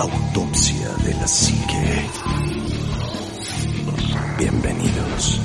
[0.00, 2.06] Autopsia de la Psique.
[4.38, 5.40] Bienvenidos.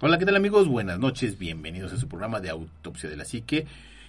[0.00, 0.66] Hola, ¿qué tal amigos?
[0.66, 3.66] Buenas noches, bienvenidos a su programa de Autopsia de la Psique.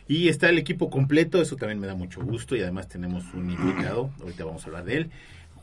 [0.07, 3.49] Y está el equipo completo, eso también me da mucho gusto y además tenemos un
[3.51, 5.11] invitado, ahorita vamos a hablar de él.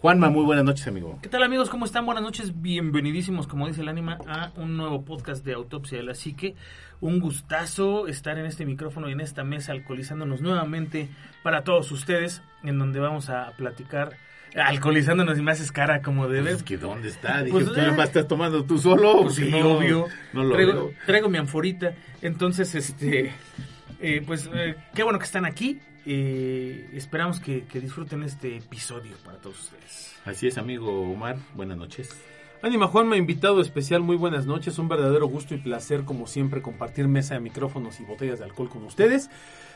[0.01, 1.19] Juanma, muy buenas noches, amigo.
[1.23, 1.69] ¿Qué tal amigos?
[1.71, 2.05] ¿Cómo están?
[2.07, 6.15] Buenas noches, bienvenidísimos, como dice el ánima, a un nuevo podcast de Autopsia de la
[6.15, 6.55] Psique.
[7.01, 11.09] Un gustazo estar en este micrófono y en esta mesa alcoholizándonos nuevamente
[11.43, 14.17] para todos ustedes, en donde vamos a platicar
[14.55, 16.55] alcoholizándonos y me haces cara como de Pues ver.
[16.55, 17.41] es que ¿dónde está?
[17.41, 19.23] Dije, Pues, ¿tú eh, ya estás tomando tú solo?
[19.23, 20.07] Pues sí, no- obvio.
[20.33, 20.91] No lo traigo, veo.
[21.07, 21.95] traigo mi anforita.
[22.23, 23.33] Entonces, este,
[24.01, 25.81] eh, pues eh, qué bueno que están aquí.
[26.07, 30.15] Eh, esperamos que, que disfruten este episodio para todos ustedes.
[30.25, 32.17] Así es, amigo Omar, buenas noches.
[32.63, 34.79] Ánima Juanma, invitado especial, muy buenas noches.
[34.79, 38.71] Un verdadero gusto y placer, como siempre, compartir mesa de micrófonos y botellas de alcohol
[38.71, 39.31] con ustedes.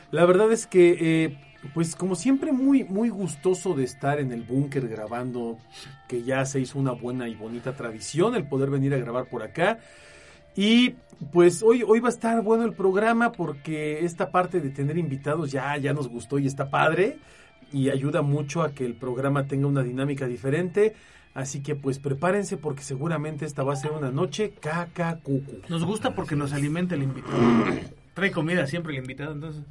[0.09, 1.37] La verdad es que, eh,
[1.73, 5.57] pues como siempre, muy, muy gustoso de estar en el búnker grabando,
[6.07, 9.43] que ya se hizo una buena y bonita tradición el poder venir a grabar por
[9.43, 9.79] acá.
[10.55, 10.95] Y
[11.31, 15.51] pues hoy, hoy va a estar bueno el programa porque esta parte de tener invitados
[15.51, 17.19] ya, ya nos gustó y está padre
[17.71, 20.95] y ayuda mucho a que el programa tenga una dinámica diferente.
[21.33, 25.61] Así que pues prepárense porque seguramente esta va a ser una noche caca cucu.
[25.69, 27.37] Nos gusta porque nos alimenta el invitado.
[28.13, 29.63] Trae comida siempre el invitado, entonces.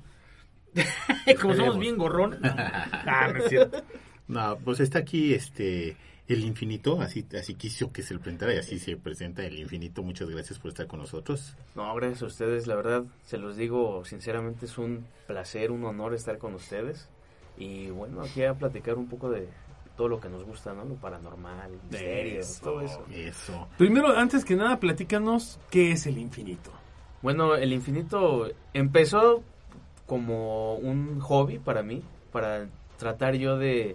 [1.41, 2.39] Como somos bien gorrón.
[2.43, 3.83] Ah, no es cierto.
[4.29, 5.97] No, pues está aquí este
[6.35, 10.03] el infinito, así así quiso que se lo presentara y así se presenta el infinito.
[10.03, 11.55] Muchas gracias por estar con nosotros.
[11.75, 16.15] No, gracias a ustedes, la verdad, se los digo sinceramente, es un placer, un honor
[16.15, 17.09] estar con ustedes.
[17.57, 19.49] Y bueno, aquí a platicar un poco de
[19.97, 20.85] todo lo que nos gusta, ¿no?
[20.85, 23.05] Lo paranormal, misterio, todo eso.
[23.13, 23.69] Eso.
[23.77, 26.71] Primero, antes que nada, platícanos qué es el infinito.
[27.23, 29.43] Bueno, el infinito empezó
[30.07, 33.95] como un hobby para mí, para tratar yo de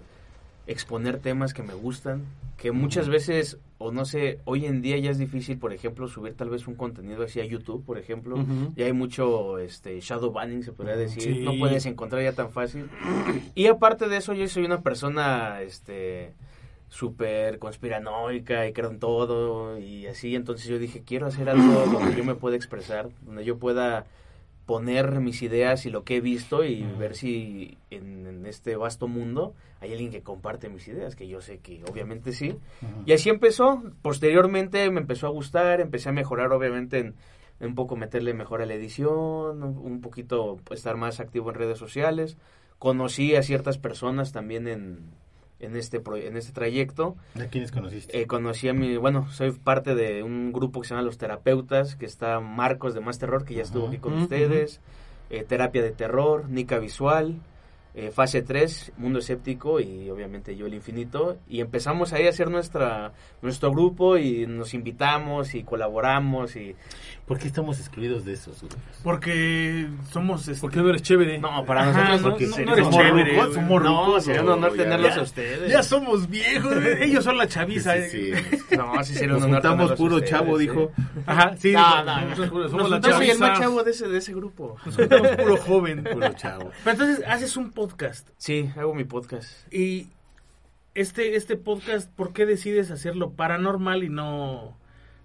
[0.68, 2.24] exponer temas que me gustan,
[2.58, 6.34] que muchas veces, o no sé, hoy en día ya es difícil, por ejemplo, subir
[6.34, 8.36] tal vez un contenido así a YouTube, por ejemplo.
[8.36, 8.74] Ujú.
[8.76, 11.22] Ya hay mucho este shadow banning, se podría decir.
[11.22, 11.44] Sí.
[11.44, 12.90] No puedes encontrar ya tan fácil.
[13.54, 16.34] Y aparte de eso, yo soy una persona este
[16.88, 20.34] súper conspiranoica y creo en todo y así.
[20.36, 24.06] Entonces yo dije, quiero hacer algo donde yo me pueda expresar, donde yo pueda
[24.66, 29.08] poner mis ideas y lo que he visto y ver si en, en este vasto
[29.08, 32.58] mundo hay alguien que comparte mis ideas, que yo sé que obviamente sí.
[33.06, 33.84] Y así empezó.
[34.02, 37.16] Posteriormente me empezó a gustar, empecé a mejorar obviamente en,
[37.60, 41.50] en un poco meterle mejor a la edición, un un poquito pues, estar más activo
[41.50, 42.38] en redes sociales.
[42.80, 45.12] Conocí a ciertas personas también en,
[45.60, 47.16] en, este, pro- en este trayecto.
[47.40, 48.20] ¿A quiénes conociste?
[48.22, 51.96] Eh, conocí a mi, bueno, soy parte de un grupo que se llama Los Terapeutas,
[51.96, 54.82] que está Marcos de Más Terror, que ya estuvo aquí con ustedes,
[55.30, 57.36] eh, Terapia de Terror, Nica Visual,
[57.96, 61.38] eh, Fase 3, Mundo Escéptico y obviamente Yo el Infinito.
[61.48, 66.76] Y empezamos ahí a hacer nuestra, nuestro grupo y nos invitamos y colaboramos y...
[67.26, 68.80] ¿Por qué estamos excluidos de esos grupos?
[69.04, 70.48] Porque somos.
[70.48, 71.40] Este, ¿Por qué no eres chévere?
[71.40, 74.24] No, para Ajá, nosotros no, porque no, no eres somos chévere, rucos, somos No, rucos,
[74.26, 75.20] sería un honor ya, tenerlos ya.
[75.20, 75.72] a ustedes.
[75.72, 76.72] ya somos viejos.
[77.00, 77.94] Ellos son la chaviza.
[78.04, 78.44] Sí, eh.
[78.52, 78.58] sí.
[78.78, 80.68] No, sí sería un Nos honor puro ustedes, chavo, sí.
[80.68, 80.92] dijo.
[81.26, 81.72] Ajá, sí.
[81.72, 82.52] No, no, somos
[82.92, 83.60] la Yo juntamos- soy el más chaviza.
[83.64, 84.76] chavo de ese, de ese grupo.
[84.86, 86.04] Nos juntamos puro joven.
[86.04, 86.70] Puro chavo.
[86.84, 88.30] Pero entonces haces un podcast.
[88.38, 89.72] Sí, hago mi podcast.
[89.72, 90.08] Y
[90.96, 94.76] este, este podcast, ¿por qué decides hacerlo paranormal y no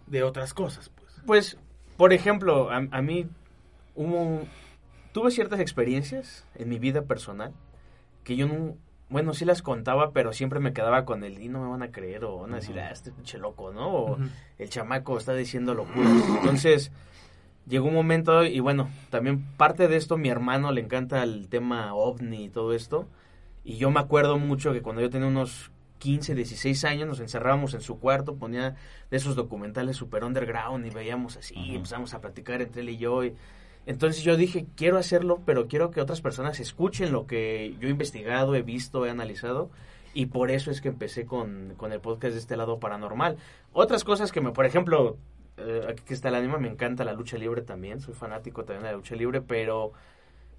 [0.06, 0.90] de otras cosas?
[0.90, 1.22] Pues.
[1.24, 1.58] Pues,
[1.96, 3.26] por ejemplo, a, a mí
[3.94, 4.42] hubo,
[5.12, 7.54] tuve ciertas experiencias en mi vida personal
[8.24, 8.76] que yo no,
[9.08, 11.90] bueno, sí las contaba, pero siempre me quedaba con el y no me van a
[11.92, 13.88] creer o van a decir, ah, este pinche loco, ¿no?
[13.88, 14.18] O
[14.58, 16.22] el chamaco está diciendo locuras.
[16.28, 16.92] Entonces,
[17.70, 21.94] llegó un momento y bueno, también parte de esto, mi hermano le encanta el tema
[21.94, 23.08] ovni y todo esto.
[23.64, 27.74] Y yo me acuerdo mucho que cuando yo tenía unos 15, 16 años nos encerrábamos
[27.74, 28.74] en su cuarto, ponía
[29.10, 32.96] de esos documentales super underground y veíamos así, y empezamos a platicar entre él y
[32.98, 33.24] yo.
[33.24, 33.34] y-
[33.86, 37.90] entonces yo dije, quiero hacerlo, pero quiero que otras personas escuchen lo que yo he
[37.90, 39.70] investigado, he visto, he analizado.
[40.12, 43.36] Y por eso es que empecé con, con el podcast de este lado paranormal.
[43.72, 45.16] Otras cosas que me, por ejemplo,
[45.60, 48.84] eh, aquí que está el ánima, me encanta la lucha libre también, soy fanático también
[48.84, 49.92] de la lucha libre, pero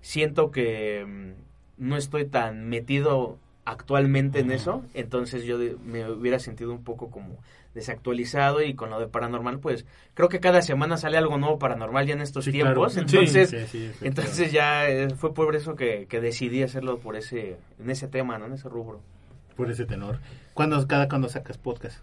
[0.02, 6.40] siento que mm, no estoy tan metido actualmente en eso, entonces yo de- me hubiera
[6.40, 7.38] sentido un poco como
[7.76, 12.06] desactualizado y con lo de paranormal, pues creo que cada semana sale algo nuevo paranormal
[12.06, 14.08] ya en estos Sí, tiempos, entonces sí, sí, efectivamente.
[14.08, 18.38] entonces ya eh, fue por eso que, que decidí hacerlo por ese en ese tema,
[18.38, 18.46] ¿no?
[18.48, 19.00] En ese rubro.
[19.56, 20.20] Por ese tenor.
[20.54, 22.00] ¿Cuándo, cada cuando sacas podcast?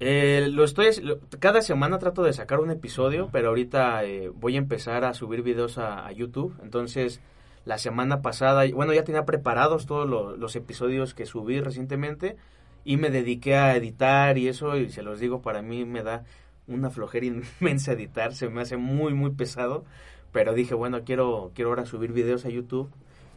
[0.00, 4.54] Eh, lo estoy, lo- cada semana trato de sacar un episodio, pero ahorita eh, voy
[4.54, 6.54] a empezar a subir videos a, a YouTube.
[6.62, 7.20] Entonces,
[7.64, 12.36] la semana pasada, bueno, ya tenía preparados todos lo- los episodios que subí recientemente
[12.84, 16.24] y me dediqué a editar y eso, y se los digo, para mí me da
[16.68, 17.26] una flojera
[17.60, 19.84] inmensa editar, se me hace muy, muy pesado,
[20.32, 22.90] pero dije, bueno, quiero, quiero ahora subir videos a YouTube.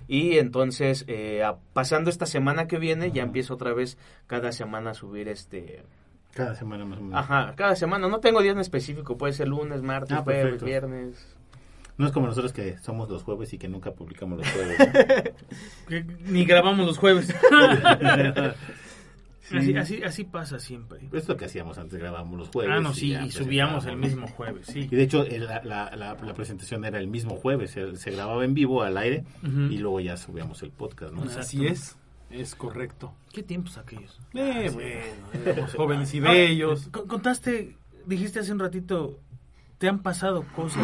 [0.07, 1.41] Y entonces, eh,
[1.73, 3.97] pasando esta semana que viene, ya empiezo otra vez
[4.27, 5.83] cada semana a subir este
[6.33, 7.19] Cada semana más o menos.
[7.19, 8.07] Ajá, cada semana.
[8.07, 9.17] No tengo día en específico.
[9.17, 10.65] Puede ser lunes, martes, Ah, jueves, perfecto.
[10.65, 11.35] viernes.
[11.97, 15.33] No es como nosotros que somos los jueves y que nunca publicamos los jueves.
[16.25, 17.27] Ni grabamos los jueves.
[19.53, 20.99] así, así, así pasa siempre.
[21.11, 22.73] es lo que hacíamos antes, grabábamos los jueves.
[22.75, 24.87] Ah, no, sí, y subíamos el mismo jueves, sí.
[24.89, 28.11] Y de hecho, el- la, la, la- la presentación era el mismo jueves, se, se
[28.11, 31.21] grababa en vivo al aire y luego ya subíamos el podcast, ¿no?
[31.23, 31.41] Exacto.
[31.41, 31.97] Así es,
[32.33, 33.13] es correcto.
[33.33, 34.19] ¿Qué tiempos aquellos?
[34.33, 36.87] Eh, bueno, éramos jóvenes y bellos.
[36.91, 37.75] Co- Contaste,
[38.05, 39.19] dijiste hace un ratito,
[39.77, 40.83] te han pasado cosas.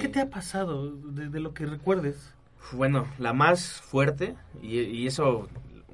[0.00, 2.32] ¿Qué te ha pasado de, de lo que recuerdes?
[2.72, 5.48] Bueno, la más fuerte, y, y eso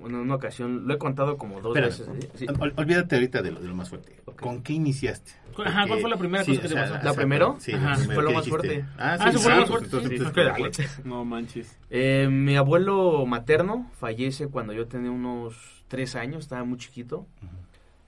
[0.07, 2.25] en una ocasión lo he contado como dos Espérame, veces.
[2.25, 2.31] ¿eh?
[2.35, 2.47] Sí.
[2.47, 4.17] ol- olvídate ahorita de lo, de lo más fuerte.
[4.41, 5.33] ¿Con qué iniciaste?
[5.65, 6.95] Ajá, ¿cuál fue la primera cosa que te pasó?
[7.03, 7.57] ¿La primero?
[7.61, 7.97] Sí, Ajá.
[7.97, 8.85] Fue lo más fuerte.
[8.99, 10.25] Ah, Ah, eso fue lo más entonces- sí.
[10.25, 10.87] fuerte.
[11.05, 11.79] No manches.
[11.91, 17.27] Eh, mi abuelo materno fallece cuando yo tenía unos tres años, estaba muy chiquito.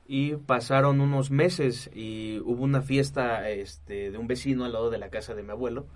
[0.06, 4.98] Y pasaron unos meses y hubo una fiesta este, de un vecino al lado de
[4.98, 5.86] la casa de mi abuelo.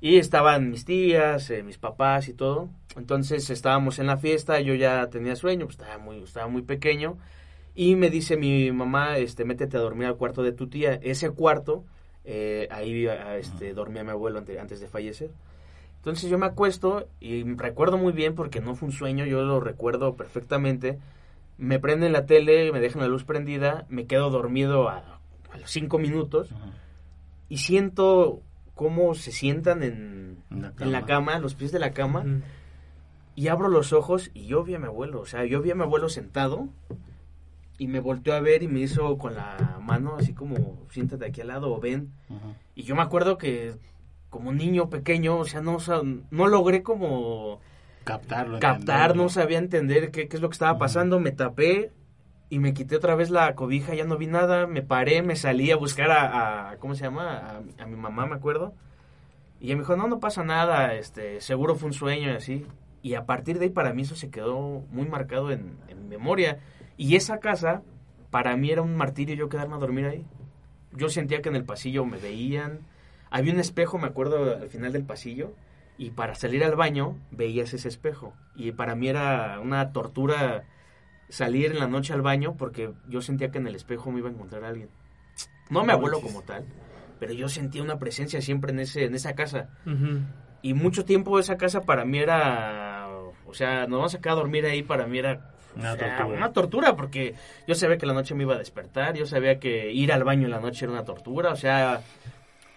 [0.00, 2.68] Y estaban mis tías, eh, mis papás y todo.
[2.96, 7.18] Entonces estábamos en la fiesta, yo ya tenía sueño, pues estaba muy, estaba muy pequeño.
[7.74, 10.94] Y me dice mi mamá, este, métete a dormir al cuarto de tu tía.
[11.02, 11.84] Ese cuarto,
[12.24, 15.30] eh, ahí a- este, dormía mi abuelo ante- antes de fallecer.
[15.96, 19.58] Entonces yo me acuesto y recuerdo muy bien porque no fue un sueño, yo lo
[19.60, 20.98] recuerdo perfectamente.
[21.56, 25.70] Me prenden la tele, me dejan la luz prendida, me quedo dormido a, a los
[25.70, 26.50] cinco minutos
[27.48, 28.42] y siento
[28.78, 31.34] cómo se sientan en, la en la cama.
[31.34, 32.42] a los pies de la cama, Mm.
[33.34, 35.74] y abro los ojos y yo vi a mi abuelo, o sea, yo vi a
[35.74, 36.68] mi abuelo sentado
[37.76, 41.40] y me volteó a ver y me hizo con la mano así como siéntate aquí
[41.40, 42.12] al lado o ven.
[42.76, 43.74] Y yo me acuerdo que
[44.30, 46.00] como niño pequeño, o sea, no, o sea,
[46.30, 47.60] no logré como
[48.04, 48.58] Captarlo.
[48.60, 48.78] captar,
[49.10, 49.22] entenderlo.
[49.24, 51.90] no sabía entender qué, qué es lo que estaba pasando, me tapé
[52.50, 55.70] y me quité otra vez la cobija, ya no vi nada, me paré, me salí
[55.70, 57.60] a buscar a, a- ¿cómo se llama?
[57.78, 58.74] A, mi mamá, me acuerdo.
[59.60, 62.66] Y ella me dijo, no, no pasa nada, este, seguro fue un sueño y así.
[63.02, 65.76] Y a partir de ahí para mí eso se quedó muy marcado en,
[66.08, 66.58] memoria.
[66.96, 67.82] Y esa casa,
[68.30, 70.24] para mí era un martirio yo quedarme a dormir ahí.
[70.92, 72.80] Yo sentía que en el pasillo me veían.
[73.30, 75.52] Había un espejo, me acuerdo, al final del pasillo.
[75.98, 78.32] Y para salir al baño veías ese espejo.
[78.56, 80.64] Y para mí era una tortura
[81.28, 84.28] salir en la noche al baño porque yo sentía que en el espejo me iba
[84.28, 84.88] a encontrar alguien.
[85.70, 86.64] No mi abuelo como tal,
[87.20, 89.68] pero yo sentía una presencia siempre en, ese, en esa casa.
[90.62, 93.08] Y mucho tiempo esa casa para mí era,
[93.46, 96.36] o sea, nos vamos a quedar a dormir ahí, para mí era Una sea, tortura.
[96.38, 97.34] una tortura, porque
[97.66, 100.46] yo sabía que la noche me iba a despertar, yo sabía que ir al baño
[100.46, 102.00] en la noche era una tortura, o sea,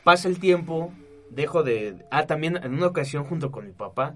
[0.04, 0.94] pasa el tiempo,
[1.30, 2.06] dejo de...
[2.12, 4.16] Ah, también en una ocasión junto con mi papá,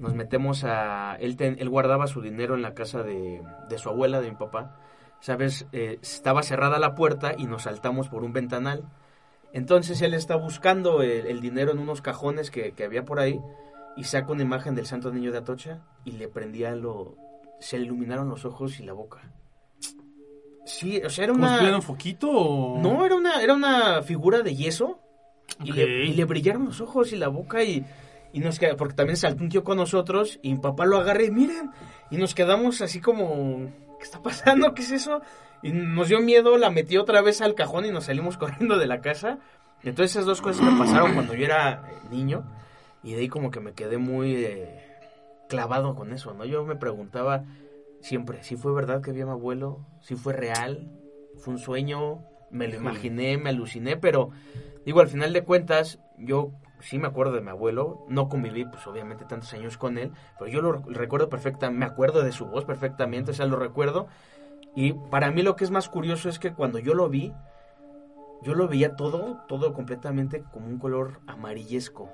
[0.00, 1.14] nos metemos a...
[1.20, 4.36] Él, ten- él guardaba su dinero en la casa de, de su abuela, de mi
[4.36, 4.76] papá,
[5.20, 5.66] ¿sabes?
[5.72, 8.88] Eh, estaba cerrada la puerta y nos saltamos por un ventanal.
[9.52, 13.40] Entonces él está buscando el, el dinero en unos cajones que, que había por ahí
[13.96, 17.16] y saca una imagen del Santo Niño de Atocha y le prendía lo...
[17.60, 19.30] Se le iluminaron los ojos y la boca.
[20.64, 21.54] Sí, o sea, era ¿Cómo una...
[21.54, 22.80] estuvieron foquito o...?
[22.80, 25.00] No, era una, era una figura de yeso.
[25.64, 25.76] Y, Ok.
[25.76, 27.84] le, y le brillaron los ojos y la boca y,
[28.32, 31.24] y nos queda, porque también saltó un tío con nosotros y mi papá lo agarra
[31.24, 31.70] y miren,
[32.10, 34.74] y nos quedamos así como, ¿qué está pasando?
[34.74, 35.22] ¿Qué es eso?
[35.62, 38.86] Y nos dio miedo, la metió otra vez al cajón y nos salimos corriendo de
[38.86, 39.38] la casa.
[39.82, 42.44] Entonces esas dos cosas me pasaron cuando yo era niño
[43.02, 44.78] y de ahí como que me quedé muy eh,
[45.48, 46.44] clavado con eso, ¿no?
[46.44, 47.44] Yo me preguntaba
[48.02, 50.90] siempre, si fue verdad que vi a mi abuelo, si fue real,
[51.38, 54.30] fue un sueño, me lo imaginé, me aluciné, pero
[54.84, 58.86] digo, al final de cuentas, yo sí me acuerdo de mi abuelo, no conviví, pues
[58.86, 62.46] obviamente tantos años con él, pero yo lo rec- recuerdo perfectamente, me acuerdo de su
[62.46, 64.06] voz perfectamente, o sea, lo recuerdo.
[64.74, 67.32] Y para mí lo que es más curioso es que cuando yo lo vi,
[68.42, 72.08] yo lo veía todo, todo completamente como un color amarillesco.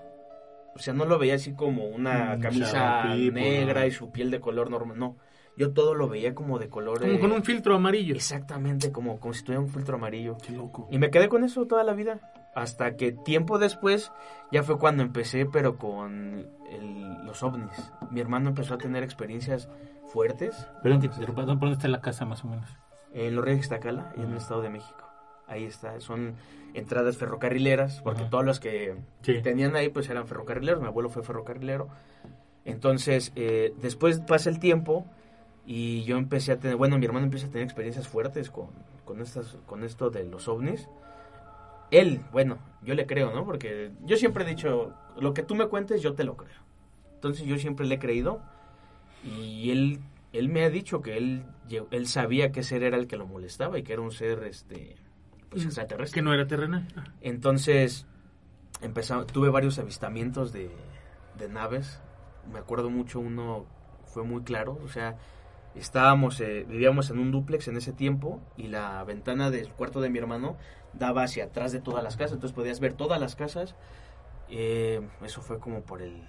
[0.75, 3.01] O sea, no lo veía así como una Mm, camisa
[3.33, 3.87] negra ¿no?
[3.87, 5.17] y su piel de color normal, no.
[5.57, 7.01] Yo todo lo veía como de color...
[7.01, 8.15] Como eh, con un filtro amarillo.
[8.15, 10.37] Exactamente, como, como si tuviera un filtro amarillo.
[10.45, 10.87] Qué loco.
[10.91, 12.21] Y me quedé con eso toda la vida.
[12.57, 14.11] Hasta que tiempo después
[14.51, 17.93] ya fue cuando empecé, pero con el- los ovnis.
[18.11, 19.69] Mi hermano empezó a tener experiencias
[20.11, 20.67] fuertes.
[20.83, 22.69] Perdón que te ¿dónde está la casa más o menos?
[23.13, 25.05] En Los Reyes Tacala, en el Estado de México.
[25.47, 26.35] Ahí está, son
[26.73, 28.31] entradas ferrocarrileras, porque Ajá.
[28.31, 29.41] todos los que Sí.
[29.43, 31.89] tenían ahí pues eran ferrocarrileros, mi abuelo fue ferrocarrilero.
[32.65, 35.07] Entonces, eh, después pasa el tiempo
[35.67, 38.69] y yo empecé a tener, bueno, mi hermano empieza a tener experiencias fuertes con,
[39.05, 40.89] con, estas, con esto de los ovnis.
[41.91, 43.45] Él, bueno, yo le creo, ¿no?
[43.45, 46.61] Porque yo siempre he dicho, lo que tú me cuentes, yo te lo creo.
[47.15, 48.41] Entonces yo siempre le he creído
[49.25, 50.01] y él,
[50.33, 51.45] él me ha dicho que él,
[51.91, 54.97] él sabía qué ser era el que lo molestaba y que era un ser, este,
[55.49, 56.15] pues Mm, extraterrestre.
[56.15, 56.87] Que no era terrenal.
[57.21, 58.07] Entonces,
[58.81, 60.71] empezamos, tuve varios avistamientos de,
[61.39, 62.01] de naves.
[62.53, 63.67] Me acuerdo mucho, uno
[64.05, 64.79] fue muy claro.
[64.85, 65.17] O sea,
[65.75, 70.11] estábamos, eh, vivíamos en un dúplex en ese tiempo y la ventana del cuarto de
[70.11, 70.57] mi hermano
[70.99, 72.35] daba hacia atrás de todas las casas.
[72.35, 73.75] Entonces podías ver todas las casas.
[74.49, 76.23] Eh, eso fue como por el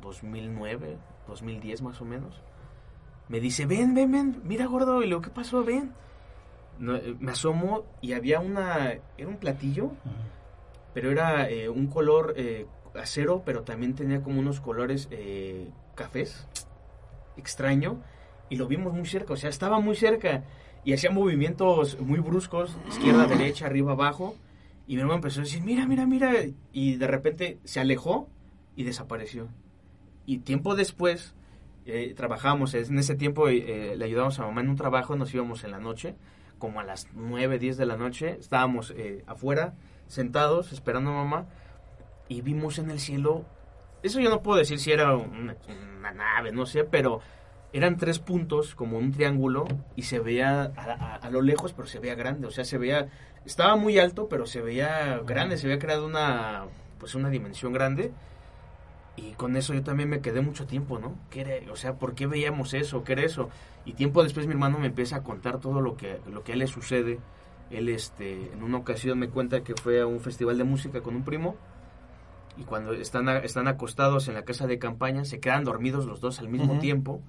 [0.00, 2.40] 2009, 2010 más o menos.
[3.28, 4.98] Me dice, ven, ven, ven, mira gordo.
[4.98, 5.64] Y le digo, ¿qué pasó?
[5.64, 5.92] Ven.
[6.78, 9.92] No, eh, me asomo y había una, era un platillo
[10.94, 15.08] pero era eh, un color eh, acero, pero también tenía como unos colores
[15.94, 16.46] cafés,
[17.36, 18.02] extraño,
[18.48, 20.44] y lo vimos muy cerca, o sea, estaba muy cerca,
[20.84, 24.36] y hacía movimientos muy bruscos, izquierda, derecha, arriba, abajo,
[24.86, 26.32] y mi hermano empezó a decir, mira, mira, mira,
[26.72, 28.28] y de repente se alejó
[28.74, 29.48] y desapareció.
[30.26, 31.34] Y tiempo después,
[31.86, 35.62] eh, trabajamos, en ese tiempo eh, le ayudábamos a mamá en un trabajo, nos íbamos
[35.64, 36.16] en la noche,
[36.58, 39.74] como a las 9, 10 de la noche, estábamos eh, afuera,
[40.08, 41.46] sentados, esperando a mamá,
[42.28, 43.44] y vimos en el cielo,
[44.02, 47.20] eso yo no puedo decir si era una nave, no sé, pero
[47.72, 49.64] eran tres puntos, como un triángulo,
[49.96, 52.76] y se veía a, a- a lo lejos, pero se veía grande, o sea, se
[52.78, 53.08] veía,
[53.46, 56.64] estaba muy alto, pero se veía grande, se había creado una,
[56.98, 58.12] pues una dimensión grande,
[59.16, 61.14] y con eso yo también me quedé mucho tiempo, ¿no?
[61.30, 61.72] ¿Qué era?
[61.72, 63.04] O sea, ¿por qué veíamos eso?
[63.04, 63.50] ¿Qué era eso?
[63.84, 66.54] Y tiempo después mi hermano me empieza a contar todo lo que, lo que a
[66.54, 67.18] él le sucede.
[67.70, 71.14] Él, este, en una ocasión me cuenta que fue a un festival de música con
[71.16, 71.56] un primo
[72.56, 76.38] y cuando están, están acostados en la casa de campaña se quedan dormidos los dos
[76.38, 77.22] al mismo tiempo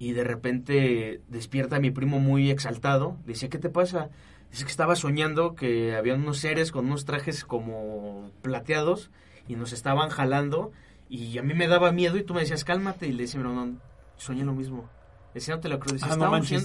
[0.00, 3.18] y de repente despierta mi primo muy exaltado.
[3.26, 4.08] Dice, ¿qué te pasa?
[4.50, 9.10] Dice que estaba soñando que había unos seres con unos trajes como plateados
[9.46, 10.72] y nos estaban jalando
[11.10, 13.08] y a mí me daba miedo y tú me decías, cálmate.
[13.08, 13.76] Y le decía, no, no,
[14.16, 14.88] soñé lo mismo.
[15.34, 15.92] Decía, no te lo creo.
[15.92, 16.08] Decía,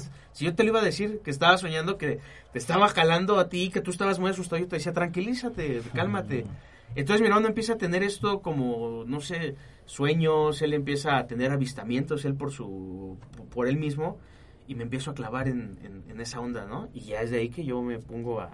[0.07, 0.09] Ah.
[0.31, 2.19] Si yo te lo iba a decir, que estaba soñando, que
[2.53, 6.45] te estaba jalando a ti, que tú estabas muy asustado, yo te decía, tranquilízate, cálmate.
[6.95, 11.51] Entonces mi hermano empieza a tener esto como, no sé, sueños, él empieza a tener
[11.51, 13.17] avistamientos, él por su,
[13.53, 14.17] por él mismo,
[14.67, 16.89] y me empiezo a clavar en, en- en esa onda, ¿no?
[16.93, 18.49] Y ya es de ahí que yo me pongo a,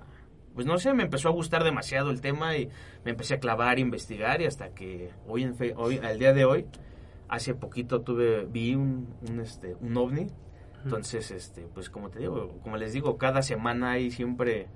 [0.53, 2.67] pues no sé, me empezó a gustar demasiado el tema y
[3.05, 6.43] me empecé a clavar, investigar y hasta que hoy, en fe- hoy al día de
[6.45, 6.65] hoy,
[7.29, 10.27] hace poquito tuve, vi un, un, este, un ovni,
[10.83, 14.67] entonces, este, pues como te digo, como les digo, cada semana hay siempre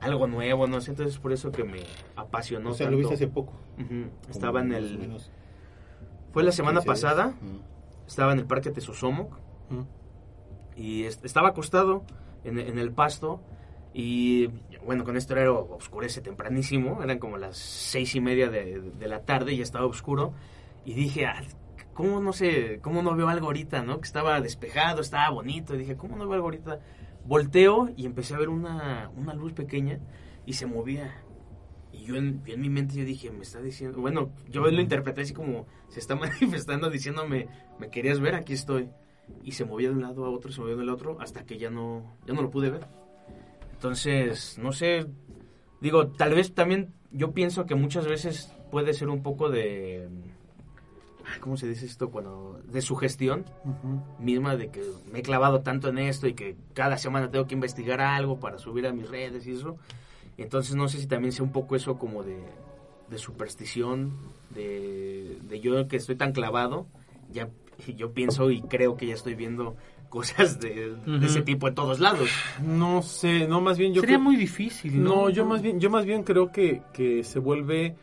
[0.00, 1.80] algo nuevo, no sé, entonces es por eso que me
[2.16, 2.92] apasionó o sea, tanto.
[2.92, 3.52] lo viste hace poco.
[4.30, 4.98] Estaba en el...
[5.00, 5.30] menos
[6.38, 7.02] Fue la semana 15 días.
[7.14, 8.06] pasada, Mm.
[8.06, 9.36] estaba en el parque Tesosomoc
[9.70, 9.80] Mm.
[10.76, 12.04] y est- estaba acostado
[12.44, 13.40] en, en el pasto
[13.92, 14.46] y
[14.86, 19.24] bueno, con esto era oscurece tempranísimo, eran como las seis y media de, de la
[19.24, 20.32] tarde y ya estaba oscuro
[20.84, 21.42] y dije, ah,
[21.92, 23.98] ¿cómo no sé, cómo no veo algo ahorita, no?
[23.98, 26.78] Que estaba despejado, estaba bonito y dije, ¿cómo no veo algo ahorita?
[27.26, 29.98] Volteo y empecé a ver una, una luz pequeña
[30.46, 31.12] y se movía.
[32.08, 35.20] Yo en, yo en mi mente yo dije, me está diciendo, bueno, yo lo interpreté
[35.20, 37.48] así como se está manifestando diciéndome,
[37.78, 38.88] me querías ver, aquí estoy.
[39.44, 41.68] Y se movía de un lado a otro, se movía del otro, hasta que ya
[41.68, 42.86] no, ya no lo pude ver.
[43.74, 45.06] Entonces, no sé,
[45.82, 50.08] digo, tal vez también yo pienso que muchas veces puede ser un poco de,
[51.40, 52.10] ¿cómo se dice esto?
[52.10, 54.00] Cuando, de sugestión Ujú.
[54.18, 54.80] misma de que
[55.12, 58.56] me he clavado tanto en esto y que cada semana tengo que investigar algo para
[58.56, 59.76] subir a mis redes y eso.
[60.38, 62.38] Entonces no sé si también sea un poco eso como de,
[63.10, 64.12] de superstición,
[64.54, 66.86] de, de yo que estoy tan clavado,
[67.30, 67.50] ya
[67.96, 69.76] yo pienso y creo que ya estoy viendo
[70.08, 72.30] cosas de, ese tipo en todos lados.
[72.64, 75.14] No sé, no, más bien yo Sería creo- muy difícil, ¿no?
[75.14, 77.94] No, yo más bien, yo más bien creo que, que se vuelve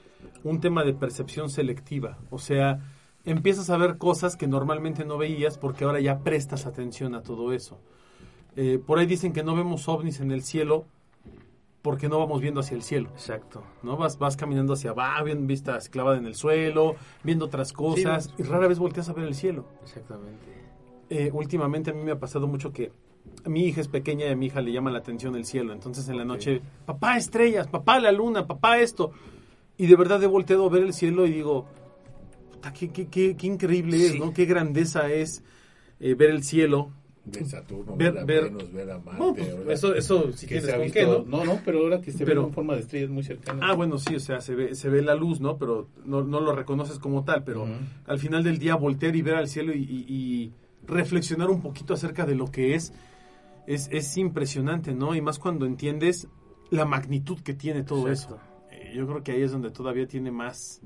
[0.44, 2.20] un tema de percepción selectiva.
[2.30, 2.80] O sea,
[3.26, 7.54] empiezas a ver cosas que normalmente no veías porque ahora ya prestas atención a todo
[7.54, 7.80] eso.
[8.56, 10.86] Eh, por ahí dicen que no vemos ovnis en el cielo
[11.86, 13.10] porque no vamos viendo hacia el cielo.
[13.12, 13.64] Exacto.
[13.84, 13.96] ¿no?
[13.96, 18.42] Vas, vas caminando hacia abajo, bien vista clavada en el suelo, viendo otras cosas, y
[18.42, 19.68] rara vez volteas a ver el cielo.
[19.84, 20.48] Exactamente.
[21.12, 22.92] Eh, últimamente a mí me ha pasado mucho que
[23.46, 25.74] mi hija es pequeña y a mi hija le llama la atención el cielo.
[25.74, 29.12] Entonces en la noche, papá estrellas, papá la luna, papá esto.
[29.78, 31.68] Y de verdad he volteado a ver el cielo y digo,
[32.52, 34.16] puta, qué, qué, qué, qué increíble es.
[34.16, 34.34] ¿no?
[34.34, 35.44] Qué grandeza es
[36.00, 36.90] eh, ver el cielo.
[37.26, 39.20] Ver Saturno, Ver- ver, a Venus, ver a Marte.
[39.20, 41.38] Bueno, pues, eso, eso si que tienes se ha con visto, qué, ¿no?
[41.38, 43.64] no, no, pero ahora que se Pero- ve en forma de estrellas muy cercanas.
[43.68, 45.58] Ah, bueno, sí, o sea, se ve, se ve la luz, ¿no?
[45.58, 47.68] Pero no, no lo reconoces como tal, pero
[48.06, 50.52] al final del día voltear y ver al cielo y, y- y
[50.88, 52.94] reflexionar un poquito acerca de lo que es,
[53.68, 55.16] es, es impresionante, ¿no?
[55.16, 56.28] Y más cuando entiendes
[56.70, 58.36] la magnitud que tiene todo Exacto.
[58.36, 58.44] eso.
[58.72, 60.82] Eh, yo creo que ahí es donde todavía tiene más,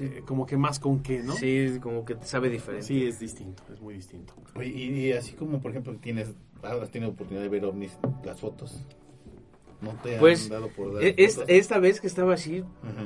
[0.00, 1.32] eh, como que más con qué, ¿no?
[1.34, 2.86] Sí, como que te sabe diferente.
[2.86, 4.34] Sí, es distinto, es muy distinto.
[4.62, 8.84] Y, y así como, por ejemplo, tienes, has tenido oportunidad de ver ovnis, las fotos.
[9.80, 11.50] ¿No te han Pues, dado por dar E- es- fotos?
[11.50, 12.64] esta vez que estaba así,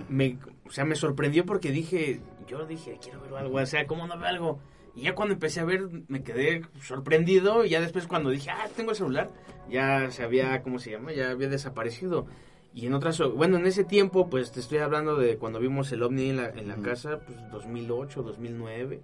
[0.09, 4.07] me, o sea, me sorprendió porque dije, yo dije, quiero ver algo, o sea, ¿cómo
[4.07, 4.59] no veo algo?
[4.95, 8.69] Y ya cuando empecé a ver, me quedé sorprendido y ya después cuando dije, ah,
[8.77, 9.31] tengo el celular,
[9.71, 11.13] ya se había, ¿cómo se llama?
[11.13, 12.27] Ya había desaparecido.
[12.75, 16.03] Y en otras, bueno, en ese tiempo, pues te estoy hablando de cuando vimos el
[16.03, 19.03] ovni en la, en la casa, pues 2008, 2009.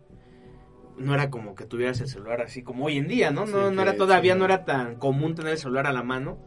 [0.97, 3.47] No era como que tuvieras el celular así como hoy en día, ¿no?
[3.47, 4.39] Sí, No, no era todavía, sí.
[4.39, 6.39] no era tan común tener el celular a la mano.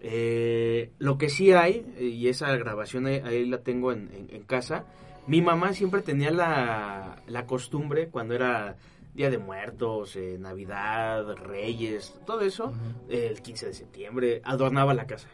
[0.00, 4.42] Eh, lo que sí hay, y esa grabación ahí, ahí la tengo en, en- en
[4.42, 4.84] casa,
[5.26, 8.76] mi mamá siempre tenía la, la costumbre, cuando era
[9.14, 12.72] Día de Muertos, eh, Navidad, Reyes, todo eso,
[13.08, 15.28] eh, el 15 de septiembre, adornaba la casa.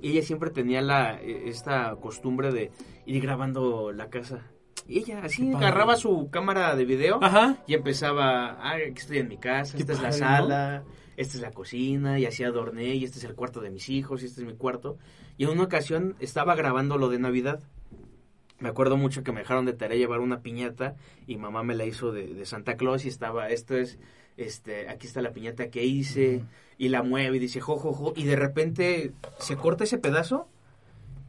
[0.00, 2.70] Y ella siempre tenía la, eh, esta costumbre de
[3.06, 4.50] ir grabando la casa.
[4.86, 7.56] Y ella así agarraba su cámara de video Ajá.
[7.66, 10.84] y empezaba, ah, aquí estoy en mi casa, Qué esta es la sala,
[11.16, 14.22] esta es la cocina, y así adorné, y este es el cuarto de mis hijos,
[14.22, 14.98] y este es mi cuarto.
[15.38, 17.62] Y en una ocasión estaba grabando lo de Navidad.
[18.58, 20.96] Me acuerdo mucho que me dejaron de tarea llevar una piñata
[21.26, 23.98] y mamá me la hizo de, de Santa Claus y estaba, esto es,
[24.36, 26.46] este, aquí está la piñata que hice, Ujú.
[26.78, 30.48] y la mueve y dice, jo, jo, jo, y de repente se corta ese pedazo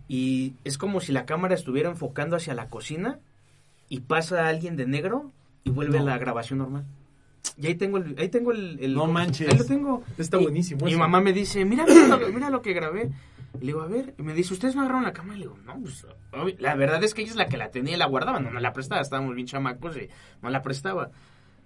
[0.08, 3.20] y es como si la cámara estuviera enfocando hacia la cocina
[3.90, 5.32] y pasa alguien de negro
[5.64, 6.06] y vuelve No.
[6.06, 6.86] la grabación normal.
[7.58, 9.48] Y ahí tengo el, ahí tengo el, el- No manches.
[9.50, 10.04] Ahí lo tengo.
[10.18, 11.00] Está Y- buenísimo Mi eso.
[11.00, 13.12] mamá me dice, mira, mira lo, mira lo que grabé.
[13.56, 15.36] Y le digo, a ver, y me dice, ¿ustedes no agarraron la cámara?
[15.38, 16.06] Y le digo, no, pues,
[16.60, 18.60] la verdad es que ella es la que la tenía y la guardaba, no me
[18.60, 20.10] la prestaba, estábamos bien chamacos y
[20.42, 21.12] no la prestaba.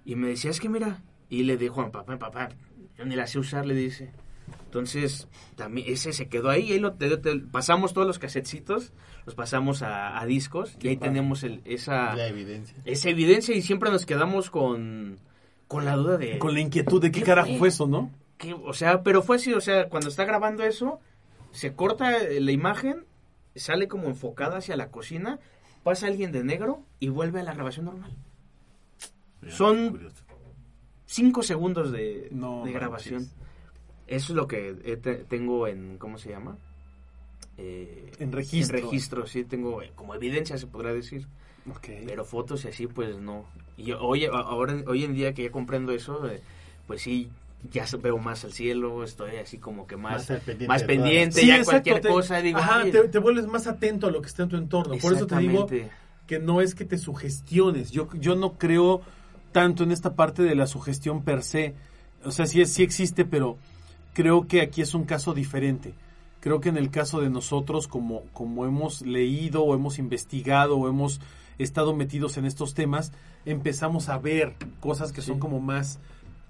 [0.06, 2.50] Y me decía, es que mira, y le dijo a papá, papá,
[2.98, 4.12] yo ni la sé usar, le dice.
[4.66, 8.94] Entonces, también ese se quedó ahí, ahí lo, te- te- pasamos todos los casetcitos,
[9.26, 11.10] los pasamos a, a discos, y ahí padre.
[11.12, 12.78] tenemos el, esa, La evidencia.
[12.86, 15.20] esa evidencia y siempre nos quedamos con,
[15.68, 16.38] con la duda de...
[16.40, 17.68] Con la inquietud de qué ¿Qué carajo fue?
[17.70, 18.12] eso, ¿no?
[18.38, 21.00] que, o sea, pero fue así, o sea, cuando está grabando eso,
[21.52, 23.06] se corta eh, la imagen,
[23.56, 25.40] sale como enfocada hacia la cocina,
[25.84, 28.16] pasa alguien de negro y vuelve a la grabación normal.
[29.50, 30.00] Son-
[31.10, 31.16] Curioso.
[31.22, 32.74] Cinco segundos de, No de manches.
[32.74, 33.30] grabación.
[34.08, 36.58] Eso es lo que te- tengo en, ¿cómo se llama?
[37.58, 38.78] Eh, En registro.
[38.78, 41.28] En registro, sí, tengo eh, como evidencia, se podrá decir.
[42.08, 43.46] Pero fotos y así, pues no.
[43.78, 46.42] Y hoy, ahora, hoy en día que ya comprendo eso, eh,
[46.88, 47.30] pues sí,
[47.70, 51.48] ya veo más al cielo, estoy así como que más, Más pendiente más pendiente, Sí,
[51.48, 54.22] ya exacto, cualquier te- cosa, digo, Ajá, "Ay, te, te vuelves más atento a lo
[54.22, 54.96] que está en tu entorno.
[54.98, 55.92] Por eso te digo exactamente".
[56.26, 57.92] que no es que te sugestiones.
[57.92, 59.02] Yo, yo no creo
[59.52, 61.76] tanto en esta parte de la sugestión per se.
[62.24, 63.58] O sea, sí, sí existe, pero
[64.14, 65.94] creo que aquí es un caso diferente.
[66.42, 70.88] Creo que en el caso de nosotros, como, como hemos leído o hemos investigado o
[70.88, 71.20] hemos
[71.58, 73.12] estado metidos en estos temas,
[73.46, 76.00] empezamos a ver cosas que son como más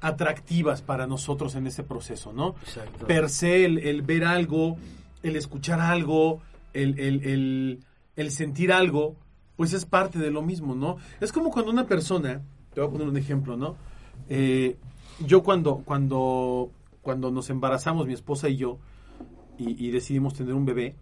[0.02, 2.56] atractivas para nosotros en ese proceso, ¿no?
[2.64, 3.06] Exacto.
[3.08, 4.78] per se, el, el ver algo,
[5.24, 6.42] el escuchar algo,
[6.74, 7.84] el- el-
[8.16, 9.16] el sentir algo,
[9.56, 10.98] pues es parte de lo mismo, ¿no?
[11.20, 12.42] Es como cuando una persona,
[12.74, 13.76] te voy a poner un ejemplo, ¿no?
[14.30, 14.78] Eh,
[15.26, 18.80] yo cuando, cuando, cuando nos embarazamos, mi esposa y yo,
[19.58, 20.96] y, y decidimos tener un bebé,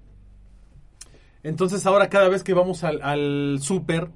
[1.43, 4.09] entonces ahora cada vez que vamos al, al súper,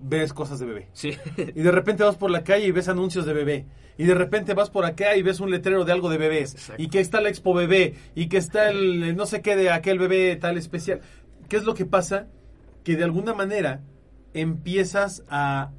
[0.00, 0.88] ves cosas de bebé.
[0.92, 1.12] Sí.
[1.36, 3.66] Y de repente vas por la calle y ves anuncios de bebé.
[3.96, 6.54] Y de repente vas por acá y ves un letrero de algo de bebés.
[6.54, 6.82] Exacto.
[6.82, 7.94] Y que está la expo bebé.
[8.14, 11.00] Y que está el el no sé qué de aquel bebé tal especial.
[11.48, 12.26] ¿Qué es lo que pasa?
[12.82, 13.82] Que de alguna manera
[14.34, 15.72] empiezas a...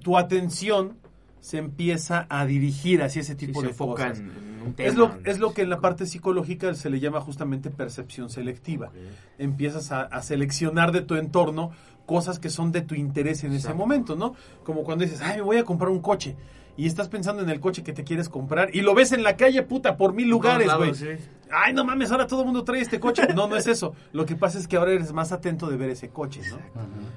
[0.00, 0.96] Tu atención
[1.40, 4.20] se empieza a dirigir hacia ese tipo de cosas.
[4.20, 4.88] en un tema.
[4.88, 8.90] Es lo, es lo que en la parte psicológica se le llama justamente percepción selectiva.
[9.38, 11.70] Empiezas a, a seleccionar de tu entorno
[12.06, 14.34] cosas que son de tu interés en ese momento, ¿no?
[14.62, 16.36] Como cuando dices, ay, me voy a comprar un coche.
[16.76, 19.36] Y estás pensando en el coche que te quieres comprar y lo ves en la
[19.36, 20.94] calle, puta, por mil lugares, güey.
[20.94, 21.06] sí.
[21.50, 23.28] Ay, no mames, ahora todo el mundo trae este coche.
[23.34, 23.94] No, no es eso.
[24.12, 26.58] Lo que pasa es que ahora eres más atento de ver ese coche, ¿no?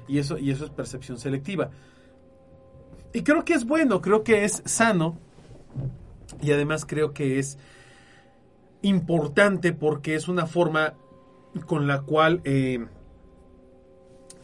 [0.06, 1.70] Y eso, y eso es percepción selectiva.
[3.12, 5.18] Y creo que es bueno, creo que es sano.
[6.40, 7.58] Y además creo que es
[8.82, 10.94] importante porque es una forma
[11.66, 12.86] con la cual eh,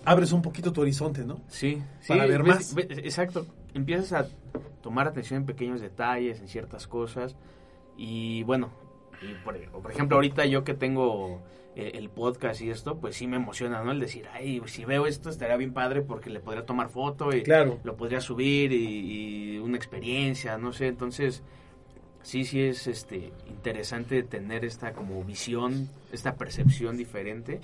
[0.04, 1.40] abres un poquito tu horizonte, ¿no?
[1.48, 2.74] Sí, sí, Para ver ves- más.
[2.74, 3.46] ves- exacto.
[3.74, 4.28] Empiezas a
[4.82, 7.36] tomar atención en pequeños detalles, en ciertas cosas.
[7.96, 8.70] Y bueno,
[9.22, 11.42] y por, por ejemplo, ahorita yo que tengo
[11.76, 13.92] el podcast y esto, pues sí me emociona, ¿no?
[13.92, 17.42] El decir, ay, si veo esto estaría bien padre porque le podría tomar foto y
[17.42, 17.78] Claro.
[17.84, 21.42] lo podría subir y, y una experiencia, no sé, entonces
[22.22, 27.60] sí, sí es este interesante tener esta como visión, esta percepción diferente.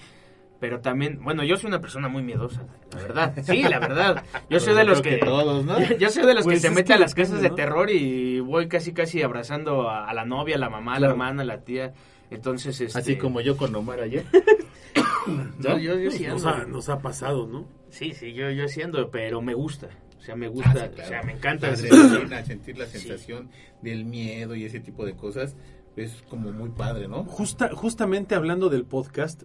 [0.59, 3.33] Pero también, bueno, yo soy una persona muy miedosa, la verdad.
[3.45, 4.23] Sí, la verdad.
[4.51, 5.79] Yo soy de los que, todos, ¿no?
[5.99, 7.89] yo soy de los Pues que se es mete que a las casas de terror
[7.91, 11.13] y voy casi casi abrazando a, a la novia, a la mamá, a la Claro.
[11.13, 11.95] hermana, a la tía.
[12.31, 14.25] Entonces, este, Así como yo con Omar ayer.
[15.61, 17.67] yo, yo, yo sí Nos ha, nos ha pasado, ¿no?
[17.91, 19.89] Sí, sí, yo, yo sí ando, pero me gusta.
[20.19, 21.03] O sea, me gusta, Ah, sí, claro.
[21.05, 21.67] o sea, me encanta.
[21.69, 22.99] La ese- adrenalina, sentir la Sí.
[22.99, 23.51] sensación
[23.83, 25.57] del miedo y ese tipo de cosas
[25.97, 27.25] es como muy padre, ¿no?
[27.25, 29.43] Justa, justamente hablando del podcast,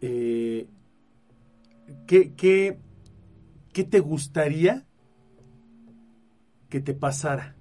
[0.00, 0.66] eh,
[2.06, 2.78] ¿qué, qué,
[3.72, 4.84] qué te gustaría
[6.68, 7.55] que te pasara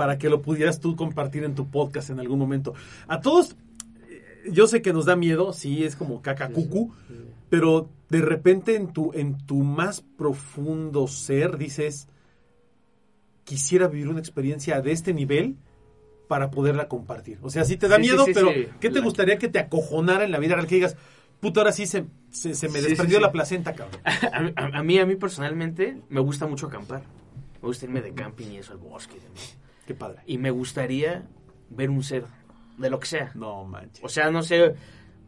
[0.00, 2.72] para que lo pudieras tú compartir en tu podcast en algún momento?
[3.06, 3.54] A todos,
[4.08, 6.94] eh, yo sé que nos da miedo, sí, es como cacacucu,
[7.50, 12.08] pero de repente en tu, en tu más profundo ser dices,
[13.44, 15.56] quisiera vivir una experiencia de este nivel
[16.28, 17.38] para poderla compartir.
[17.42, 18.48] O sea, sí te da Sí, miedo, sí, pero.
[18.80, 20.66] ¿qué te gustaría que te acojonara en la vida real?
[20.66, 20.96] Que digas,
[21.40, 24.00] puta, ahora sí se, se, se me desprendió la placenta, cabrón.
[24.32, 27.02] A, mí- a- a mí, a mí personalmente, me gusta mucho acampar.
[27.60, 29.16] Me gusta irme de camping y eso al bosque.
[29.18, 29.58] y demás.
[29.90, 30.20] Qué padre.
[30.24, 31.24] Y me gustaría
[31.68, 32.22] ver un ser,
[32.78, 33.32] de lo que sea.
[33.34, 34.04] No manches.
[34.04, 34.72] O sea, no sé.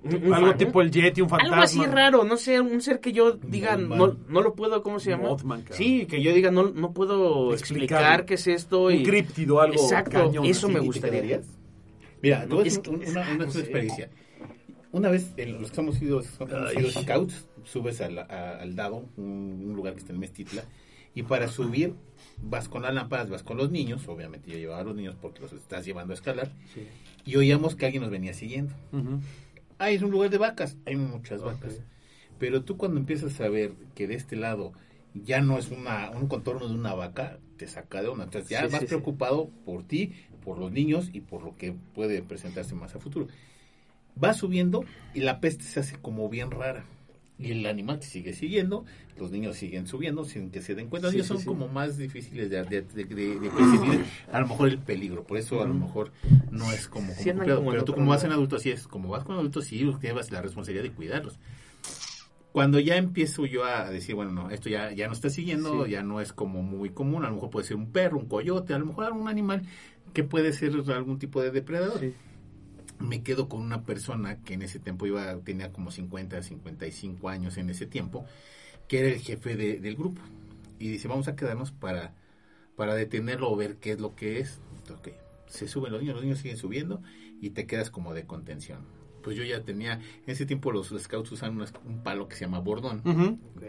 [0.05, 1.55] un- un Algo fan- tipo el Yeti, un fantasma.
[1.57, 5.01] Algo así raro, no sé, un ser que yo diga, no, no lo puedo, ¿cómo
[5.01, 5.29] se llama?
[5.31, 8.85] Mothman, sí, que yo diga, no, no puedo explicar qué es esto.
[8.85, 10.45] Un y- críptido, algo Exacto, cañón.
[10.47, 10.75] eso así.
[10.75, 11.41] me ¿Y te gustaría.
[12.23, 13.61] Mira, te voy a Es decir que- un- una, una, no sé.
[13.61, 14.11] experiencia.
[14.93, 16.21] Una vez, en los que hemos sido,
[16.77, 20.63] hemos scouts, subes al, a- al dado, un, un lugar que está en Mestitla,
[21.15, 21.95] y para subir
[22.43, 25.41] vas con las lámparas, vas con los niños, obviamente yo llevaba a los niños porque
[25.41, 26.87] los estás llevando a escalar, Sí.
[27.25, 28.75] y oíamos que alguien nos venía siguiendo.
[28.93, 29.21] Ujú.
[29.79, 31.81] Ah, es un lugar de vacas, hay muchas vacas.
[32.39, 34.73] Pero tú cuando empiezas a ver que de este lado
[35.15, 38.25] ya no es una, un contorno de una vaca, te saca de onda.
[38.25, 38.87] Entonces ya Sí, vas sí.
[38.87, 40.13] preocupado por ti,
[40.45, 43.29] por los niños y por lo que puede presentarse más a futuro.
[44.15, 46.85] Vas subiendo y la peste se hace como bien rara.
[47.43, 48.85] Y el animal te sigue siguiendo,
[49.19, 51.07] los niños siguen subiendo sin que se den cuenta.
[51.09, 51.47] Los Sí, niños sí, son sí.
[51.47, 55.25] como más difíciles de, de, de- de- de percibir a lo mejor el peligro.
[55.25, 56.13] Por eso a lo mejor
[56.51, 57.65] no es como, como complicado.
[57.71, 58.87] Pero tú como vas en adulto, así es.
[58.87, 61.39] Como vas con adultos, sí llevas la responsabilidad de cuidarlos.
[62.53, 65.93] Cuando ya empiezo yo a decir, bueno, no, esto ya, ya no está siguiendo, Sí.
[65.93, 68.75] ya no es como muy común, a lo mejor puede ser un perro, un coyote,
[68.75, 69.63] a lo mejor algún animal
[70.13, 71.99] que puede ser algún tipo de depredador.
[73.03, 77.57] Me quedo con una persona que en ese tiempo iba, tenía como 50, 55 años
[77.59, 78.25] en ese tiempo,
[78.89, 80.21] que era el jefe de- del grupo.
[80.79, 82.15] Y dice, vamos a quedarnos para,
[82.77, 84.61] para detenerlo o ver qué es lo que es.
[84.91, 85.09] Ok,
[85.47, 87.03] se suben los niños, los niños siguen subiendo
[87.41, 88.81] y te quedas como de contención.
[89.23, 92.45] Pues yo ya tenía, en ese tiempo los scouts usan unas- un palo que se
[92.45, 93.03] llama bordón,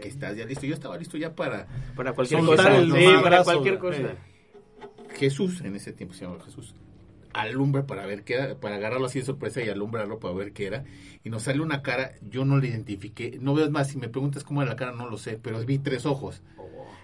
[0.00, 0.66] que estás ya listo.
[0.66, 2.76] Yo estaba listo ya para Para cualquier cosa.
[2.76, 3.78] el Sí, para cualquier eh.
[3.78, 4.16] cosa.
[5.16, 6.74] Jesús, en ese tiempo se llamaba Jesús,
[7.34, 10.66] alumbra para ver qué era, para agarrarlo así de sorpresa y alumbrarlo para ver qué
[10.66, 10.84] era.
[11.22, 13.38] Y nos sale una cara, yo no la identifiqué.
[13.40, 15.78] No veo más, si me preguntas cómo era la cara, no lo sé, pero vi
[15.78, 16.42] tres ojos.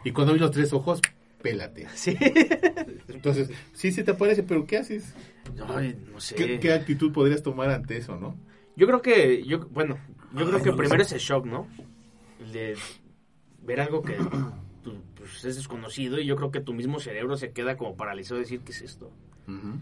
[0.05, 1.01] Y cuando vi los tres ojos,
[1.43, 1.87] pélate.
[1.95, 2.17] Sí.
[3.09, 5.15] Entonces, sí se te aparece, pero ¿qué haces?
[5.67, 6.35] Ay, no sé.
[6.37, 8.37] ¿Qué, qué actitud podrías tomar ante eso, no?
[8.77, 9.99] Yo creo que, yo, bueno,
[10.33, 11.17] yo creo que no primero sé.
[11.17, 11.67] es el shock, ¿no?
[12.41, 12.77] El de
[13.63, 14.17] ver algo que
[15.17, 18.45] pues, es desconocido y yo creo que tu mismo cerebro se queda como paralizado de
[18.45, 19.11] decir, ¿qué es esto?
[19.47, 19.79] Ujú.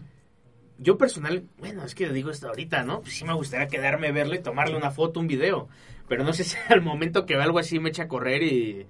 [0.81, 3.01] Yo personal, bueno, es que digo esto ahorita, ¿no?
[3.01, 5.67] Pues sí me gustaría quedarme, verlo y tomarle una foto, un video.
[6.07, 8.87] Pero no sé si al momento que veo algo así me echa a correr y,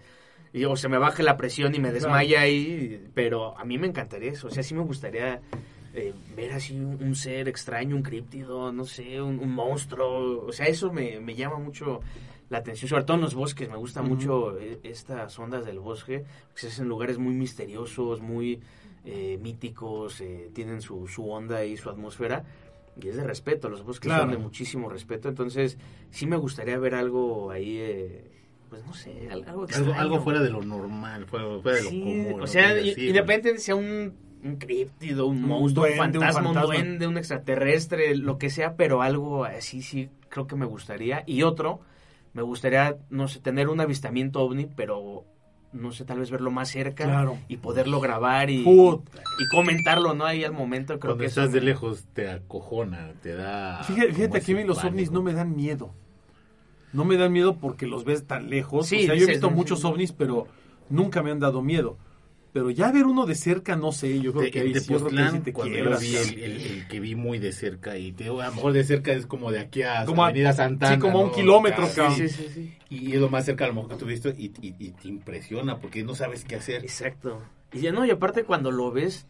[0.54, 3.08] y o se me baje la presión y me desmaya ahí.
[3.16, 4.48] Pero a mí me encantaría eso.
[4.48, 5.42] O sea, sí me gustaría
[5.96, 10.46] eh, ver así un, un ser extraño, un críptido, no sé, un, un monstruo.
[10.46, 12.02] O sea, eso me, me llama mucho
[12.50, 13.68] la atención, sobre todo en los bosques.
[13.68, 14.14] Me gustan Ujú.
[14.16, 16.24] mucho eh, estas ondas del bosque,
[16.54, 18.60] que se hacen en lugares muy misteriosos, muy
[19.12, 22.44] eh, míticos, eh, tienen su, su onda y su atmósfera.
[23.02, 24.24] Y es de respeto, los bosques Claro.
[24.24, 25.30] son de muchísimo respeto.
[25.30, 25.78] Entonces,
[26.10, 28.26] sí me gustaría ver algo ahí, eh,
[28.70, 31.90] pues no sé, al- algo Algo, algo fuera de lo normal, fuera, fuera de lo
[31.90, 32.42] común.
[32.42, 36.50] O sea, independientemente de sea un, un críptido, un, Un monstruo, un duende, un fantasma,
[36.50, 36.76] un, fantasma.
[36.76, 41.24] duende, un extraterrestre, lo que sea, pero algo así sí creo que me gustaría.
[41.26, 41.80] Y otro,
[42.34, 45.24] me gustaría, no sé, tener un avistamiento ovni, pero
[45.72, 47.38] no sé, tal vez verlo más cerca Claro.
[47.48, 49.22] y poderlo grabar y, Puta.
[49.40, 50.26] y comentarlo, ¿no?
[50.26, 53.84] Ahí al momento creo Cuando que eso estás de me- lejos te acojona, te da...
[53.84, 55.92] Fíjate, fíjate que a mí los ovnis no me dan miedo.
[56.92, 58.88] No me dan miedo porque los ves tan lejos.
[58.88, 60.48] Sí, o sea, yo he visto muchos ovnis, pero
[60.90, 61.98] nunca me han dado miedo.
[62.52, 64.86] Pero ya ver uno de cerca, no sé, yo creo De- que ahí de sí,
[64.98, 68.12] sí te cuando quiebras, yo vi el, el- el que vi muy de cerca y
[68.12, 70.54] te digo, a lo mejor de cerca es como de aquí a Como a- Avenida
[70.54, 70.96] Santana.
[70.96, 71.34] sí, como a un ¿no?
[71.36, 72.18] kilómetro, cabrón.
[72.18, 72.74] Sí, sí, sí.
[72.90, 75.08] Y es lo más cerca a lo mejor que tú viste y, y- y te
[75.08, 76.84] impresiona porque no sabes qué hacer.
[76.84, 77.42] Exacto.
[77.72, 79.28] Y ya no, y aparte cuando lo ves,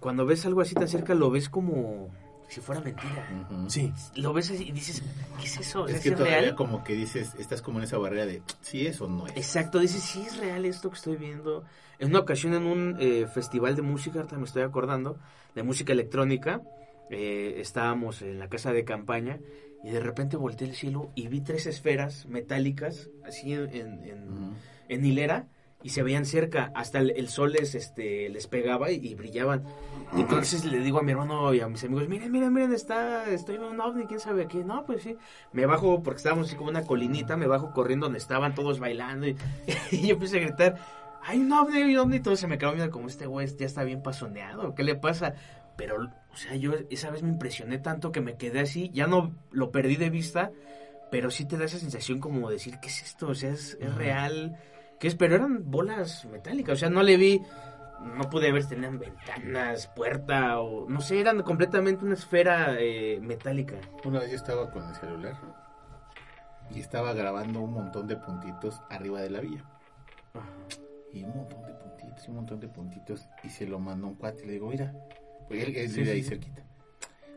[0.00, 2.10] cuando ves algo así tan cerca, lo ves como
[2.48, 3.26] si fuera mentira.
[3.68, 5.02] Sí, Lo ves y dices,
[5.38, 5.86] ¿qué es eso?
[5.86, 6.54] Es ¿Es, que todavía real?
[6.54, 9.36] como que dices, estás como en esa barrera de si es o no es.
[9.36, 11.64] Exacto, dices, sí es real esto que estoy viendo.
[11.98, 15.18] En una ocasión en un eh, festival de música, ahorita me estoy acordando,
[15.54, 16.62] de música electrónica,
[17.10, 19.40] eh, estábamos en la casa de campaña
[19.84, 24.54] y de repente volteé el cielo y vi tres esferas metálicas así en, en- en-
[24.88, 25.48] en hilera
[25.82, 29.64] y se veían cerca, hasta el, el sol les, este, les pegaba y, y brillaban.
[30.16, 33.56] Entonces le digo a mi hermano y a mis amigos, miren, miren, miren, está, estoy
[33.56, 34.64] en un ovni, quién sabe qué.
[34.64, 35.16] No, pues sí.
[35.52, 39.28] Me bajo, porque estábamos así como una colinita, me bajo corriendo donde estaban todos bailando
[39.28, 39.36] y,
[39.92, 40.78] y yo empecé a gritar,
[41.22, 43.46] hay un ovni, hay un ovni, y todo se me quedó viendo como este güey
[43.56, 45.34] ya está bien pasoneado, ¿qué le pasa?
[45.76, 49.32] Pero, o sea, yo esa vez me impresioné tanto que me quedé así, ya no
[49.52, 50.50] lo perdí de vista,
[51.10, 53.28] pero sí te da esa sensación como decir, ¿qué es esto?
[53.28, 54.58] O sea, es, es real.
[54.98, 55.14] ¿Qué es?
[55.14, 57.42] Pero eran bolas metálicas, o sea, no le vi,
[58.16, 63.18] no pude ver si tenían ventanas, puerta, o no sé, eran completamente una esfera eh,
[63.20, 63.76] metálica.
[64.04, 65.36] Una vez yo estaba con el celular
[66.70, 69.64] y estaba grabando un montón de puntitos arriba de la villa.
[71.12, 73.28] Y un montón de puntitos, y un montón de puntitos.
[73.42, 74.92] Y se lo mandó un cuate y le digo, mira,
[75.46, 76.28] porque él, él Sí, sí, ahí sí.
[76.28, 76.62] cerquita.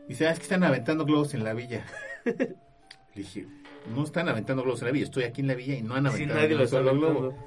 [0.08, 1.84] Dice, ah, es que están aventando globos en la villa.
[2.24, 2.54] le
[3.14, 3.46] dije,
[3.94, 6.04] no están aventando globos en la villa, estoy aquí en la villa y no han
[6.10, 7.18] Sí, aventado nadie solo globo.
[7.20, 7.46] aventando.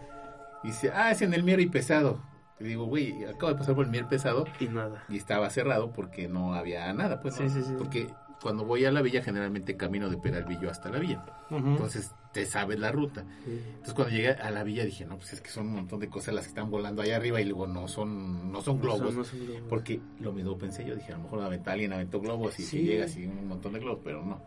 [0.63, 2.19] Dice, ah, es en el Mier y Pesado.
[2.59, 5.03] Le digo, güey, acabo de pasar por el Mier Pesado Y nada.
[5.09, 7.35] y estaba cerrado porque no había nada, pues.
[7.35, 7.49] Sí, ¿no?
[7.49, 7.73] sí, sí.
[7.77, 8.07] Porque
[8.41, 11.23] cuando voy a la villa, generalmente camino de Peralvillo hasta la villa.
[11.51, 13.25] Entonces te sabes la ruta.
[13.45, 16.09] Entonces cuando llegué a la villa dije, no, pues es que son un montón de
[16.09, 19.01] cosas las que están volando allá arriba y luego no son, no son globos.
[19.01, 19.61] No son- no son globos.
[19.69, 22.77] Porque lo mismo pensé yo, dije, a lo mejor aventó, alguien aventó globos y Sí.
[22.79, 24.41] si llega así un montón de globos, pero no.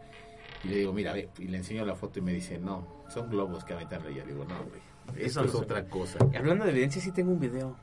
[0.64, 3.30] Y le digo, mira, ve, y le enseño la foto y me dice, no, son
[3.30, 4.24] globos que aventan allá.
[4.24, 6.18] Le digo, no, güey, Eso es otra cosa.
[6.32, 7.76] Y hablando de evidencia, sí tengo un video.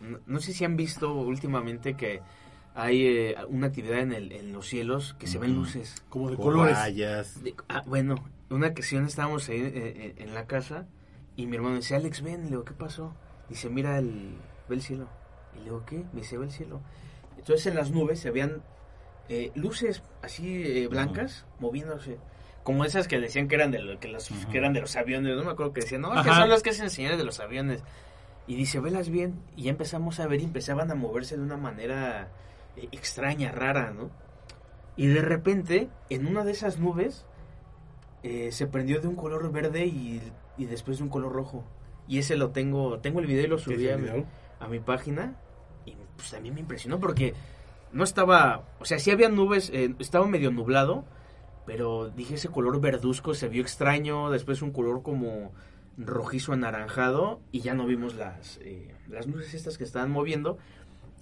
[0.00, 2.20] No, no sé si han visto últimamente que
[2.74, 6.02] hay eh, una actividad en, el, en los cielos que se ven luces.
[6.08, 6.76] como de colores.
[7.42, 8.16] De- ah, bueno,
[8.50, 10.86] una ocasión estábamos ahí eh, eh, en la casa
[11.36, 13.14] y mi hermano dice, Alex, ven, le digo, ¿qué pasó?
[13.48, 14.34] Dice, mira, el,
[14.68, 15.08] ve el cielo.
[15.54, 16.04] Y le digo, ¿qué?
[16.12, 16.80] Me dice, ve el cielo.
[17.38, 18.62] Entonces en las nubes se veían
[19.28, 22.18] eh, luces así eh, blancas moviéndose.
[22.62, 25.36] Como esas que decían que eran de, lo- que los, que eran de los aviones.
[25.36, 27.82] No me acuerdo que decían, no, que son los que hacen señales de los aviones.
[28.48, 29.40] Y dice, velas bien.
[29.56, 32.28] Y ya empezamos a ver y empezaban a moverse de una manera
[32.76, 34.10] eh, extraña, rara, ¿no?
[34.96, 37.24] Y de repente, en una de esas nubes,
[38.22, 40.20] eh, se prendió de un color verde y,
[40.56, 41.64] y después de un color rojo.
[42.08, 44.08] Y ese lo tengo, tengo el video y lo subí a mi,
[44.60, 45.36] a mi página.
[45.84, 47.34] Y pues también me impresionó porque
[47.96, 51.04] no estaba, o sea, sí había nubes, eh, estaba medio nublado,
[51.64, 55.52] pero dije ese color verduzco se vio extraño, después un color como
[55.96, 60.58] rojizo anaranjado y ya no vimos las, eh, las luces estas que estaban moviendo.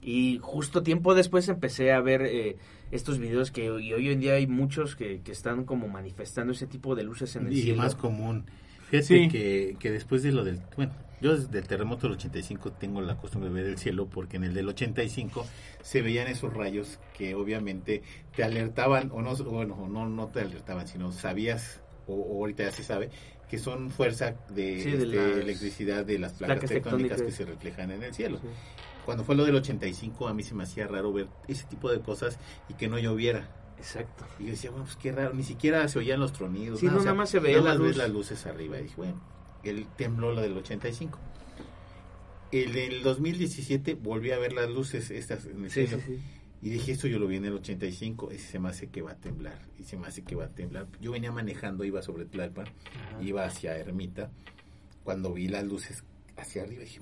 [0.03, 2.57] Y justo tiempo después empecé a ver eh,
[2.91, 6.67] estos videos que y hoy en día hay muchos que, que están como manifestando ese
[6.67, 7.83] tipo de luces en el y cielo.
[7.83, 8.45] más común.
[8.91, 9.29] Fíjate Sí.
[9.29, 10.61] que, que después de lo del...
[10.77, 14.37] Bueno, yo desde el terremoto del 85 tengo la costumbre de ver el cielo porque
[14.37, 15.47] en el del 85
[15.83, 18.03] se veían esos rayos que obviamente
[18.37, 22.73] te alertaban, o no, bueno, no, no te alertaban, sino sabías, o, o ahorita ya
[22.73, 23.11] se sabe,
[23.49, 27.23] que son fuerza de, Sí, de este, electricidad de las placas, placas tectónicas, tectónicas.
[27.39, 28.39] que se reflejan en el cielo.
[28.43, 28.49] Sí.
[29.07, 32.01] Cuando fue lo del 85 a mí se me hacía raro ver ese tipo de
[32.01, 33.49] cosas y que no lloviera.
[33.85, 34.25] Exacto.
[34.39, 36.81] Y yo decía, bueno, pues qué raro, ni siquiera se oían los tronidos.
[36.81, 37.97] Sí, no, nada más se veía nada la más ves luz.
[37.99, 38.79] las luces arriba.
[38.81, 39.21] Y dije, bueno,
[39.63, 41.19] el tembló la del 85.
[42.51, 46.03] El del 2017 volví a ver las luces estas en el Sí, cielo.
[46.07, 46.19] sí.
[46.63, 49.11] Y dije, esto yo lo vi en el 85, ese se me hace que va
[49.11, 50.87] a temblar, y se me hace que va a temblar.
[50.99, 53.23] Yo venía manejando, iba sobre Tlalpan, Ajá.
[53.23, 54.31] iba hacia Ermita,
[55.03, 56.05] cuando vi las luces
[56.39, 57.01] hacia arriba, dije,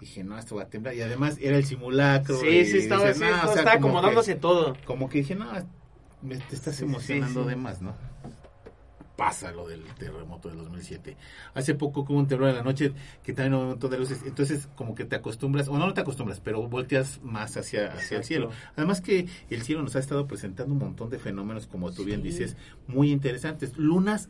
[0.00, 0.94] dije, no, esto va a temblar.
[0.94, 2.36] Y además era el simulacro.
[2.38, 4.76] Sí, sí, estaba, dices, sí, "No, o estaba sea, estaba como que- acomodándose todo.
[4.84, 5.46] como que dije, no,
[6.22, 7.48] me, te estás sí, emocionando sí.
[7.50, 7.94] de más, ¿no?
[9.16, 11.16] Pasa lo del terremoto del 2007.
[11.54, 14.20] Hace poco hubo un temblor en la noche que también hubo un montón de luces.
[14.26, 18.18] Entonces, como que te acostumbras, o no, no te acostumbras, pero volteas más hacia, hacia
[18.18, 18.50] el cielo.
[18.76, 22.22] Además que el cielo nos ha estado presentando un montón de fenómenos, como tú bien
[22.22, 23.78] dices, muy interesantes.
[23.78, 24.28] Lunas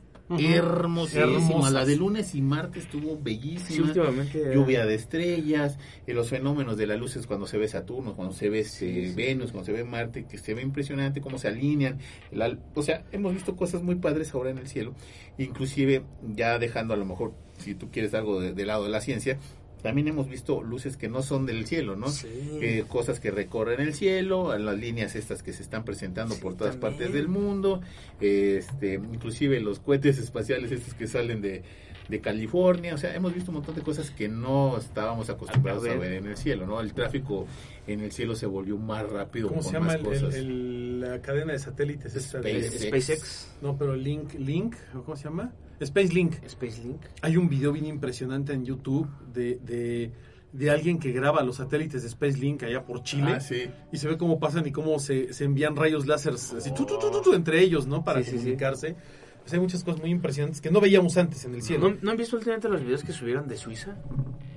[1.14, 1.72] Hermosas.
[1.72, 4.52] La de lunes y martes estuvo bellísima últimamente.
[4.54, 8.48] lluvia de estrellas, eh, los fenómenos de las luces cuando se ve Saturno, cuando se
[8.48, 9.14] ve Sí, sí.
[9.14, 11.98] Venus, cuando se ve Marte, que se ve impresionante cómo se alinean.
[12.32, 14.94] la- o sea, hemos visto cosas muy padres ahora en el cielo,
[15.38, 16.02] inclusive
[16.34, 19.38] ya dejando a lo mejor, si tú quieres algo de- del lado de la ciencia,
[19.82, 22.08] también hemos visto luces que no son del cielo, ¿no?
[22.08, 22.26] Sí.
[22.60, 26.56] Eh, cosas que recorren el cielo, las líneas estas que se están presentando Sí, por
[26.56, 26.98] todas también.
[26.98, 27.80] partes del mundo,
[28.20, 31.62] este, inclusive los cohetes espaciales estos que salen de,
[32.08, 35.92] de California, o sea, hemos visto un montón de cosas que no estábamos acostumbrados A
[35.92, 36.12] a ver.
[36.14, 36.80] en el cielo, ¿no?
[36.80, 37.46] El tráfico
[37.86, 40.34] en el cielo se volvió más rápido ¿Cómo con se llama más el- cosas.
[40.34, 42.14] el- el- la cadena de satélites?
[42.16, 42.88] esta de- Space.
[42.88, 45.52] SpaceX, no, pero Link, Link, ¿cómo se llama?
[45.80, 46.34] Space Link.
[46.44, 47.00] Space Link.
[47.22, 50.10] Hay un video bien impresionante en YouTube de, de,
[50.52, 53.32] de alguien que graba los satélites de Space Link allá por Chile.
[53.36, 53.64] Ah, sí.
[53.92, 56.98] Y se ve cómo pasan y cómo se, se envían rayos láser así, tu, tu,
[56.98, 58.02] tu, tu, tu, entre ellos, ¿no?
[58.04, 58.36] Para Sí, sí, sí.
[58.38, 58.96] comunicarse.
[59.40, 61.90] Pues hay muchas cosas muy impresionantes que no veíamos antes en el cielo.
[61.90, 63.96] ¿No, ¿No han visto últimamente los videos que subieron de Suiza?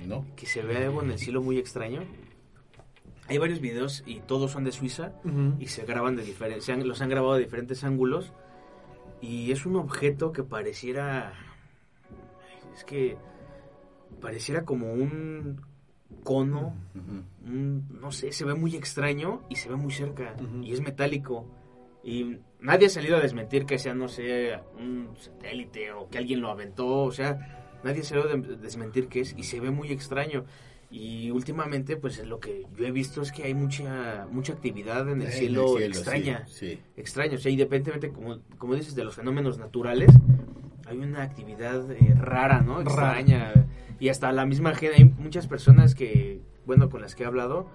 [0.08, 0.26] ¿No?
[0.36, 2.04] Que se ve algo en el cielo muy extraño.
[3.28, 5.12] Hay varios videos y todos son de Suiza
[5.60, 8.32] y se graban de diferentes, los han grabado de diferentes ángulos
[9.22, 11.34] y es un objeto que pareciera,
[12.74, 13.18] es que
[14.22, 15.62] pareciera como un
[16.24, 16.76] cono,
[17.46, 21.46] un- no sé, se ve muy extraño y se ve muy cerca y es metálico.
[22.04, 26.42] Y nadie ha salido a desmentir que sea, no sé, un satélite o que alguien
[26.42, 29.70] lo aventó, o sea, nadie ha salido a de- desmentir que es y se ve
[29.72, 30.46] muy extraño.
[30.92, 35.22] Y últimamente, pues lo que yo he visto es que hay mucha mucha actividad en
[35.22, 37.36] el En cielo, sí, extraña Sí, extraño.
[37.36, 40.12] O sea, independientemente, como, como dices, de los fenómenos naturales,
[40.88, 42.82] hay una actividad eh, rara, ¿no?
[42.84, 43.20] Rara.
[43.20, 43.54] Extraña.
[44.00, 47.68] Y hasta la misma gente, hay muchas personas que, bueno, con las que he hablado,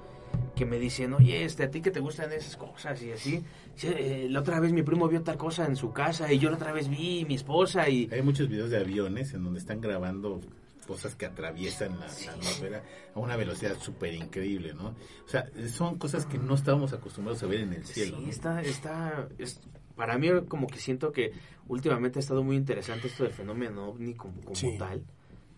[0.56, 3.44] que me dicen, oye, este, a ti que te gustan esas cosas y así.
[3.74, 6.50] Sí, eh, la otra vez mi primo vio tal cosa en su casa y yo
[6.50, 8.08] la otra vez vi mi esposa y...
[8.12, 10.40] Hay muchos videos de aviones en donde están grabando
[10.84, 12.82] cosas que atraviesan la, la atmósfera
[13.14, 14.88] a una velocidad súper increíble, ¿no?
[15.24, 18.16] O sea, son cosas que no estábamos acostumbrados a ver en el cielo.
[18.18, 18.30] Sí, ¿no?
[18.30, 19.60] está, está, es,
[19.96, 21.32] para mí como que siento que
[21.68, 24.76] últimamente ha estado muy interesante esto del fenómeno ovni como, como Sí.
[24.78, 25.02] tal.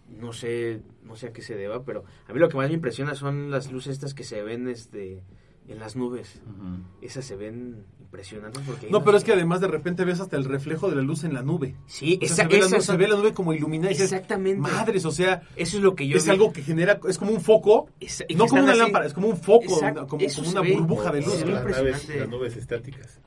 [0.09, 2.75] No sé, no sé a qué se deba, pero a mí lo que más me
[2.75, 5.25] impresiona son las luces estas que se ven este
[5.67, 6.41] en las nubes.
[7.03, 10.45] Esas se ven impresionantes porque No, pero es que además de repente ves hasta el
[10.45, 11.75] reflejo de la luz en la nube.
[11.87, 13.91] sí, O sea, esa, se, ve la esas nube, se ve la nube como iluminada
[13.91, 14.61] dices, exactamente.
[14.61, 16.31] madres, o sea, Eso es lo que yo es vi.
[16.31, 17.91] algo que genera, es como un foco,
[18.37, 18.81] no como una así.
[18.81, 20.73] lámpara, es como un foco, Exacto, como, una ve.
[20.75, 21.35] burbuja de luz.
[21.41, 22.21] las, naves, impresionante.
[22.21, 23.21] las nubes estáticas.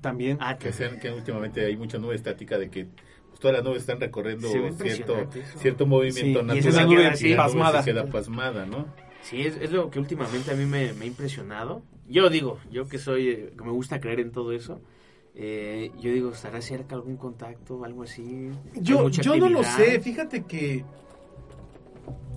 [0.00, 0.36] También.
[0.40, 3.80] Ah, Que sean que últimamente hay mucha nube estática de que pues, todas las nubes
[3.80, 5.14] están recorriendo cierto
[5.56, 7.82] cierto movimiento Sí, y natural esa y nube la nube pasmada.
[7.82, 8.86] se queda pasmada, ¿no?
[9.28, 11.82] Sí, es, es lo que últimamente a mí me, me ha impresionado.
[12.08, 14.80] Yo digo, yo que soy, eh, que me gusta creer en todo eso,
[15.34, 18.50] eh, yo digo, ¿estará cerca algún contacto, algo así?
[18.80, 20.84] Yo, yo no lo sé, fíjate que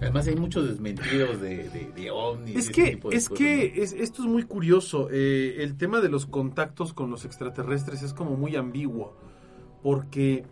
[0.01, 2.55] Además hay muchos desmentidos de, de, de ovnis.
[2.55, 3.83] Es y ese que, tipo de es cosas, que ¿no?
[3.83, 5.09] es, esto es muy curioso.
[5.11, 9.13] eh, el tema de los contactos con los extraterrestres es como muy ambiguo.
[9.83, 10.45] Porque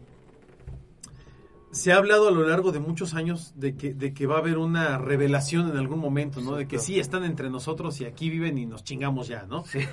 [1.77, 4.39] se ha hablado a lo largo de muchos años de que, de que va a
[4.39, 6.55] haber una revelación en algún momento, ¿no?
[6.55, 9.63] De que sí están entre nosotros y aquí viven y nos chingamos ya, ¿no?
[9.65, 9.79] Sí.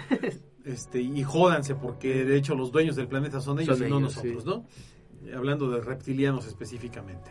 [0.65, 3.99] Este, y jódanse, porque de hecho los dueños del planeta son ellos Son y no
[3.99, 4.49] ellos, nosotros, sí.
[5.29, 5.37] ¿no?
[5.37, 7.31] Hablando de reptilianos específicamente.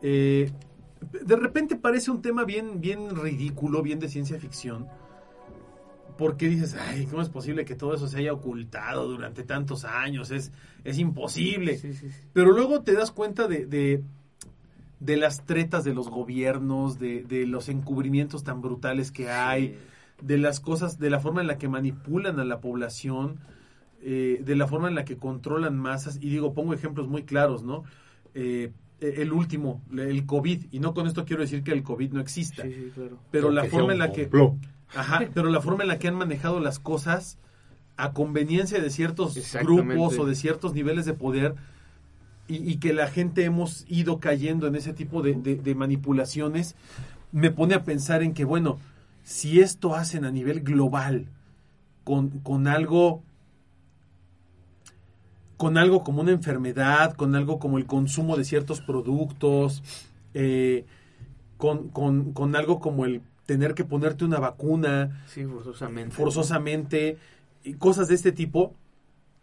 [0.00, 0.48] Eh,
[1.00, 4.86] de repente parece un tema bien, bien ridículo, bien de ciencia ficción.
[6.20, 10.30] Porque dices, ay, ¿cómo es posible que todo eso se haya ocultado durante tantos años?
[10.30, 10.52] Es,
[10.84, 11.78] es imposible.
[11.78, 12.16] Sí, sí, sí.
[12.34, 14.02] Pero luego te das cuenta de, de,
[15.00, 19.78] de las tretas de los gobiernos, de, de los encubrimientos tan brutales que hay
[20.20, 23.38] de las cosas, de la forma en la que manipulan a la población,
[24.02, 26.18] eh, de la forma en la que controlan masas.
[26.20, 27.84] Y digo, pongo ejemplos muy claros, ¿no?
[28.34, 32.20] Eh, el último, el COVID, y no con esto quiero decir que el COVID no
[32.20, 33.18] exista, Sí, sí, claro.
[33.30, 34.24] pero la forma en la que...
[34.24, 34.56] complot.
[34.94, 37.38] Ajá, pero la forma en la que han manejado las cosas
[37.96, 41.54] a conveniencia de ciertos grupos o de ciertos niveles de poder
[42.48, 46.74] y, y que la gente hemos ido cayendo en ese tipo de, de- de manipulaciones,
[47.32, 48.78] me pone a pensar en que, bueno,
[49.22, 51.26] si esto hacen a nivel global
[52.04, 53.22] con, con algo
[55.56, 59.82] con algo como una enfermedad, con algo como el consumo de ciertos productos,
[60.32, 60.86] eh,
[61.58, 66.14] con, con- con algo como el tener que ponerte una vacuna Sí, forzosamente.
[66.14, 67.18] forzosamente,
[67.64, 68.76] y cosas de este tipo,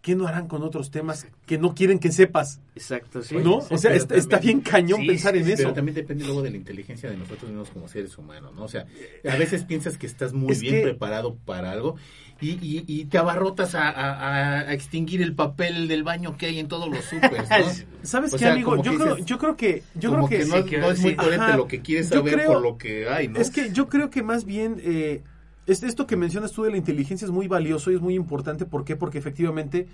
[0.01, 2.61] ¿qué no harán con otros temas que no quieren que sepas?
[2.73, 3.35] Exacto, sí.
[3.43, 3.59] ¿No?
[3.59, 5.57] sí, o sea, está, bien cañón Sí, pensar en eso.
[5.57, 8.63] Pero también depende luego de la inteligencia de nosotros mismos como seres humanos, ¿no?
[8.63, 8.85] O sea,
[9.29, 11.97] a veces piensas que estás muy Es bien que- preparado para algo
[12.41, 16.59] y, y, y te abarrotas a, a- a extinguir el papel del baño que hay
[16.59, 17.87] en todos los supers, ¿no?
[18.03, 18.75] ¿Sabes O qué, sea, amigo?
[18.81, 20.99] Yo que creo, dices, yo creo que, yo creo que, no, sí, que- no es
[21.01, 21.57] muy coherente Ajá.
[21.57, 23.39] lo que quieres saber creo- por lo que hay, ¿no?
[23.39, 25.23] Es que yo creo que más bien eh,
[25.65, 28.65] es- esto que mencionas tú de la inteligencia es muy valioso y es muy importante.
[28.65, 28.95] ¿Por qué?
[28.95, 29.87] Porque efectivamente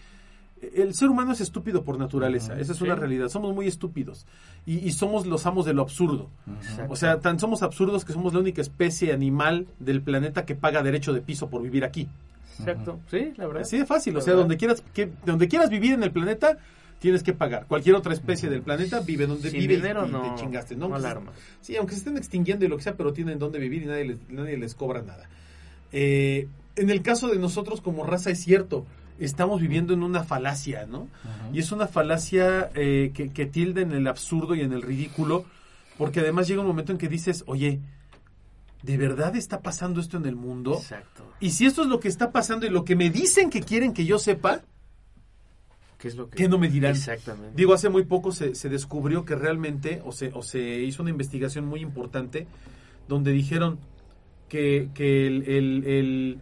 [0.76, 3.00] el ser humano es estúpido por naturaleza, esa es una Sí.
[3.02, 4.26] realidad, somos muy estúpidos
[4.66, 6.30] y, y somos los amos de lo absurdo.
[6.88, 10.82] O sea, tan somos absurdos que somos la única especie animal del planeta que paga
[10.82, 12.08] derecho de piso por vivir aquí.
[12.60, 12.99] Exacto.
[13.10, 13.62] Sí, la verdad.
[13.64, 14.43] Así de fácil, o sea, verdad.
[14.43, 16.58] donde quieras, que, donde quieras vivir en el planeta,
[16.99, 17.66] tienes que pagar.
[17.68, 20.93] Cualquier otra especie del planeta vive donde Sin vive dinero y, no, te chingaste, ¿no?
[20.95, 21.34] alarma.
[21.60, 24.06] Sí, aunque se estén extinguiendo y lo que sea, pero tienen donde vivir y nadie
[24.06, 25.28] les, nadie les cobra nada.
[25.91, 28.86] Eh, en el caso de nosotros como raza es cierto,
[29.20, 31.08] estamos viviendo en una falacia, ¿no?
[31.51, 35.45] Y es una falacia eh, que, que tilda en el absurdo y en el ridículo,
[35.97, 37.80] porque además llega un momento en que dices, oye,
[38.84, 40.76] ¿de verdad está pasando esto en el mundo?
[40.76, 41.26] Exacto.
[41.40, 43.94] Y si esto es lo que está pasando y lo que me dicen que quieren
[43.94, 44.62] que yo sepa,
[45.98, 46.92] ¿Qué es lo que ¿qué no me dirán?
[46.92, 47.54] Exactamente.
[47.56, 51.12] Digo, hace muy poco se, se descubrió que realmente, o se, o se hizo una
[51.12, 52.46] investigación muy importante,
[53.08, 53.80] donde dijeron
[54.50, 56.40] que, que el, el, el,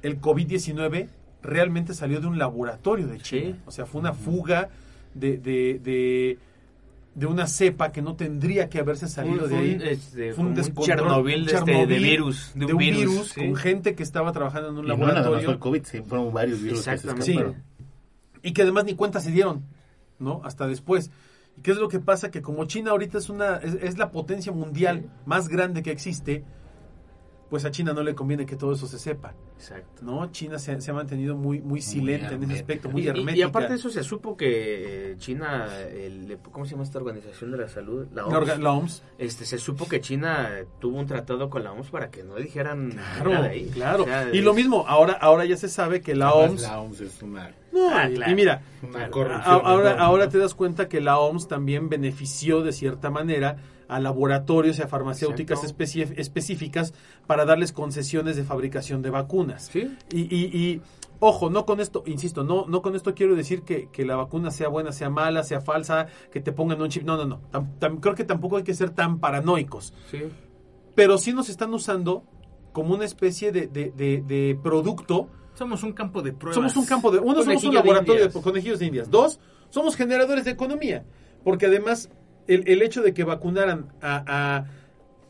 [0.00, 1.08] el COVID-19
[1.42, 3.56] realmente salió de un laboratorio de China.
[3.56, 3.60] Sí.
[3.66, 4.70] O sea, fue una fuga
[5.12, 6.38] de, de, de,
[7.14, 9.78] de una cepa que no tendría que haberse salido de un- ahí.
[9.82, 13.40] este, Fue un descontrol, Chernobyl de este- de virus, de un virus, sí.
[13.40, 15.44] con gente que estaba trabajando en un Y no nada más laboratorio.
[15.46, 17.56] fue el COVID, sí, fueron varios virus que se Exactamente.
[18.42, 19.62] Y que además ni cuenta se dieron,
[20.18, 20.40] ¿no?
[20.44, 21.10] Hasta después.
[21.56, 22.30] ¿Y qué es lo que pasa?
[22.32, 26.42] Que como China ahorita es una es, es la potencia mundial más grande que existe,
[27.50, 30.02] pues a China no le conviene que todo eso se sepa, Exacto.
[30.02, 30.30] ¿no?
[30.32, 33.36] China se, se ha mantenido muy muy silente en ese aspecto, muy Y- y, hermética.
[33.38, 37.52] y aparte de eso se supo que eh, China, el- ¿cómo se llama esta organización
[37.52, 38.06] de la salud?
[38.12, 38.36] La La OMS.
[38.38, 39.02] orga- la OMS.
[39.18, 42.90] Este, se supo que China tuvo un tratado con la OMS para que no dijeran
[42.90, 43.66] Claro, nada ahí.
[43.72, 44.02] claro.
[44.02, 46.62] O sea, y lo mismo, ahora ahora ya se sabe que la Además, OMS...
[46.62, 48.32] La OMS es una, No, Ah, y- claro.
[48.32, 49.06] y mira, una
[49.44, 53.56] ahora, ahora te das cuenta que la OMS también benefició de cierta manera
[53.88, 55.62] a laboratorios y a farmacéuticas
[56.16, 56.94] específicas
[57.26, 59.68] para darles concesiones de fabricación de vacunas.
[59.72, 59.96] Sí.
[60.12, 60.80] Y, y- y,
[61.20, 64.50] ojo, no con esto, insisto, no, no con esto quiero decir que, que la vacuna
[64.50, 67.04] sea buena, sea mala, sea falsa, que te pongan un chip.
[67.04, 67.40] No, no, no.
[67.50, 69.92] Tam- tam- creo que tampoco hay que ser tan paranoicos.
[70.10, 70.20] Sí.
[70.94, 72.24] Pero sí nos están usando
[72.72, 76.54] como una especie de, de- de- de producto Somos un campo de pruebas.
[76.56, 77.18] somos un campo de...
[77.20, 78.42] Uno, somos un de laboratorio de, indias.
[78.44, 79.10] conejillos de indias.
[79.10, 79.38] Dos,
[79.70, 81.04] somos generadores de economía.
[81.44, 82.10] Porque además,
[82.46, 84.66] el, el hecho de que vacunaran a, a,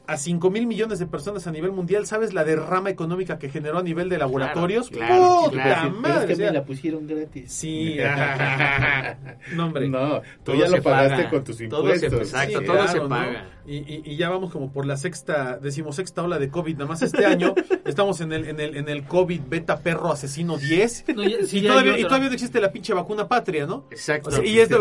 [0.07, 3.79] a 5 mil millones de personas a nivel mundial, ¿sabes la derrama económica que generó
[3.79, 4.91] a nivel de laboratorios?
[4.91, 5.91] claro, ¡Puta claro.
[5.93, 6.15] madre!
[6.21, 7.53] Pero es que me la pusieron gratis.
[7.53, 7.97] Sí.
[9.55, 9.89] no, hombre.
[9.89, 11.31] No, tú Todo ya se lo pagaste paga.
[11.31, 12.13] con tus Todo se- impuestos.
[12.21, 13.09] exacto, Sí, todo claro, se ¿no?
[13.09, 13.49] paga.
[13.67, 17.01] Y, y- y ya vamos como por la sexta, decimosexta ola de COVID, nada más
[17.03, 17.55] este año.
[17.87, 21.05] estamos en el, en el, en el COVID beta perro asesino 10.
[21.17, 23.87] No, ya- sí, y, todavía, y todavía no existe la pinche vacuna patria, ¿no?
[23.91, 24.29] Exacto.
[24.29, 24.77] O sea, y es de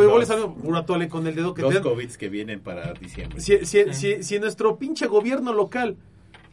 [0.75, 1.83] atole con el dedo que te dan.
[1.83, 3.39] COVIDs que vienen para diciembre.
[3.39, 5.95] Si, si- si- si nuestro pinche gobierno local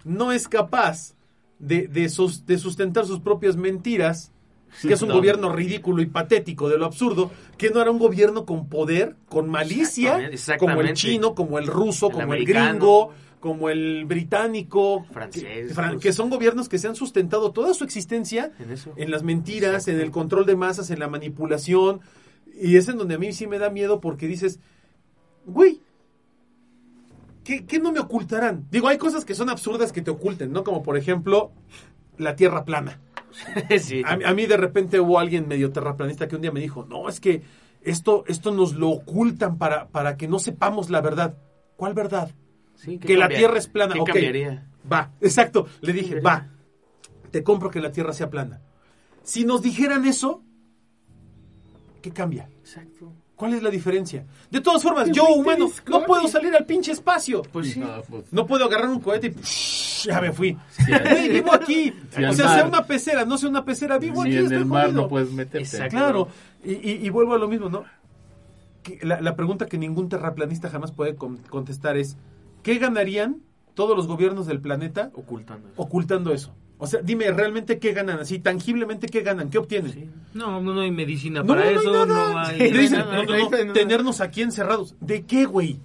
[0.05, 1.15] no es capaz
[1.59, 4.33] de, de, sus- de sustentar sus propias mentiras,
[4.83, 5.15] que es un No.
[5.17, 9.49] gobierno ridículo y patético de lo absurdo, que no era un gobierno con poder, con
[9.51, 10.77] malicia, Exactamente, exactamente.
[10.79, 15.75] como el chino, como el ruso, El como el gringo, como el británico, Francés, que,
[15.75, 15.97] pues.
[16.01, 18.93] que son gobiernos que se han sustentado toda su existencia En eso.
[18.97, 22.01] en las mentiras, en el control de masas, en la manipulación.
[22.63, 24.61] Y es en donde a mí sí me da miedo porque dices,
[25.47, 25.81] güey,
[27.51, 28.67] ¿qué, qué no me ocultarán?
[28.71, 30.63] Digo, hay cosas que son absurdas que te oculten, ¿no?
[30.63, 31.51] Como por ejemplo,
[32.17, 33.01] la tierra plana.
[33.81, 34.03] sí.
[34.05, 37.09] A, a mí de repente hubo alguien medio terraplanista que un día me dijo, no,
[37.09, 37.43] es que
[37.83, 41.37] esto, esto nos lo ocultan para, para que no sepamos la verdad.
[41.77, 42.31] ¿Cuál verdad?
[42.77, 43.95] Sí, ¿qué que la tierra es plana.
[43.95, 44.07] ¿Qué ok.
[44.07, 44.67] cambiaría?
[44.91, 45.67] Va, exacto.
[45.81, 46.49] Le dije, va,
[47.31, 48.61] te compro que la Tierra sea plana.
[49.23, 50.43] Si nos dijeran eso,
[52.01, 52.49] ¿qué cambia?
[52.61, 53.13] Exacto.
[53.41, 54.27] ¿Cuál es la diferencia?
[54.51, 57.41] De todas formas, yo, humano, no puedo salir al pinche espacio.
[57.51, 57.81] Pues sí.
[57.81, 60.57] No, pues, No puedo agarrar un cohete y psh, ya me fui.
[60.69, 60.93] Sí.
[61.31, 61.93] Vivo aquí.
[62.15, 62.55] Sí, o sea, mar.
[62.59, 64.37] sea una pecera, no sea una pecera, vivo aquí.
[64.37, 65.03] en estoy el mar jodido.
[65.03, 65.59] no puedes meterte.
[65.61, 65.97] Exacto.
[65.97, 66.29] Claro,
[66.63, 67.85] y, y- y vuelvo a lo mismo, ¿no?
[69.03, 72.17] La, la pregunta que ningún terraplanista jamás puede con- contestar es,
[72.63, 73.39] ¿qué ganarían
[73.75, 75.83] todos los gobiernos del planeta Ocultando eso.
[75.83, 76.53] ocultando eso?
[76.83, 79.93] O sea, dime realmente qué ganan, así tangiblemente qué ganan, qué obtienen.
[79.93, 80.09] Sí.
[80.35, 82.33] No, no, no hay medicina No, para no, no hay eso, nada.
[82.33, 82.59] no hay...
[82.73, 84.97] Dicen, nada, no, tenernos aquí encerrados.
[85.01, 85.79] ¿De qué, güey?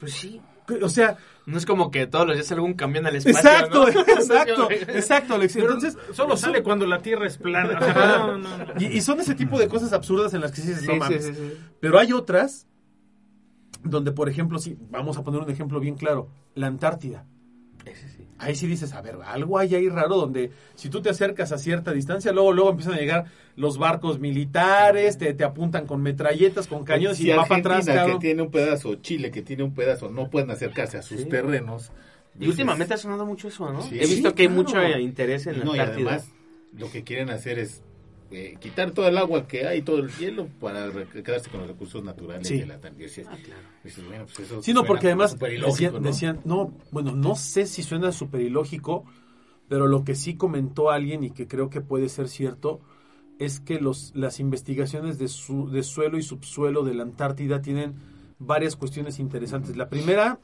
[0.00, 0.40] Pues sí.
[0.82, 3.38] O sea, No es como que todos los días salga un camión al espacio.
[3.38, 4.00] exacto, ¿no?
[4.00, 5.52] exacto, exacto, Alex.
[5.54, 7.78] Pero Entonces, solo sale cuando la Tierra es plana.
[7.80, 8.64] O sea, no, no, no.
[8.78, 10.96] y, y son ese tipo de cosas absurdas en las que sí dices, Sí, no
[10.96, 11.24] mames.
[11.26, 11.54] sí, sí.
[11.80, 12.66] Pero hay otras
[13.84, 17.24] donde, por ejemplo, sí, vamos a poner un ejemplo bien claro, la Antártida.
[18.40, 21.58] Ahí sí dices, a ver, algo hay ahí raro donde si tú te acercas a
[21.58, 23.24] cierta distancia, luego luego empiezan a llegar
[23.56, 27.74] los barcos militares, te, te apuntan con metralletas, con cañones si y va para Argentina,
[27.78, 28.18] atrás, cabrón.
[28.20, 31.28] que tiene un pedazo, Chile, que tiene un pedazo, no pueden acercarse a sus Sí.
[31.28, 31.90] terrenos.
[32.38, 33.82] Y últimamente ha sonado mucho eso, ¿no?
[33.82, 33.96] Sí.
[33.96, 34.62] He visto Sí, que hay claro.
[34.62, 36.30] mucho interés en la no, y además,
[36.72, 37.82] lo que quieren hacer es
[38.30, 40.90] eh, quitar todo el agua que hay, todo el hielo, para
[41.24, 42.58] quedarse con los recursos naturales Sí.
[42.58, 43.26] de la dices,
[44.06, 46.00] bueno, pues eso Sí, no, suena porque además superilógico, decían, ¿no?
[46.08, 49.04] decían, no, bueno, no sé si suena súper ilógico,
[49.68, 52.80] pero lo que sí comentó alguien y que creo que puede ser cierto
[53.38, 57.94] es que los, las investigaciones de, su, de suelo y subsuelo de la Antártida tienen
[58.38, 59.76] varias cuestiones interesantes.
[59.76, 60.38] La primera,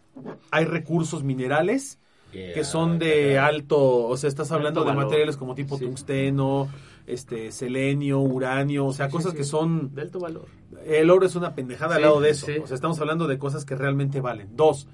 [0.51, 1.99] hay recursos minerales
[2.33, 3.79] que son de alto,
[4.09, 5.05] o sea, estás hablando Alto de valor.
[5.07, 5.85] materiales como tipo Sí.
[5.85, 6.69] tungsteno,
[7.07, 9.39] este, selenio, uranio, o sea, Sí, cosas sí.
[9.39, 10.47] que son De alto valor.
[10.87, 12.47] el oro es una pendejada al lado de eso.
[12.63, 14.57] O sea, estamos hablando de cosas que realmente valen.
[14.57, 14.89] Dos,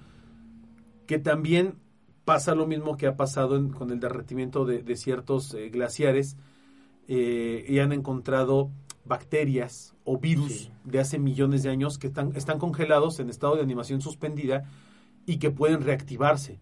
[1.07, 1.75] que también
[2.25, 6.37] pasa lo mismo que ha pasado en- con el derretimiento de, de ciertos eh, glaciares
[7.09, 8.71] eh, y han encontrado
[9.05, 10.71] bacterias o virus Sí.
[10.85, 14.65] de hace millones de años que están, están congelados en estado de animación suspendida
[15.27, 16.61] y que pueden reactivarse.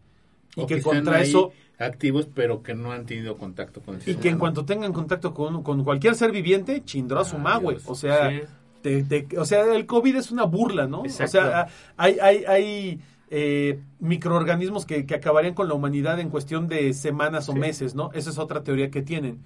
[0.57, 4.05] Y O que contra eso activos, pero que no han tenido contacto con el y
[4.05, 7.79] ser que en cuanto tengan contacto con, con cualquier ser viviente, chindrá su Ah, magüe.
[7.87, 8.41] O sea, Sí.
[8.83, 11.05] te- te- o sea, el COVID es una burla, ¿no?
[11.05, 11.25] Exacto.
[11.25, 16.31] O sea, a- hay, hay, hay eh, microorganismos que, que acabarían con la humanidad en
[16.31, 17.59] cuestión de semanas o Sí.
[17.59, 18.11] meses, ¿no?
[18.15, 19.39] Esa es otra teoría que tienen.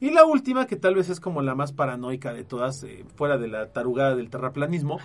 [0.00, 3.38] Y la última, que tal vez es como la más paranoica de todas, eh, fuera
[3.38, 4.98] de la tarugada del terraplanismo,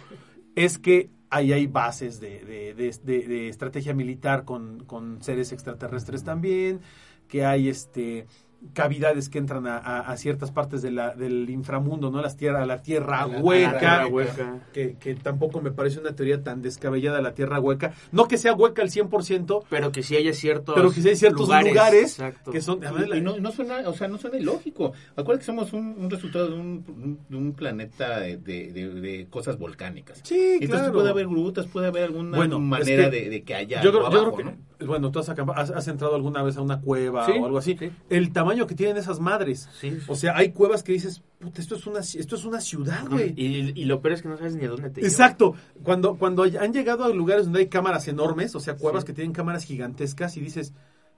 [0.55, 6.23] es que ahí hay bases de, de- de- de- estrategia militar con, con seres extraterrestres
[6.23, 6.81] también,
[7.27, 8.25] que hay este
[8.73, 12.21] cavidades que entran a, a- a ciertas partes de la, del inframundo, ¿no?
[12.21, 14.59] Las tierra, la tierra la- a la hueca, tierra hueca.
[14.73, 17.93] Que, que tampoco me parece una teoría tan descabellada la tierra hueca.
[18.11, 21.15] No que sea hueca al 100%, Pero que sí haya ciertos pero que sí hay
[21.15, 22.51] ciertos lugares, exacto.
[22.51, 22.79] que son...
[23.15, 24.93] Y no, no suena, o sea, no suena ilógico.
[25.15, 29.27] Acuérdate que somos un, un resultado de un, de un planeta de, de- de- de
[29.29, 30.19] cosas volcánicas.
[30.23, 30.93] Sí, Entonces claro.
[30.93, 33.91] puede haber grutas, puede haber alguna Bueno, manera es que de, de que haya Yo
[33.91, 34.43] creo, algo yo creo que,
[34.79, 34.87] ¿no?
[34.87, 37.75] bueno, tú has, has- has entrado alguna vez a una cueva Sí, o algo así.
[37.77, 37.91] sí.
[38.09, 39.67] El tamaño que tienen esas madres.
[39.79, 39.97] Sí.
[40.07, 43.33] O sea, hay cuevas que dices, puta, esto es una, esto es una ciudad, güey.
[43.35, 45.07] y, y lo peor es que no sabes ni a dónde te lleva.
[45.07, 45.55] Exacto.
[45.83, 49.07] Cuando, cuando han llegado a lugares donde hay cámaras enormes, o sea, cuevas Sí.
[49.07, 50.73] que tienen cámaras gigantescas y dices,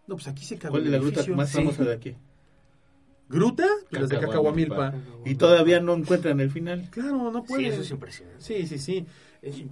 [0.08, 1.58] no, pues aquí se cabe ¿Cuál es la gruta más Sí.
[1.58, 2.16] famosa de aquí?
[3.30, 3.68] ¿Gruta?
[3.92, 4.94] Las de Cacahuamilpa.
[5.24, 6.90] Y todavía no encuentran el final.
[6.90, 7.68] Claro, no Sí, puede.
[7.68, 8.42] eso es impresionante.
[8.44, 9.06] Sí, sí, sí.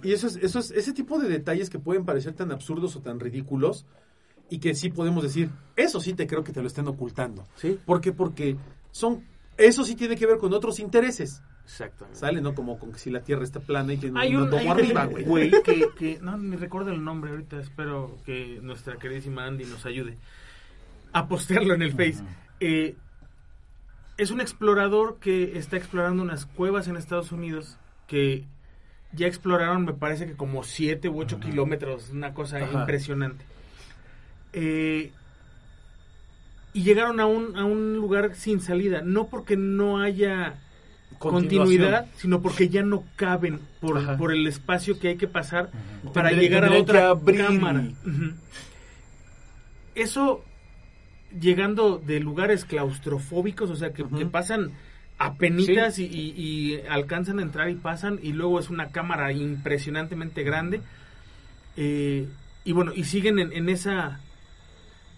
[0.02, 3.00] Y eso es, eso es, ese tipo de detalles que pueden parecer tan absurdos o
[3.00, 3.84] tan ridículos
[4.50, 7.46] y que sí podemos decir, eso sí te creo que te lo estén ocultando.
[7.56, 8.12] Sí, ¿Por qué?
[8.12, 8.56] Porque
[8.90, 9.24] son,
[9.56, 11.42] eso sí tiene que ver con otros intereses.
[11.64, 12.18] exactamente.
[12.18, 12.54] Sale, ¿no?
[12.54, 14.68] Como con que si la Tierra está plana y tiene Hay un un, domo hay
[14.68, 15.24] arriba, güey.
[15.24, 19.84] güey que, que no ni recuerdo el nombre ahorita, espero que nuestra queridísima Andy nos
[19.86, 20.16] ayude
[21.12, 22.22] a postearlo en el Face.
[22.60, 22.96] Eh,
[24.16, 28.46] es un explorador que está explorando unas cuevas en Estados Unidos que
[29.12, 33.44] ya exploraron, me parece que como 7 u 8 kilómetros, una cosa impresionante.
[34.52, 35.12] Eh,
[36.74, 40.54] y llegaron a un, a un lugar sin salida, no porque no haya
[41.18, 44.16] continuidad, sino porque ya no caben por, Ajá.
[44.16, 45.70] por el espacio que hay que pasar
[46.14, 47.40] para Tendré- llegar a otra abrir.
[47.44, 47.84] cámara.
[49.94, 50.44] Eso
[51.40, 54.72] llegando de lugares claustrofóbicos, o sea, que, pasan
[55.18, 60.42] apenitas y, y- y alcanzan a entrar y pasan y luego es una cámara impresionantemente
[60.44, 60.80] grande
[61.80, 62.26] Eh,
[62.64, 64.20] y bueno y siguen en, en esa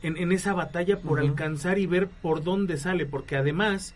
[0.02, 3.94] en, en esa batalla por alcanzar y ver por dónde sale porque además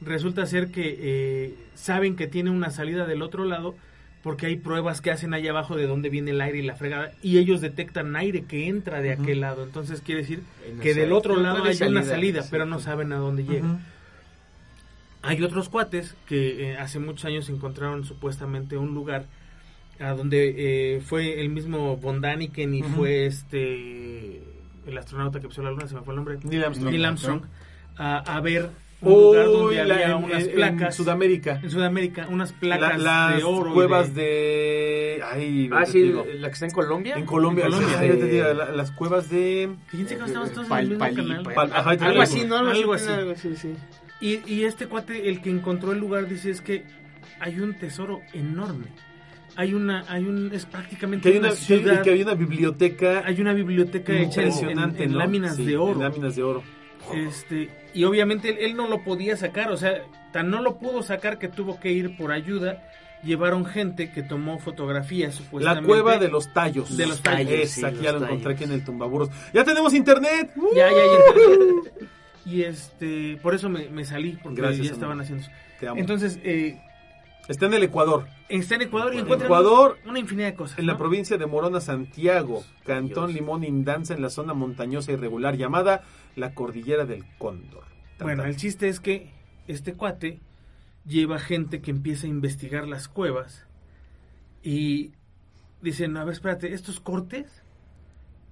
[0.00, 3.74] resulta ser que eh, saben que tiene una salida del otro lado
[4.22, 7.12] porque hay pruebas que hacen ahí abajo de dónde viene el aire y la fregada
[7.22, 9.64] y ellos detectan aire que entra de aquel lado.
[9.64, 10.42] Entonces quiere decir
[10.82, 13.78] que del otro lado hay una salida, sí, pero no saben a dónde llega.
[15.22, 19.26] Hay otros cuates que eh, hace muchos años encontraron supuestamente un lugar
[19.98, 24.42] a donde eh, fue el mismo Von Daniken y fue este
[24.86, 26.90] el astronauta que pisó la luna, se me fue el nombre, Neil Armstrong.
[26.90, 27.42] Neil Armstrong,
[27.96, 28.70] a, a ver
[29.02, 31.60] un Uy, lugar donde la- había en- unas en- placas En Sudamérica.
[31.62, 35.22] en Sudamérica, unas La- placas las de oro cuevas de- de...
[35.24, 36.24] Ay, Ah, sí, digo.
[36.38, 37.14] la que está en Colombia.
[37.16, 37.64] En Colombia.
[37.66, 37.98] En Colombia.
[37.98, 39.70] sí, digo, la- las cuevas de...
[39.88, 41.42] Fíjense que no estamos todos en Pal- el mismo pali- canal.
[41.44, 42.22] pal- Pal- ajá, algo digo.
[42.22, 42.56] así, ¿no?
[42.58, 43.08] Algo tiene así.
[43.10, 43.74] algo así, sí.
[44.20, 46.84] Y, y este cuate, el que encontró el lugar, dice es que
[47.40, 48.86] hay un tesoro enorme.
[49.60, 52.02] Hay una, hay un, es prácticamente Que hay, una, una, que, ciudad.
[52.02, 55.18] que hay una biblioteca hay una biblioteca hecha en, impresionante, en- en ¿no?
[55.18, 55.92] láminas Sí, de oro.
[55.92, 56.62] en láminas de oro.
[57.14, 60.02] Este, y obviamente él, él no lo podía sacar, o sea,
[60.32, 62.82] tan no lo pudo sacar que tuvo que ir por ayuda.
[63.22, 65.86] Llevaron gente que tomó fotografías La supuestamente.
[65.88, 66.96] cueva de los tallos.
[66.96, 69.28] De los tallos, Es, sí, aquí los ya lo encontré aquí en el tumbaburros.
[69.52, 70.52] ¡Ya tenemos internet!
[70.74, 72.50] Ya, ya, ya.
[72.50, 75.36] Y este, por eso me, me salí, porque Gracias, ya estaban amigo.
[75.36, 75.52] haciendo eso.
[75.78, 76.00] Te amo.
[76.00, 76.80] Entonces, eh,
[77.50, 78.28] Está en el Ecuador.
[78.48, 80.78] está en Ecuador y En encuentran Ecuador, una infinidad de cosas.
[80.78, 83.40] En la provincia de Morona, Santiago, Cantón Dios.
[83.40, 86.04] Limón Indanza, en la zona montañosa irregular llamada
[86.36, 87.82] la Cordillera del Cóndor.
[88.18, 88.50] Tan, Bueno, tan.
[88.50, 89.32] el chiste es que
[89.66, 90.38] este cuate
[91.04, 93.66] lleva gente que empieza a investigar las cuevas
[94.62, 95.10] y
[95.82, 97.59] dicen, a ver, espérate, estos cortes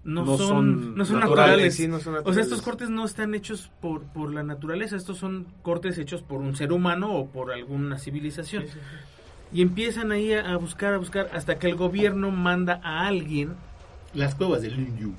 [0.04, 1.74] no, No son, son no son naturales, naturales.
[1.74, 5.18] sí, no son O sea, estos cortes no están hechos por, por la naturaleza, estos
[5.18, 8.64] son cortes hechos por un ser humano o por alguna civilización.
[9.52, 13.54] Y empiezan ahí a, a buscar, a buscar, hasta que el gobierno manda a alguien.
[14.14, 15.14] Las cuevas de Lunyu.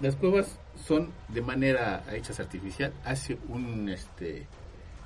[0.00, 4.46] Las cuevas son de manera hechas artificial hace un este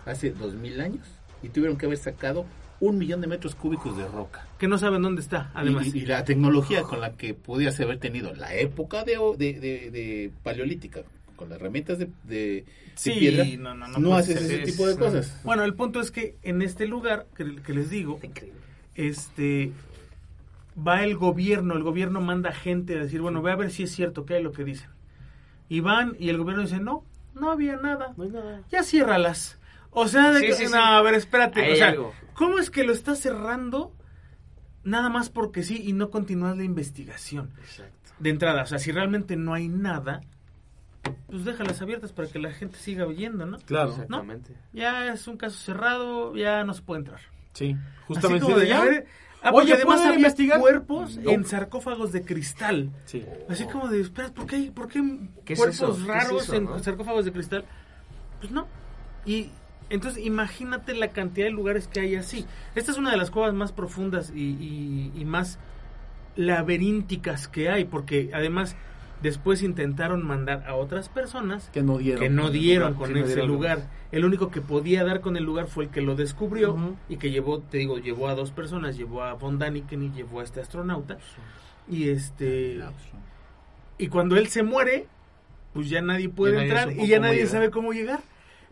[0.05, 1.07] hace dos mil años
[1.43, 2.45] y tuvieron que haber sacado
[2.83, 4.47] un millón de metros cúbicos de roca.
[4.59, 5.87] que no saben dónde está, además.
[5.95, 9.91] Y, y la tecnología con la que podías haber tenido la época de, de, de-
[9.93, 11.03] de paleolítica,
[11.37, 12.65] con las herramientas de, de- de
[12.97, 15.41] Sí, piedra, no, no, no, no haces ese tipo de Es- cosas.
[15.45, 18.19] Bueno, el punto es que en este lugar que, que les digo,
[18.97, 19.73] este
[20.77, 23.93] va el gobierno, el gobierno manda gente a decir, bueno, ve a ver si es
[23.93, 24.91] cierto que hay lo que dicen.
[25.69, 27.05] Y van y el gobierno dice, no,
[27.35, 28.13] no había nada.
[28.17, 28.63] No hay nada.
[28.71, 29.59] Ya ciérralas.
[29.93, 30.73] O sea, de Sí, que, sí, sí.
[30.73, 31.61] no, a ver, espérate.
[31.63, 32.13] Ahí o sea, algo.
[32.35, 33.95] ¿cómo es que lo estás cerrando
[34.85, 37.51] nada más porque sí y no continúas la investigación?
[37.61, 38.11] Exacto.
[38.19, 40.21] De entrada, o sea, si realmente no hay nada,
[41.27, 43.59] pues déjalas abiertas para que la gente siga oyendo, ¿no?
[43.59, 44.55] Claro, Exactamente.
[44.73, 47.21] Ya es un caso cerrado, ya no se puede entrar.
[47.53, 47.75] sí.
[47.75, 48.45] Así Justamente.
[48.45, 48.85] como de, ¿ya?
[49.43, 50.61] ah, Oye, además ¿puedo había investigar?
[50.61, 51.31] cuerpos No.
[51.31, 52.91] en sarcófagos de cristal.
[53.07, 53.25] Sí.
[53.49, 55.03] Así como de, espera, ¿por qué, por qué
[55.45, 55.95] ¿Qué es cuerpos eso?
[55.95, 56.79] ¿Qué es raros eso, en no?
[56.81, 57.65] sarcófagos de cristal?
[58.41, 58.67] Pues no.
[59.25, 59.51] Y
[59.91, 62.47] entonces imagínate la cantidad de lugares que hay así.
[62.75, 65.59] Esta es una de las cuevas más profundas y, y- y más
[66.37, 68.77] laberínticas que hay, porque además
[69.23, 72.21] después intentaron mandar a otras personas Que no dieron.
[72.21, 73.49] que no dieron con ese dieron.
[73.49, 73.89] lugar.
[74.11, 77.31] El único que podía dar con el lugar fue el que lo descubrió y que
[77.31, 80.61] llevó, te digo, llevó a dos personas, llevó a Von Daniken y llevó a este
[80.61, 81.19] astronauta.
[81.89, 82.81] Y este
[83.99, 85.07] y cuando él se muere,
[85.73, 87.51] pues ya nadie puede Ya nadie entrar y ya nadie llegar.
[87.51, 88.21] sabe cómo llegar.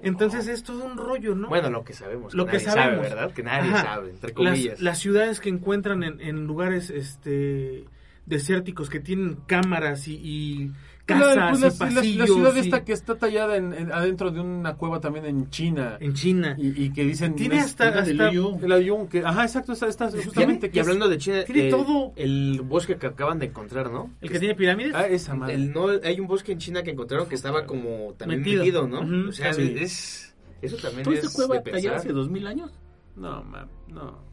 [0.03, 1.49] Entonces es todo un rollo, ¿no?
[1.49, 2.35] Bueno, lo que sabemos.
[2.35, 3.07] Lo que nadie sabemos.
[3.07, 3.35] Sabe, ¿verdad?
[3.35, 3.83] Que nadie Ajá.
[3.83, 4.81] sabe, entre las, comillas.
[4.81, 7.85] las ciudades que encuentran en, en lugares este
[8.27, 10.73] desérticos que tienen cámaras y, y
[11.07, 13.73] casas La, pues, y la- la- la pasillos ciudad y- esta que está tallada en,
[13.75, 15.97] en- adentro de una cueva también en China.
[16.01, 16.55] en China.
[16.59, 17.35] y, y que dicen.
[17.35, 18.11] Tiene es- hasta, hasta-.
[18.11, 19.21] El avión que.
[19.25, 20.69] Ajá, exacto, está, está justamente.
[20.69, 22.13] y que es- hablando de China, tiene eh, todo.
[22.17, 24.11] el bosque que acaban de encontrar, ¿no?
[24.21, 24.93] el que tiene pirámides.
[24.95, 25.55] Ah, esa madre.
[25.55, 28.63] El, no, hay un bosque en China que encontraron que estaba como también Metido.
[28.65, 29.01] metido, ¿no?
[29.01, 29.75] Ujú, o sea, sí.
[29.79, 31.97] es, eso también ¿Toda es esta cueva de tallada pensar.
[31.97, 32.71] hace dos mil años?
[33.17, 34.30] No, ma- no.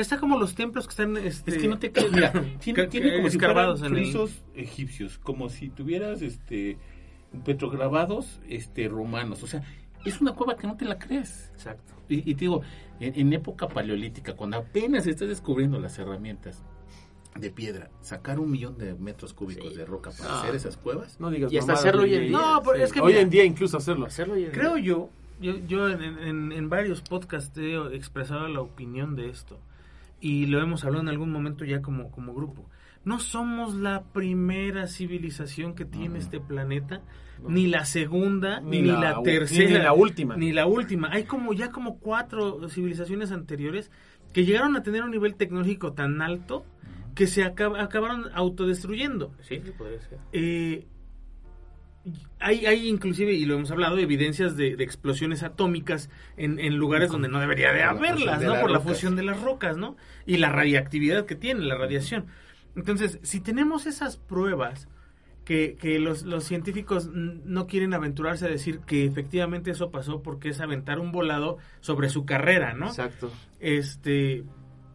[0.00, 3.28] Está como los templos que están este, Es que no te crees, mira, tiene, como
[3.28, 6.78] si escarbados fueran en el- egipcios, como si tuvieras este
[7.44, 9.62] petrograbados este romanos, o sea,
[10.04, 11.50] es una cueva que no te la crees.
[11.54, 11.94] Exacto.
[12.08, 12.62] Y, y te digo,
[13.00, 16.62] en, en época paleolítica, cuando apenas estás descubriendo las herramientas
[17.34, 19.76] de piedra, sacar un millón de metros cúbicos Sí.
[19.78, 20.40] de roca para Ah.
[20.42, 22.30] hacer esas cuevas, No digas Y hasta hacerlo hoy en día.
[22.32, 24.06] No, pero es que Hoy mira, en día incluso hacerlo.
[24.06, 29.28] Hacerlo creo yo, yo, yo en, en- en varios podcasts he expresado la opinión de
[29.28, 29.58] esto
[30.20, 32.68] y lo hemos hablado en algún momento ya como, como grupo.
[33.04, 37.00] No somos la primera civilización que tiene este planeta,
[37.46, 40.36] ni la segunda, ni, Ni la, tercera, ni la última.
[40.36, 41.08] ni la última.
[41.12, 43.90] Hay como ya como cuatro civilizaciones anteriores
[44.32, 46.64] que llegaron a tener un nivel tecnológico tan alto
[47.14, 49.32] que se acab- acabaron autodestruyendo.
[49.40, 50.18] Sí, sí, podría ser.
[50.32, 50.86] Eh,
[52.40, 57.10] hay, hay inclusive, y lo hemos hablado, evidencias de, de explosiones atómicas en, en lugares
[57.10, 58.60] donde no debería de haberlas, ¿no?
[58.60, 59.96] Por la fusión de las rocas, ¿no?
[60.26, 62.26] Y la radiactividad que tiene, la radiación.
[62.76, 64.88] Entonces, si tenemos esas pruebas
[65.44, 70.50] que, que los, los científicos no quieren aventurarse a decir que efectivamente eso pasó porque
[70.50, 72.86] es aventar un volado sobre su carrera, ¿no?
[72.86, 73.32] Exacto.
[73.58, 74.44] este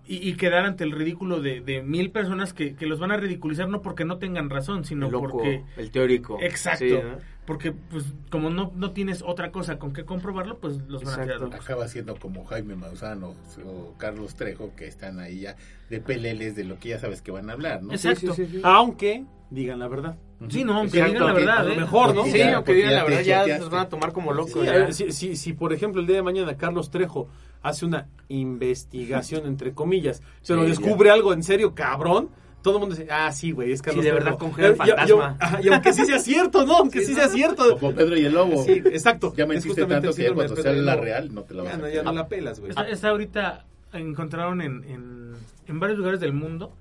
[0.05, 3.17] y, y quedar ante el ridículo de, de mil personas que, que los van a
[3.17, 6.37] ridiculizar no porque no tengan razón, sino el loco, porque el teórico.
[6.41, 7.33] exacto, Sí, ¿no?
[7.45, 11.23] porque pues como no, no tienes otra cosa con que comprobarlo, pues los van a
[11.23, 11.59] tirar locos.
[11.59, 13.35] acaba siendo como Jaime Mausano
[13.65, 15.55] o Carlos Trejo, que están ahí ya
[15.89, 17.91] de peleles de lo que ya sabes que van a hablar, ¿no?
[17.93, 18.33] Exacto.
[18.33, 18.61] Sí, sí, sí, sí.
[18.63, 20.17] Aunque digan la verdad.
[20.49, 21.77] Sí, no, aunque Exacto, digan la verdad, a lo ¿eh?
[21.77, 22.25] mejor, ¿no?
[22.25, 23.61] Sí, Ya, aunque digan ya la verdad, ya choteaste.
[23.63, 24.65] nos van a tomar como locos.
[24.65, 24.91] Ya.
[24.91, 27.29] si, si, por ejemplo, el día de mañana Carlos Trejo
[27.63, 32.29] hace una investigación, entre comillas, se lo Sí, descubre algo en serio, cabrón,
[32.61, 34.23] todo el mundo dice, ah, sí, güey, es Carlos de Trejo.
[34.25, 35.37] verdad congela el Y- y- y- fantasma.
[35.41, 36.77] ajá, Y, aunque sí sea cierto, ¿no?
[36.77, 37.33] Aunque sí, Sí, sea no.
[37.33, 37.77] cierto.
[37.79, 38.63] Como Pedro y el Lobo.
[38.63, 39.33] Sí, exacto.
[39.35, 41.75] Ya me justamente tanto que cuando de y la real no te la vas Ya
[41.75, 42.05] a no, ya creer.
[42.05, 42.69] no la pelas, güey.
[42.69, 45.33] Está, está ahorita encontraron en, en,
[45.67, 46.73] en varios lugares del mundo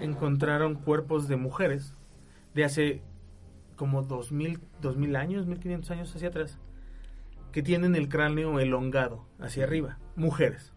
[0.00, 1.94] encontraron cuerpos de mujeres
[2.54, 3.02] de hace
[3.76, 6.58] como 2000, 2000 años, 1500 años hacia atrás
[7.52, 10.72] que tienen el cráneo elongado hacia arriba, mujeres.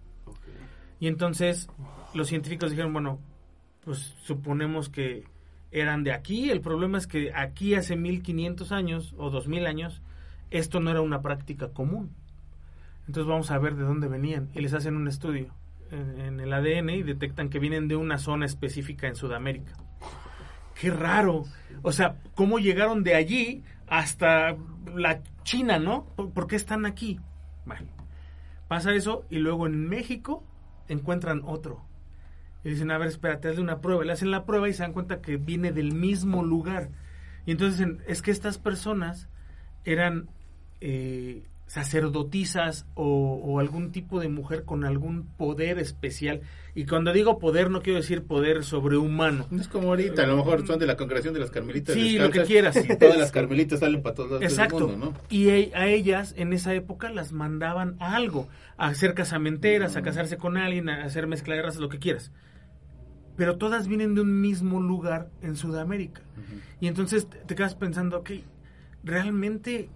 [0.99, 1.69] Y entonces
[2.13, 3.19] los científicos dijeron, bueno,
[3.83, 5.23] pues suponemos que
[5.71, 10.01] eran de aquí, el problema es que aquí hace 1500 años o 2000 años
[10.49, 12.15] esto no era una práctica común.
[13.07, 15.53] Entonces vamos a ver de dónde venían y les hacen un estudio
[15.91, 19.73] en, en el ADN y detectan que vienen de una zona específica en Sudamérica.
[20.79, 21.45] Qué raro.
[21.81, 24.55] O sea, ¿cómo llegaron de allí hasta
[24.95, 26.05] la China, no?
[26.15, 27.19] ¿Por, por qué están aquí?
[27.65, 27.87] Bueno,
[28.69, 30.45] pasa eso y luego en México
[30.87, 31.83] encuentran otro.
[32.63, 34.05] Y dicen, a ver, espérate, hazle una prueba.
[34.05, 36.89] Le hacen la prueba y se dan cuenta que viene del mismo lugar.
[37.45, 39.27] Y entonces es que estas personas
[39.85, 40.29] eran
[40.81, 46.41] eh, sacerdotisas o, o algún tipo de mujer con algún poder especial.
[46.73, 49.45] Y cuando digo poder, no quiero decir poder sobrehumano.
[49.51, 51.93] No es como ahorita, a lo mejor son de la congregación de las carmelitas.
[51.93, 52.75] Sí, lo que quieras.
[52.75, 54.87] Y todas las carmelitas salen para todos lados Exacto.
[54.87, 55.21] del mundo, ¿no?
[55.29, 58.47] Y e- a ellas en esa época las mandaban a algo,
[58.77, 62.31] a hacer casamenteras, a casarse con alguien, a hacer mezcla de razas, lo que quieras.
[63.37, 66.21] Pero todas vienen de un mismo lugar en Sudamérica.
[66.81, 68.31] Y entonces te, te quedas pensando, ok,
[69.03, 69.89] ¿realmente,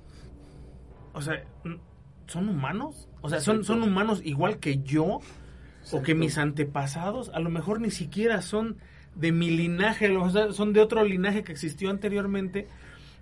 [1.13, 1.43] o sea,
[2.27, 3.07] son humanos?
[3.21, 5.19] O sea, ¿son, son humanos igual que yo
[5.91, 7.29] o que mis antepasados?
[7.33, 8.77] A lo mejor ni siquiera son
[9.15, 12.67] de mi linaje, a lo mejor son de otro linaje que existió anteriormente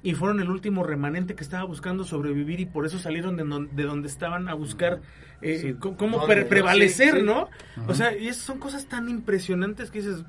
[0.04, 3.76] y fueron el último remanente que estaba buscando sobrevivir y por eso salieron de, don-
[3.76, 5.02] de donde estaban a buscar
[5.42, 7.26] eh, Sí, cómo prevalecer, Sí, sí.
[7.26, 7.50] ¿no?
[7.88, 10.24] O sea, y esas son cosas tan impresionantes que dices,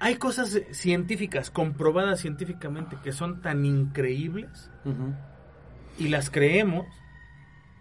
[0.00, 4.70] hay cosas científicas, comprobadas científicamente, que son tan increíbles.
[5.98, 6.86] Y las creemos.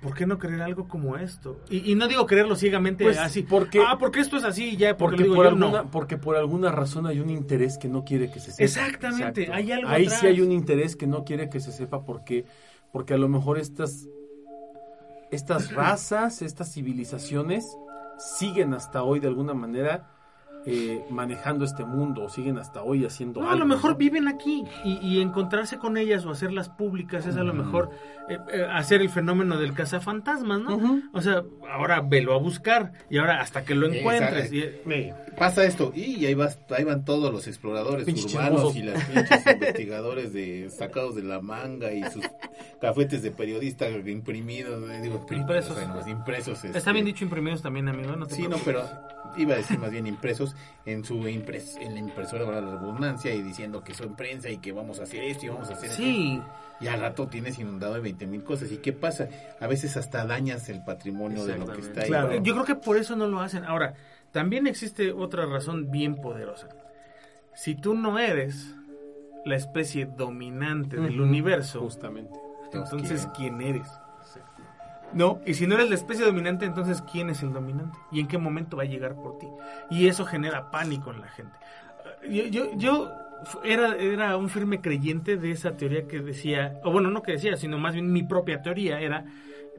[0.01, 1.59] ¿Por qué no creer algo como esto?
[1.72, 3.41] Y, y no digo creerlo ciegamente Pues, así.
[3.41, 5.89] porque- ah, porque esto es así y ya, porque, Porque digo por, yo, alguna, no.
[5.91, 8.63] porque por alguna razón hay un interés que no quiere que se sepa.
[8.63, 9.53] Exactamente, Exacto.
[9.53, 10.20] hay algo Ahí atrás.
[10.20, 12.45] sí hay un interés que no quiere que se sepa porque
[12.93, 14.07] porque a lo mejor estas
[15.32, 17.65] estas razas, estas civilizaciones
[18.20, 20.11] siguen hasta hoy de alguna manera
[20.70, 23.97] eh, manejando este mundo o siguen hasta hoy haciendo No, a lo mejor ¿no?
[23.97, 27.89] viven aquí y, y encontrarse con ellas o hacerlas públicas es a lo mejor
[28.30, 31.01] eh, eh, hacer el fenómeno del cazafantasmas, ¿no?
[31.13, 34.51] O sea, ahora velo a buscar y ahora hasta que lo encuentres.
[34.51, 39.03] Y- eh, Pasa esto, y ahí, vas, ahí van todos los exploradores urbanos y las
[39.05, 42.26] pinches investigadores de sacados de la manga y sus
[42.82, 45.72] cafetes de periodista imprimidos, digo, Impresos.
[45.72, 46.63] o sea, no, impresos.
[46.65, 48.15] Está este, bien dicho imprimidos también, amigo.
[48.15, 48.84] No te Sí, no, pero
[49.38, 53.33] iba a decir más bien impresos en su impres, en la impresora para la redundancia
[53.33, 55.89] y diciendo que son prensa y que vamos a hacer esto y vamos a hacer
[55.89, 56.51] Sí, esto.
[56.79, 58.71] Y al rato tienes inundado de 20 mil cosas.
[58.71, 59.27] ¿Y qué pasa?
[59.59, 62.07] A veces hasta dañas el patrimonio de lo que está ahí.
[62.07, 62.35] Claro.
[62.41, 63.63] yo creo que por eso no lo hacen.
[63.65, 63.95] Ahora,
[64.31, 66.67] también existe otra razón bien poderosa.
[67.55, 68.75] Si tú no eres
[69.45, 72.38] la especie dominante del universo, Justamente.
[72.71, 73.88] entonces ¿quién eres?
[75.14, 77.97] No, y si no eres la especie dominante, entonces ¿quién es el dominante?
[78.12, 79.47] ¿Y en qué momento va a llegar por ti?
[79.89, 81.58] Y eso genera pánico en la gente.
[82.30, 83.12] Yo, yo, yo
[83.64, 87.55] era, era un firme creyente de esa teoría que decía, o bueno, no que decía,
[87.55, 89.26] sino más bien mi propia teoría era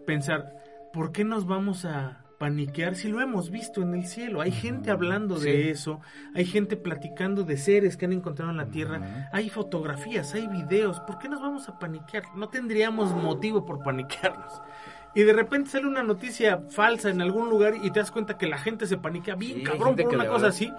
[0.07, 0.55] pensar,
[0.93, 4.41] ¿por qué nos vamos a paniquear si lo hemos visto en el cielo?
[4.41, 6.01] Hay gente hablando de eso,
[6.35, 11.01] hay gente platicando de seres que han encontrado en la tierra, hay fotografías, hay videos,
[11.01, 12.25] ¿por qué nos vamos a paniquear?
[12.37, 14.63] No tendríamos motivo por paniquearnos.
[15.19, 18.47] Y de repente sale una noticia falsa en algún lugar y te das cuenta que
[18.47, 20.73] la gente se paniquea bien Sí, cabrón por una cosa así.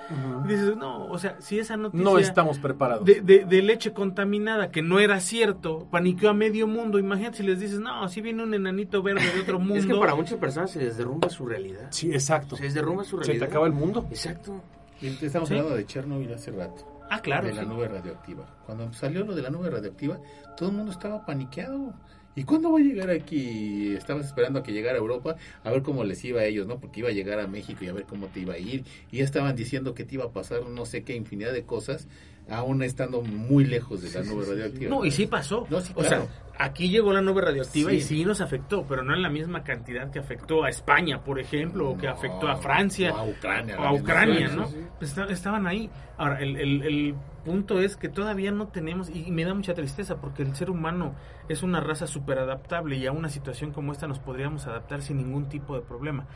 [0.45, 3.03] Y dices, no, o sea, si esa noticia No estamos preparados.
[3.03, 7.43] de, de- de leche contaminada que no era cierto, paniqueó a medio mundo, imagínate si
[7.43, 9.75] les dices, no, si viene un enanito verde de otro mundo.
[9.79, 11.87] Es que para muchas personas se les derrumba su realidad.
[11.91, 12.55] Sí, exacto.
[12.55, 13.45] Se les derrumba su Se realidad.
[13.47, 14.07] te acaba el mundo.
[14.09, 14.61] Exacto.
[15.01, 15.55] Y Estamos Sí.
[15.55, 16.85] hablando de Chernobyl hace rato.
[17.09, 17.47] Ah, claro.
[17.47, 17.67] de la sí.
[17.67, 18.45] nube radioactiva.
[18.65, 20.17] Cuando salió lo de la nube radioactiva,
[20.55, 21.93] todo el mundo estaba paniqueado.
[22.39, 23.93] ¿Y cuándo va a llegar aquí?
[23.97, 26.79] Estabas esperando a que llegara a Europa a ver cómo les iba a ellos, ¿no?
[26.79, 28.85] Porque iba a llegar a México y a ver cómo te iba a ir.
[29.11, 32.07] Y ya estaban diciendo que te iba a pasar no sé qué infinidad de cosas,
[32.51, 34.89] aún estando muy lejos de la nube radioactiva.
[34.89, 35.65] No, y sí pasó.
[35.69, 36.21] No, sí, o sea,
[36.57, 37.95] aquí llegó la nube radioactiva Sí.
[37.97, 41.39] y sí nos afectó, pero no en la misma cantidad que afectó a España, por
[41.39, 43.13] ejemplo, o que afectó a Francia.
[43.13, 44.67] o a Ucrania, O a Ucrania, ¿no?
[44.67, 44.77] sí.
[44.97, 45.89] Pues esta- estaban ahí.
[46.17, 50.17] Ahora, el, el- el punto es que todavía no tenemos, y me da mucha tristeza,
[50.19, 51.15] porque el ser humano
[51.47, 55.17] es una raza súper adaptable y a una situación como esta nos podríamos adaptar sin
[55.17, 56.27] ningún tipo de problema.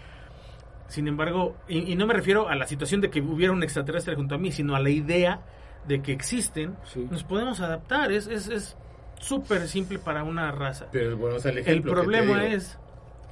[0.87, 4.15] Sin embargo, y, y no me refiero a la situación de que hubiera un extraterrestre
[4.15, 5.41] junto a mí, sino a la idea
[5.87, 7.07] de que existen, Sí.
[7.09, 8.11] nos podemos adaptar.
[8.11, 8.77] Es es es
[9.19, 10.87] súper simple para una raza.
[10.91, 12.77] Pero bueno, o sea, el, El ejemplo que te problema digo, es...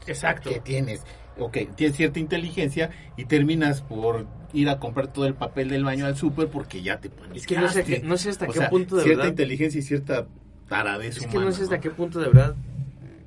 [0.08, 0.49] Exacto.
[0.49, 1.04] que tienes,
[1.38, 6.06] ok, tienes cierta inteligencia y terminas por ir a comprar todo el papel del baño
[6.06, 7.38] al súper porque ya te paniqueaste.
[7.39, 9.32] Es que no sé, qué- no sé hasta O qué sea, punto de cierta verdad.
[9.32, 10.28] inteligencia y cierta
[10.68, 12.56] taradez Es que no sé hasta qué punto de verdad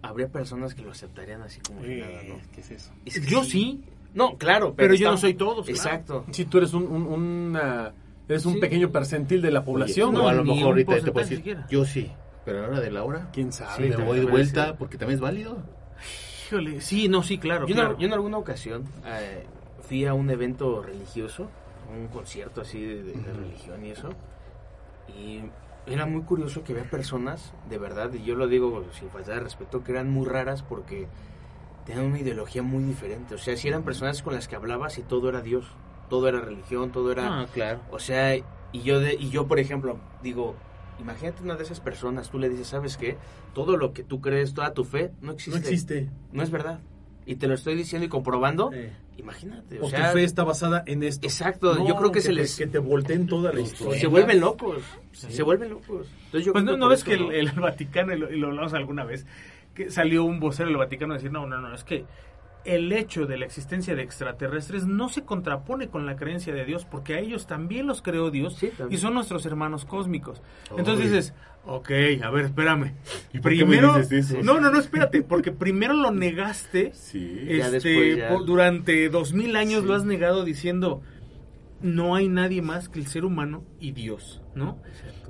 [0.03, 2.37] habría personas que lo aceptarían así como si nada, ¿no?
[2.55, 2.93] ¿Qué es eso?
[3.05, 3.83] Es que Yo sí,
[4.15, 5.67] No, claro, pero, pero, yo no soy todos.
[5.67, 5.71] claro.
[5.77, 6.25] Exacto.
[6.31, 7.93] Si tú eres un, un- una-
[8.29, 8.61] eres un Sí.
[8.61, 11.39] pequeño percentil de la población, Oye, no, o a lo mejor ahorita te puedo decir,
[11.39, 11.67] siquiera.
[11.69, 12.11] yo sí,
[12.45, 13.89] pero a la hora de la hora, quién sabe.
[13.91, 14.77] me voy de vuelta, ser.
[14.77, 15.59] porque también es válido.
[16.47, 17.99] Híjole, sí, no, sí, claro, Yo, en- claro.
[17.99, 19.45] yo en alguna ocasión eh,
[19.89, 21.49] fui a un evento religioso,
[21.97, 24.11] un concierto así de, de- de religión y eso,
[25.09, 25.41] y
[25.87, 29.41] era muy curioso que había personas, de verdad, y yo lo digo sin falta de
[29.41, 31.09] respeto, que eran muy raras porque
[31.85, 33.35] tenían una ideología muy diferente.
[33.35, 35.67] O sea, si eran personas con las que hablabas y todo era Dios,
[36.09, 37.41] todo era religión, todo era...
[37.43, 37.81] Ah, claro.
[37.91, 40.55] O sea, y yo, de, y yo, por ejemplo, digo,
[41.01, 43.17] imagínate una de esas personas, tú le dices, ¿sabes qué?
[43.55, 45.59] Todo lo que tú crees, toda tu fe, no existe.
[45.61, 46.11] No existe.
[46.33, 46.81] No es verdad.
[47.27, 48.71] Y te lo estoy diciendo y comprobando.
[48.73, 49.81] Eh, Imagínate.
[49.81, 51.27] o O sea, tu fe está basada en esto.
[51.27, 51.75] exacto.
[51.75, 52.57] No, yo creo que, se te- les...
[52.57, 53.99] que te volteen toda la historia.
[54.01, 54.83] se vuelven locos.
[55.13, 56.09] Se vuelven locos.
[56.27, 59.05] Entonces yo Pues creo no, ves que el Vaticano, y lo, y lo hablamos alguna
[59.05, 59.25] vez,
[59.73, 62.05] que salió un vocero del Vaticano a decir, no, no, no, es que
[62.65, 66.85] el hecho de la existencia de extraterrestres no se contrapone con la creencia de Dios,
[66.85, 70.43] porque a ellos también los creó Dios Sí, y son nuestros hermanos cósmicos.
[70.71, 70.79] Oy.
[70.79, 71.35] Entonces dices,
[71.67, 71.91] ok,
[72.23, 72.93] a ver, espérame.
[73.33, 74.43] ¿Y por qué me dices eso?
[74.43, 77.45] No, no, no, espérate, porque primero lo negaste Sí.
[77.49, 79.87] Ya este, después ya- por- durante dos mil años Sí.
[79.89, 81.03] lo has negado diciendo
[81.83, 84.81] no hay nadie más que el ser humano y Dios, ¿no?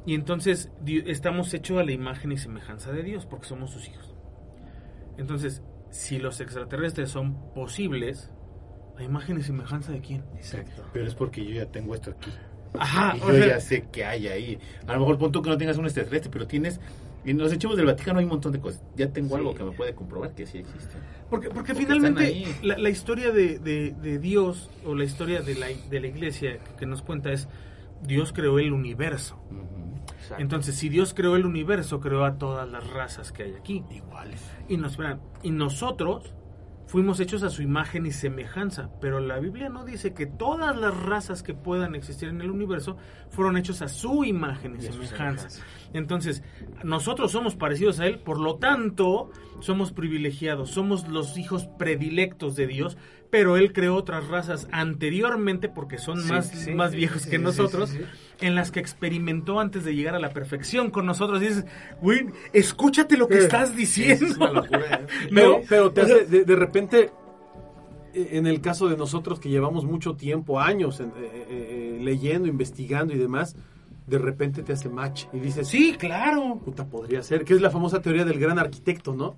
[0.07, 4.15] Y entonces estamos hechos a la imagen y semejanza de Dios porque somos sus hijos.
[5.19, 5.63] Entonces,
[5.95, 8.29] si los extraterrestres son posibles,
[8.99, 10.25] ¿a imagen y semejanza de quién?
[10.37, 10.83] Exacto.
[10.93, 12.31] Pero es porque yo ya tengo esto aquí.
[12.77, 14.59] Ajá, y yo sea, ya sé que hay ahí.
[14.89, 16.81] A lo mejor pon tú que no tengas un extraterrestre, pero tienes...
[17.25, 18.83] En los archivos del Vaticano hay un montón de cosas.
[18.97, 19.35] Ya tengo Sí.
[19.37, 20.95] algo que me puede comprobar que sí existe.
[21.31, 25.55] Porque, porque, Porque finalmente la, la historia de, de- de Dios o la historia de
[25.55, 27.49] la, de la iglesia que, que nos cuenta es
[28.03, 29.39] Dios creó el universo.
[30.25, 30.43] Exacto.
[30.43, 33.85] Entonces, si Dios creó el universo, creó a todas las razas que hay aquí.
[33.91, 34.41] Iguales.
[34.69, 34.99] Y, nos,
[35.43, 36.33] y nosotros
[36.87, 38.91] fuimos hechos a su imagen y semejanza.
[39.01, 42.97] Pero la Biblia no dice que todas las razas que puedan existir en el universo
[43.31, 45.51] fueron hechos a su imagen y, semejanza.
[45.51, 45.63] semejanza.
[45.95, 46.43] Entonces,
[46.83, 49.31] nosotros somos parecidos a Él, por lo tanto,
[49.61, 52.99] somos privilegiados, somos los hijos predilectos de Dios,
[53.31, 57.39] pero Él creó otras razas anteriormente, porque son Sí, más, sí, más sí, viejos que
[57.39, 57.95] nosotros,
[58.41, 61.41] en las que experimentó antes de llegar a la perfección con nosotros.
[61.43, 61.65] Y dices,
[62.03, 64.27] güey, escúchate lo que estás diciendo.
[64.27, 65.07] Es una locura, ¿eh?
[65.35, 67.11] Pero, pero te hace, de, de repente,
[68.15, 73.15] eh, en el caso de nosotros que llevamos mucho tiempo, años, en- eh, leyendo, investigando
[73.15, 73.57] y demás,
[74.07, 76.61] de repente te hace match y dices, Sí, claro.
[76.65, 79.37] puta, podría ser, que es la famosa teoría del gran arquitecto, ¿no?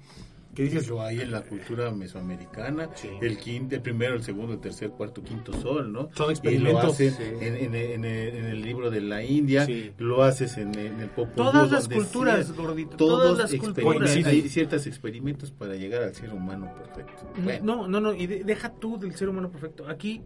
[0.54, 3.10] Que dices, Dices, hay en la cultura mesoamericana, Sí.
[3.20, 6.08] el quinto, el primero, el segundo, el tercer, cuarto, quinto sol, ¿no?
[6.14, 6.84] Son Y lo experimentos.
[6.94, 7.22] hacen Sí.
[7.42, 9.92] en, en- en el, en el libro de la India, Sí.
[9.98, 14.16] lo haces en, en el Popol Todas las culturas, gordito, todos todas las culturas.
[14.16, 17.30] Hay ciertos experimentos para llegar al ser humano perfecto.
[17.44, 19.86] Bueno, No, no, no, y de- deja tú del ser humano perfecto.
[19.88, 20.22] Aquí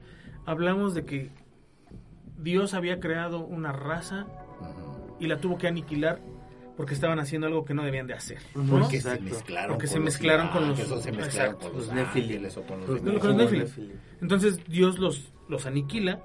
[0.46, 1.28] hablamos de que
[2.42, 4.26] Dios había creado una raza
[5.18, 6.20] y la tuvo que aniquilar
[6.76, 8.38] porque estaban haciendo algo que no debían de hacer.
[8.54, 8.78] ¿no?
[8.80, 11.72] porque se mezclaron Porque con se los mezclaron con los- gigantes, o se mezclaron exacto,
[11.72, 11.88] con los,
[12.56, 13.90] o con.
[14.22, 16.20] Entonces Dios los, los aniquila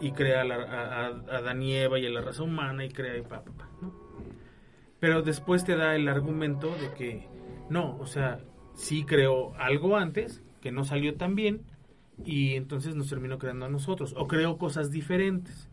[0.00, 2.88] y crea a, la- a, a Adán y Eva y a la raza humana y
[2.88, 3.92] crea y pa, pa, pa, ¿no?
[4.98, 7.28] Pero después te da el argumento de que
[7.70, 8.40] no, o sea,
[8.74, 11.62] sí creó algo antes que no salió tan bien
[12.24, 15.68] y entonces nos terminó creando a nosotros o creó cosas diferentes.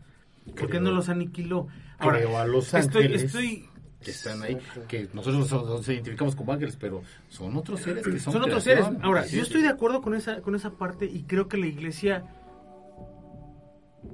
[0.58, 1.68] ¿Por qué no los aniquiló?
[1.98, 3.22] creó a los estoy, ángeles.
[3.24, 3.68] estoy
[4.02, 4.56] que están ahí,
[4.88, 8.86] que nosotros nos, identificamos como ángeles, pero son otros seres que son, son otros seres.
[9.02, 12.24] Ahora, yo estoy de acuerdo con esa, con esa parte y creo que la iglesia,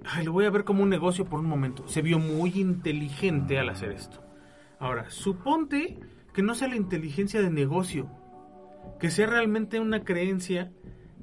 [0.05, 1.87] ay, lo voy a ver como un negocio por un momento.
[1.87, 4.25] Se vio muy inteligente al hacer esto.
[4.81, 6.01] Ahora, suponte
[6.35, 8.11] que no sea la inteligencia de negocio,
[8.99, 10.73] que sea realmente una creencia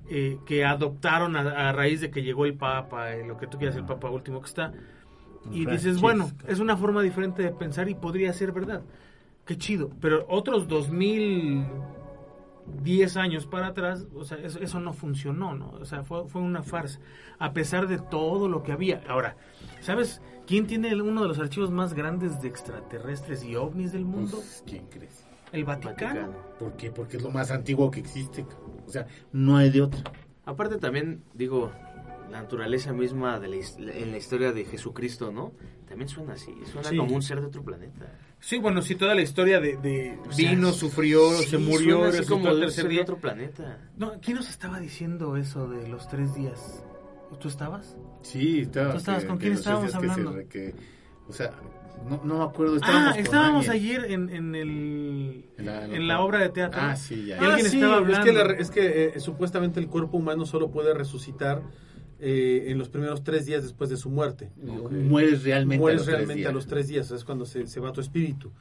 [0.10, 3.58] eh, que adoptaron a, a raíz de que llegó el Papa, eh, lo que tú
[3.58, 4.74] quieras, el Papa último que está.
[5.52, 8.84] Y dices, bueno, es una forma diferente de pensar y podría ser verdad.
[9.46, 9.90] Qué chido.
[10.00, 15.72] Pero otros 2010 años para atrás, o sea, eso, eso no funcionó, ¿no?
[15.72, 17.00] O sea, fue, fue una farsa.
[17.40, 19.04] A pesar de todo lo que había.
[19.08, 19.36] Ahora,
[19.82, 24.38] ¿sabes quién tiene uno de los archivos más grandes de extraterrestres y ovnis del mundo?
[24.38, 25.26] Pues, ¿Quién crees?
[25.52, 26.22] El Vaticano.
[26.22, 26.38] Vaticano.
[26.58, 26.90] ¿Por qué?
[26.90, 28.46] Porque es lo más antiguo que existe.
[28.88, 30.02] O sea, no hay de otra.
[30.46, 31.72] Aparte también, digo,
[32.30, 33.56] la naturaleza misma de la,
[33.94, 35.54] en la historia de Jesucristo, ¿no?
[35.88, 36.98] También suena así, suena Sí.
[36.98, 38.12] como un ser de otro planeta.
[38.40, 42.00] Sí, bueno, sí, toda la historia de, de O sea, vino, sufrió, sí, se murió,
[42.00, 43.02] suena así como un tercer ser de día.
[43.04, 43.78] otro planeta.
[43.96, 46.84] No, ¿quién nos estaba diciendo eso de los tres días?
[47.40, 47.96] ¿Tú estabas?
[48.22, 48.92] Sí, estaba.
[48.92, 49.24] ¿Tú estabas?
[49.24, 50.50] que- ¿Con que quién estábamos días que se hablando?
[50.50, 50.76] que-
[51.28, 51.52] o sea,
[52.10, 52.76] no, no me acuerdo.
[52.76, 56.80] Estábamos Ah, estábamos ayer en, en, el, En la- en la obra de teatro.
[56.82, 57.36] Ah, sí, ya.
[57.38, 58.44] Y alguien Ah, sí, estaba Es que, hablando.
[58.46, 61.62] la- es que, eh, supuestamente el cuerpo humano solo puede resucitar
[62.26, 64.50] eh, en los primeros tres días después de su muerte.
[64.56, 65.80] Mueres realmente.
[65.82, 66.50] Mueres a los tres realmente días.
[66.50, 68.52] a los tres días, es cuando se, se va tu espíritu.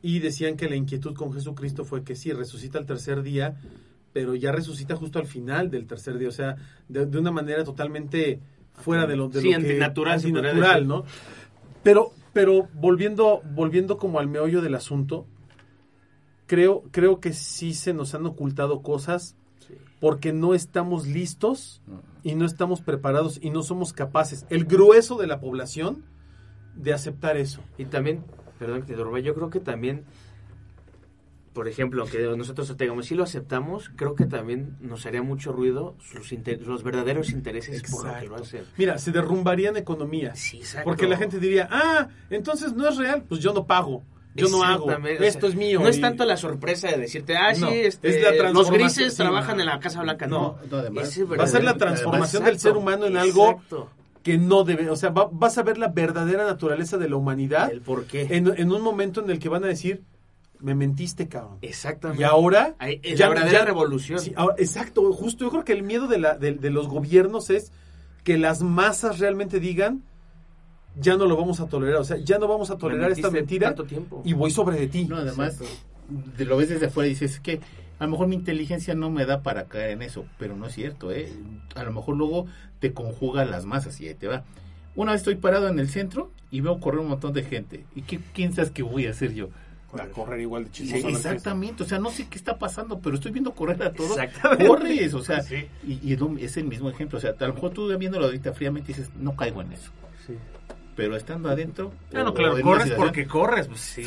[0.00, 3.60] Y decían que la inquietud con Jesucristo fue que sí, resucita al tercer día,
[4.14, 6.56] pero ya resucita justo al final del tercer día, o sea,
[6.88, 8.40] de, de una manera totalmente
[8.72, 10.88] fuera de lo, de Sí, lo que antinatural, antinatural.
[10.88, 11.04] ¿no?
[11.82, 15.26] Pero, pero volviendo, volviendo como al meollo del asunto,
[16.46, 19.36] creo, creo que sí se nos han ocultado cosas
[20.00, 21.82] porque no estamos listos
[22.22, 26.04] y no estamos preparados y no somos capaces, el grueso de la población,
[26.74, 27.60] de aceptar eso.
[27.78, 28.24] Y también,
[28.58, 30.04] perdón que te interrumpa, yo creo que también,
[31.60, 35.94] por ejemplo, aunque nosotros tengamos, si lo aceptamos, creo que también nos haría mucho ruido
[36.00, 38.62] sus inter- los verdaderos intereses por lo que lo hacen.
[38.78, 40.38] Mira, se derrumbarían economías.
[40.38, 40.88] Sí, exacto.
[40.88, 44.02] Porque la gente diría, ah, entonces no es real, pues yo no pago,
[44.34, 45.80] yo no hago, esto sea, es mío.
[45.80, 49.12] No es tanto la sorpresa de decirte, ah, No, sí, este, es la los grises
[49.12, 49.62] sí, trabajan no.
[49.64, 50.26] en la Casa Blanca.
[50.26, 53.18] No, No, no, además, Ese Va a ser la transformación Exacto, del ser humano en
[53.18, 53.60] algo
[54.22, 57.70] que no debe, o sea, va- vas a ver la verdadera naturaleza de la humanidad
[57.70, 58.28] El por qué.
[58.30, 60.02] en, en un momento en el que van a decir,
[60.60, 61.58] me mentiste, cabrón.
[61.62, 62.22] Exactamente.
[62.22, 62.74] Y ahora...
[62.80, 64.18] Es ya- la verdadera ya- revolución.
[64.18, 67.50] Sí, ahora- exacto, justo yo creo que el miedo de, la, de, de los gobiernos
[67.50, 67.72] es
[68.24, 70.02] que las masas realmente digan,
[71.00, 73.30] ya no lo vamos a tolerar, o sea, ya no vamos a Me tolerar esta
[73.30, 74.22] mentira tanto tiempo.
[74.24, 75.04] y voy sobre de ti.
[75.06, 75.58] No, además,
[76.36, 77.60] de lo ves desde afuera y dices que
[77.98, 80.74] a lo mejor mi inteligencia no me da para caer en eso, pero no es
[80.74, 81.32] cierto, ¿eh?
[81.74, 82.46] A lo mejor luego
[82.80, 84.44] te conjuga las masas y ahí te va.
[84.96, 87.84] Una vez estoy parado en el centro y veo correr un montón de gente.
[87.94, 89.48] ¿Y qué piensas que voy a hacer yo?
[89.98, 91.16] A correr igual de Sí, chismoso.
[91.16, 94.16] exactamente, o sea, no sé qué está pasando, pero estoy viendo correr a todos.
[94.66, 95.66] Corres, o sea, Sí.
[95.86, 97.18] y, y es el mismo ejemplo.
[97.18, 99.90] O sea, a lo mejor tú viéndolo ahorita fríamente dices, no caigo en eso.
[100.26, 100.34] Sí.
[100.96, 101.92] Pero estando adentro.
[102.14, 103.66] Ah, no, o- claro, corres porque corres.
[103.68, 104.04] Pues, sí.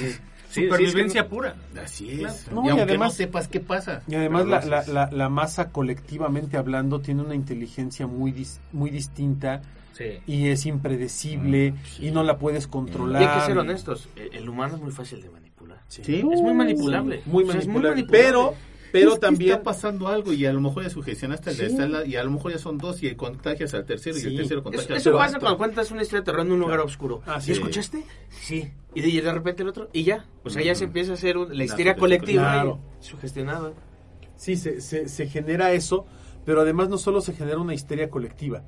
[0.50, 1.56] Sí, Supervivencia sí, es pura.
[1.84, 2.52] Así es.
[2.52, 4.04] No, y y aunque además- no sepas qué pasa.
[4.08, 8.92] Y además la, la, la, la masa colectivamente hablando tiene una inteligencia muy, dis- muy
[8.92, 9.64] distinta
[9.94, 10.20] Sí.
[10.28, 12.08] y es impredecible Mm, sí.
[12.08, 13.22] y no la puedes controlar.
[13.22, 15.82] Y hay que ser honestos, el, el humano es muy fácil de manipular.
[15.88, 16.04] Sí.
[16.04, 16.16] Sí.
[16.18, 17.22] Es muy manipulable.
[17.26, 18.02] Muy O sea, es muy manipulable.
[18.04, 18.24] manipulable.
[18.28, 18.54] Pero,
[18.92, 19.52] pero Es también...
[19.52, 21.78] está pasando algo y a lo mejor ya sugestionaste al de Sí.
[21.78, 24.60] la- y a lo mejor ya son dos y contagias al tercero y el tercero
[24.60, 25.40] Eso, contagia al eso pasa cuarto.
[25.40, 27.22] cuando cuentas una historia de terror en un lugar oscuro.
[27.26, 27.52] Ah, ¿Y sí.
[27.54, 28.04] escuchaste?
[28.30, 28.72] Sí.
[28.96, 30.26] Y de, y de repente el otro, y ya.
[30.44, 32.80] O sea, ya se empieza a hacer un- la Una histeria colectiva Claro.
[33.02, 33.74] y sugestionada.
[34.36, 36.06] Sí, se, se, se genera eso,
[36.46, 38.64] pero además no solo se genera una histeria colectiva,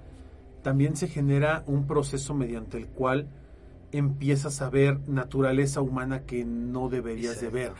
[0.65, 3.27] también se genera un proceso mediante el cual
[3.91, 7.73] empiezas a ver naturaleza humana que no deberías de ver.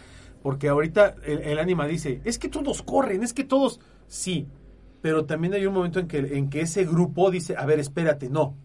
[0.44, 3.80] Porque ahorita el, el ánima dice, es que todos corren, es que todos...
[4.08, 4.46] Sí,
[5.02, 8.30] pero también hay un momento en que, en que ese grupo dice, a ver, espérate,
[8.30, 8.56] no.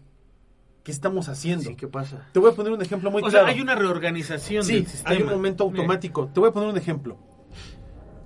[0.83, 1.71] ¿Qué estamos haciendo?
[1.71, 2.27] Sí, ¿qué pasa?
[2.31, 3.47] Te voy a poner un ejemplo muy O claro.
[3.47, 5.15] sea, hay una reorganización Sí, del sistema.
[5.15, 6.27] hay un momento automático.
[6.31, 7.17] Te voy a poner un ejemplo.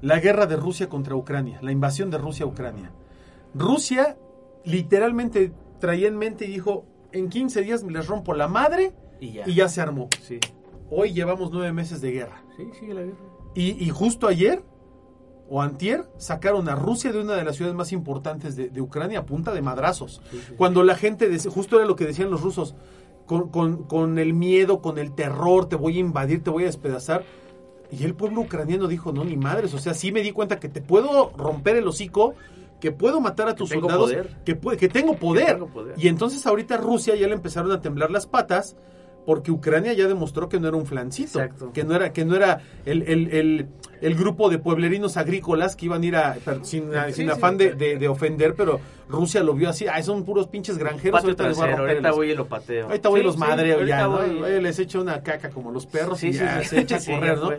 [0.01, 2.91] La guerra de Rusia contra Ucrania, la invasión de Rusia a Ucrania.
[3.53, 4.17] Rusia
[4.65, 9.43] literalmente traía en mente y dijo, en 15 días les rompo la madre Y ya.
[9.47, 10.07] y ya se armó.
[10.21, 10.39] Sí.
[10.89, 12.43] Hoy llevamos nueve meses de guerra.
[12.57, 13.17] Sí, sigue la guerra.
[13.55, 14.63] Y, y justo ayer
[15.49, 19.19] o antier sacaron a Rusia de una de las ciudades más importantes de, de Ucrania
[19.19, 20.21] a punta de madrazos.
[20.31, 20.53] Sí, sí.
[20.57, 22.75] Cuando la gente, dec- justo era lo que decían los rusos,
[23.25, 26.67] con, con- con el miedo, con el terror, te voy a invadir, te voy a
[26.67, 27.23] despedazar.
[27.91, 30.67] Y el pueblo ucraniano dijo, no, ni madres, o sea, sí me di cuenta que
[30.69, 32.33] te puedo romper el hocico,
[32.85, 34.13] que puedo matar a tus soldados,
[34.45, 35.53] que, que tengo poder.
[35.53, 35.95] tengo poder.
[35.97, 38.75] Y entonces ahorita Rusia ya le empezaron a temblar las patas
[39.25, 41.71] porque Ucrania ya demostró que no era un flancito, Exacto.
[41.73, 43.67] que no era que no era el, el, el,
[44.01, 47.57] el grupo de pueblerinos agrícolas que iban a ir a, sin, Sí, sin sí, afán
[47.57, 47.65] sí.
[47.65, 48.79] de, de- de ofender, pero
[49.09, 51.87] Rusia lo vio así, ah, son puros pinches granjeros, Patio ahorita les voy a trasero,
[51.89, 52.85] ahorita el- voy y lo pateo.
[52.85, 54.11] Ahorita voy y los ahorita ya, ¿no?
[54.11, 54.61] voy.
[54.61, 57.49] Les echo una caca como los perros y ya se echa a correr, ¿no?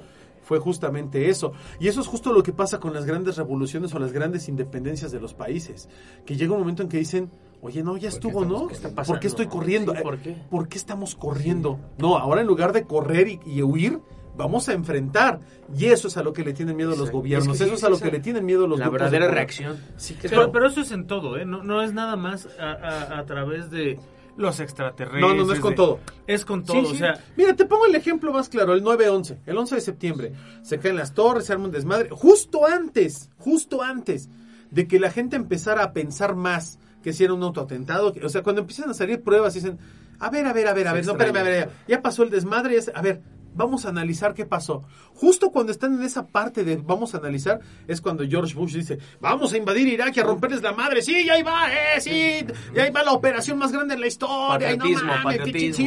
[0.47, 0.59] Fue.
[0.59, 1.53] Justamente eso.
[1.81, 5.13] Y eso es justo lo que pasa con las grandes revoluciones o las grandes independencias
[5.13, 5.89] de los países.
[6.25, 7.31] Que llega un momento en que dicen,
[7.61, 8.71] oye, no, ya estuvo, estamos ¿no?
[8.71, 9.93] está ¿Por pasando, qué estoy corriendo?
[9.93, 10.37] Sí, Eh, ¿por qué?
[10.51, 11.79] ¿Por qué estamos corriendo?
[11.99, 13.99] No, ahora en lugar de correr y, y huir,
[14.37, 15.41] vamos a enfrentar.
[15.77, 17.49] Y eso es a lo que le tienen miedo los gobiernos.
[17.49, 19.77] Es que sí, eso es a lo que le tienen miedo los La verdadera reacción.
[19.97, 21.45] Sí, Pero, pero eso es en todo, ¿eh?
[21.45, 23.99] No, no es nada más a, a- a través de
[24.37, 25.21] los extraterrestres.
[25.23, 26.01] No, no, no es con de- todo.
[26.27, 26.99] Es con todo, Sí, o sí.
[26.99, 27.15] sea...
[27.37, 30.33] Mira, te pongo el ejemplo más claro, el 9-11, el 11 de septiembre.
[30.63, 32.09] Se caen las torres, se arma un desmadre.
[32.11, 34.29] Justo antes, justo antes
[34.71, 38.13] de que la gente empezara a pensar más que si era un autoatentado.
[38.13, 39.79] que- O sea, cuando empiezan a salir pruebas dicen,
[40.19, 42.23] a ver, a ver, a ver, a ver, no, espérame, a ver, ya, ya pasó
[42.23, 43.21] el desmadre, ya a ver,
[43.57, 44.83] vamos a analizar qué pasó.
[45.15, 48.99] Justo cuando están en esa parte de vamos a analizar, es cuando George Bush dice,
[49.21, 51.03] vamos a invadir Irak y a romperles la madre.
[51.03, 54.07] Sí, ya ahí va, eh, sí, ya ahí va la operación más grande en la
[54.07, 54.73] historia.
[54.73, 55.87] y no Patriotismo, mames, patriotismo.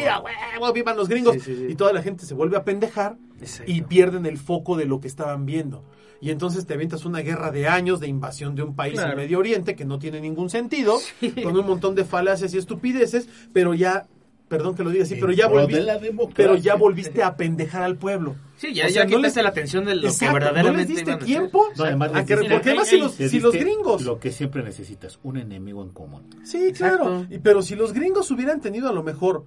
[0.59, 1.33] huevo, vivan los gringos.
[1.35, 1.65] Sí, sí, sí.
[1.69, 3.71] Y toda la gente se vuelve a pendejar Exacto.
[3.71, 5.83] y pierden el foco de lo que estaban viendo.
[6.21, 9.11] Y entonces te avientas una guerra de años de invasión de un país Claro.
[9.11, 10.97] en Medio Oriente que no tiene ningún sentido,
[11.43, 14.07] con un montón de falacias y estupideces, pero ya,
[14.49, 16.35] perdón que lo diga así, pero ya, En pro volvi- de la democracia.
[16.35, 18.35] pero ya volviste a pendejar al pueblo.
[18.57, 20.93] Sí, ya, O sea, ya no quitaste les- la atención de lo Exacto, que verdaderamente
[20.93, 21.65] ¿No les diste tiempo?
[21.77, 24.01] No, además les que- porque además si los, si los gringos...
[24.01, 26.23] Lo que siempre necesitas, un enemigo en común.
[26.43, 27.25] Sí, claro.
[27.29, 29.45] Y- Pero si los gringos hubieran tenido a lo mejor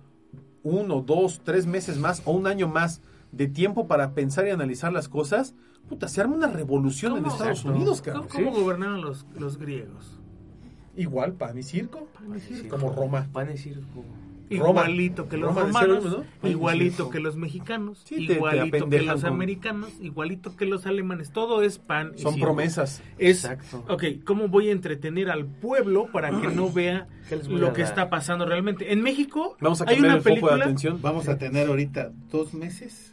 [0.62, 4.92] uno, dos, tres meses más o un año más de tiempo para pensar y analizar
[4.92, 5.54] las cosas,
[5.88, 7.26] puta, se arma una revolución en.
[7.26, 7.76] Estados Exacto.
[7.76, 8.28] Unidos, cabrón.
[8.30, 10.18] ¿Cómo, cómo gobernaron los, los griegos?
[10.96, 12.06] Igual, pan y circo.
[12.14, 12.68] Pan y circo.
[12.76, 13.26] Como Roma.
[13.32, 14.04] Pan y circo.
[14.58, 14.82] Roma.
[14.82, 16.48] Igualito que los Roma romanos, lo mismo, ¿no?
[16.48, 20.86] igualito que los mexicanos, Sí, te- te igualito que los con- americanos, igualito que los
[20.86, 21.32] alemanes.
[21.32, 22.46] Todo es pan y Son circo.
[22.46, 23.02] promesas.
[23.18, 23.84] Es, Exacto.
[23.88, 27.72] ok, ¿cómo voy a entretener al pueblo para que no vea ¿Qué les voy lo
[27.72, 28.92] que está pasando realmente?
[28.92, 30.98] En México Vamos a hay una el foco de atención.
[31.02, 33.12] Vamos a tener ahorita dos meses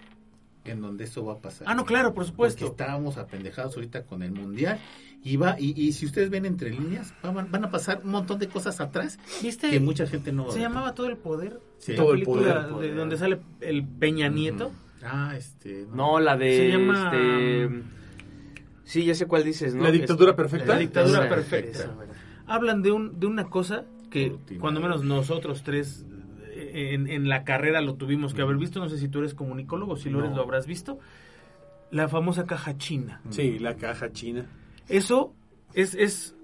[0.66, 1.66] en donde eso va a pasar.
[1.68, 2.68] Ah, no, claro, por supuesto.
[2.68, 4.78] Porque estábamos apendejados ahorita con el mundial
[5.24, 8.40] y va y, y si ustedes ven entre líneas van, van a pasar un montón
[8.40, 9.70] de cosas atrás ¿Viste?
[9.70, 10.68] que mucha gente no va a Se ver.
[10.70, 11.60] llamaba Todo el Poder.
[11.78, 11.96] Sí.
[11.96, 12.96] Todo el poder, de poder.
[12.96, 14.72] donde sale el Peña Nieto.
[15.04, 15.86] Ah, este.
[15.94, 16.58] No, la de...
[16.58, 17.70] Se llama- este,
[18.84, 19.84] Sí, ya sé cuál dices, ¿no?
[19.84, 20.74] ¿La dictadura Es- perfecta?
[20.74, 21.96] La dictadura Esa, perfecta.
[22.48, 26.04] Hablan de, un, de una cosa que cuando menos nosotros tres
[26.52, 28.80] eh, en, en la carrera lo tuvimos que haber visto.
[28.80, 30.98] No sé si tú eres comunicólogo, si lo eres lo habrás visto.
[31.92, 33.22] La famosa caja china.
[33.30, 34.48] Sí, la caja china.
[34.90, 35.34] Eso
[35.74, 36.36] es, es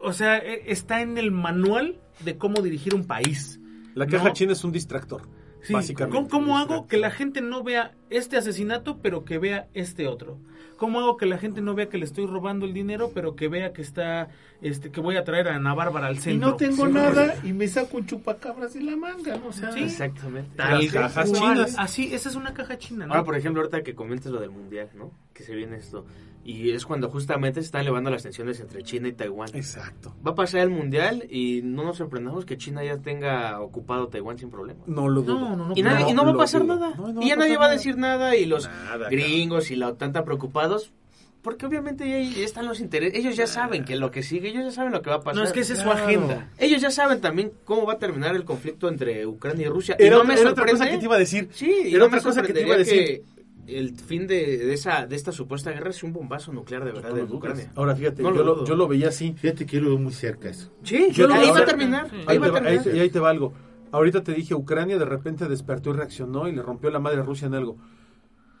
[0.00, 3.60] o sea, e- está en el manual de cómo dirigir un país.
[3.94, 4.32] La caja No.
[4.32, 5.22] china es un distractor.
[5.62, 6.16] Sí, básicamente.
[6.16, 10.38] ¿Cómo, cómo hago que la gente no vea este asesinato, pero que vea este otro?
[10.76, 13.48] ¿Cómo hago que la gente no vea que le estoy robando el dinero, pero que
[13.48, 14.28] vea que está,
[14.60, 16.50] este, que voy a traer a Ana Bárbara al Y centro?
[16.50, 19.46] no tengo Sí, nada y me saco un chupacabras de la manga, ¿no?
[19.48, 19.84] O sea, Sí.
[19.84, 20.50] Exactamente.
[20.56, 21.76] Tal Las cajas chinas.
[21.78, 23.14] Así, esa es una caja china, ¿no?
[23.14, 25.12] Ahora, por ejemplo, ahorita que comentes lo del mundial, ¿no?
[25.32, 26.04] Que se viene esto.
[26.46, 29.48] Y es cuando justamente se están elevando las tensiones entre China y Taiwán.
[29.54, 30.14] Exacto.
[30.26, 34.36] Va a pasar el mundial y no nos sorprendamos que China ya tenga ocupado Taiwán
[34.38, 34.80] sin problema.
[34.86, 35.40] No lo dudo.
[35.40, 35.72] No, no, no.
[35.74, 36.76] Y, nadie- y no va a pasar dudo.
[36.78, 36.94] nada.
[36.96, 39.88] No, no y ya nadie va a decir nada y los Nada, gringos y la
[39.88, 40.92] OTAN tan preocupados.
[41.40, 43.18] Porque obviamente ya ahí están los intereses.
[43.18, 45.36] Ellos ya saben que lo que sigue, ellos ya saben lo que va a pasar.
[45.36, 46.50] no, es que esa es su agenda.
[46.58, 49.94] Ellos ya saben también cómo va a terminar el conflicto entre Ucrania y Rusia.
[49.98, 51.48] Era, y no otra- me era otra cosa que te iba a decir.
[51.52, 53.04] Sí, Era no otra me cosa que te iba a decir.
[53.04, 53.22] que
[53.66, 57.10] el fin de, de esa de esta supuesta guerra es un bombazo nuclear de verdad
[57.10, 57.22] No de.
[57.24, 57.72] Ucrania.
[57.74, 58.64] Ahora fíjate, No yo, lo, dudo.
[58.66, 59.32] yo lo veía así.
[59.36, 60.70] Fíjate que yo lo veo muy cerca eso.
[60.82, 62.10] Sí, Yo lo- ahí va ahora- a terminar.
[62.10, 62.16] Sí.
[62.16, 62.84] Ahí Ahí va te a va, ahí, terminar.
[62.84, 63.52] te- y ahí te va algo.
[63.92, 67.22] Ahorita te dije, Ucrania de repente despertó y reaccionó y le rompió la madre a
[67.22, 67.76] Rusia en algo.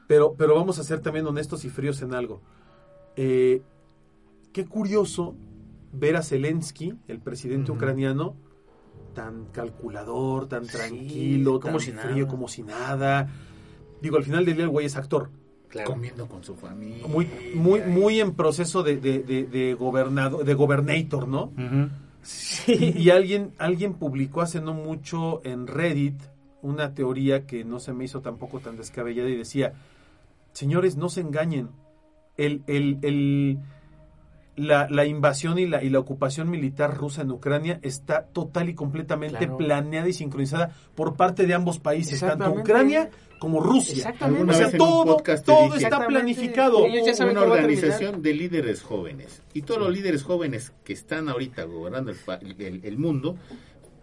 [0.06, 2.40] Pero, pero vamos a ser también honestos y fríos en algo.
[3.16, 3.62] Eh,
[4.52, 5.34] qué curioso
[5.92, 8.36] ver a Zelensky, el presidente ucraniano,
[9.14, 12.28] tan calculador, tan Sí, tranquilo, como tan si frío, nada.
[12.28, 13.28] como si nada.
[14.04, 15.30] Digo, al final del día el güey es actor.
[15.68, 15.90] Claro.
[15.90, 17.04] Comiendo con su familia.
[17.08, 21.52] Muy, muy, muy en proceso de, de, de, de gobernado, de gobernator, ¿no?
[22.68, 26.14] Y, y alguien, alguien publicó hace no mucho en Reddit
[26.62, 29.72] una teoría que no se me hizo tampoco tan descabellada y decía,
[30.52, 31.70] señores, no se engañen,
[32.36, 33.58] el, el, el-
[34.56, 38.74] la, la invasión y la, y la ocupación militar rusa en Ucrania está total y
[38.74, 39.56] completamente Claro.
[39.56, 42.52] planeada y sincronizada por parte de ambos países, tanto.
[42.52, 43.96] Ucania como Rusia.
[43.96, 44.52] Exactamente.
[44.52, 46.86] O sea, todo, está planificado.
[46.86, 49.42] Ellos ya saben una organización de líderes jóvenes.
[49.52, 53.36] Y todos los líderes jóvenes que están ahorita gobernando el, pa- el- el mundo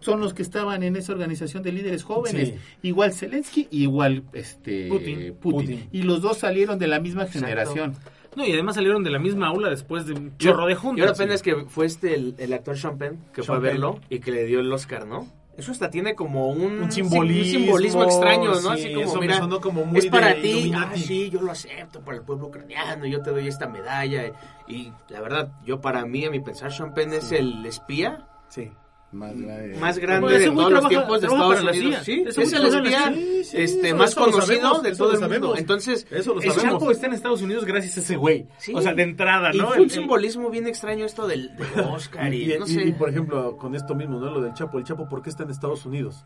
[0.00, 2.48] son los que estaban en esa organización de líderes jóvenes.
[2.50, 2.54] Sí.
[2.82, 5.34] Igual Zelensky, igual este Putin.
[5.40, 5.58] Putin.
[5.68, 5.88] Putin.
[5.92, 7.46] Y los dos salieron de la misma Exacto.
[7.46, 7.94] generación.
[8.36, 10.76] No, y además salieron de la misma aula después de un Y- chorro de Y
[10.76, 11.02] juntas.
[11.06, 13.64] ahora apenas que fue este el, el actor Sean Penn que fue a Penn.
[13.72, 15.26] verlo y que le dio el Oscar, ¿no?
[15.54, 18.60] Eso hasta tiene como un, Un simbolismo, un simbolismo extraño, ¿no?
[18.60, 21.42] sí, Así como, eso me mira, sonó como muy es para ti, ah, sí, yo
[21.42, 24.32] lo acepto para el pueblo ucraniano, yo te doy esta medalla.
[24.66, 28.70] Y la verdad, yo para mí, a mi pensar, Sean Penn es el espía Sí.
[29.12, 29.76] Más, grande.
[29.78, 32.02] más grande de todos los tiempos de Estados Unidos.
[32.04, 33.14] Sí, es el espía
[33.52, 35.54] este, más conocido de todo el mundo.
[35.56, 36.72] Entonces, Eso lo El sabemos.
[36.80, 38.48] Chapo está en Estados Unidos gracias a ese güey.
[38.74, 39.74] O sea, de entrada, y ¿no?
[39.74, 41.50] El- un simbolismo bien extraño esto del,
[41.92, 42.82] Oscar y, Y, no y- sé.
[42.84, 44.30] y, por ejemplo, con esto mismo, ¿no?
[44.30, 44.78] Lo del Chapo.
[44.78, 46.24] El Chapo, ¿por qué está en Estados Unidos?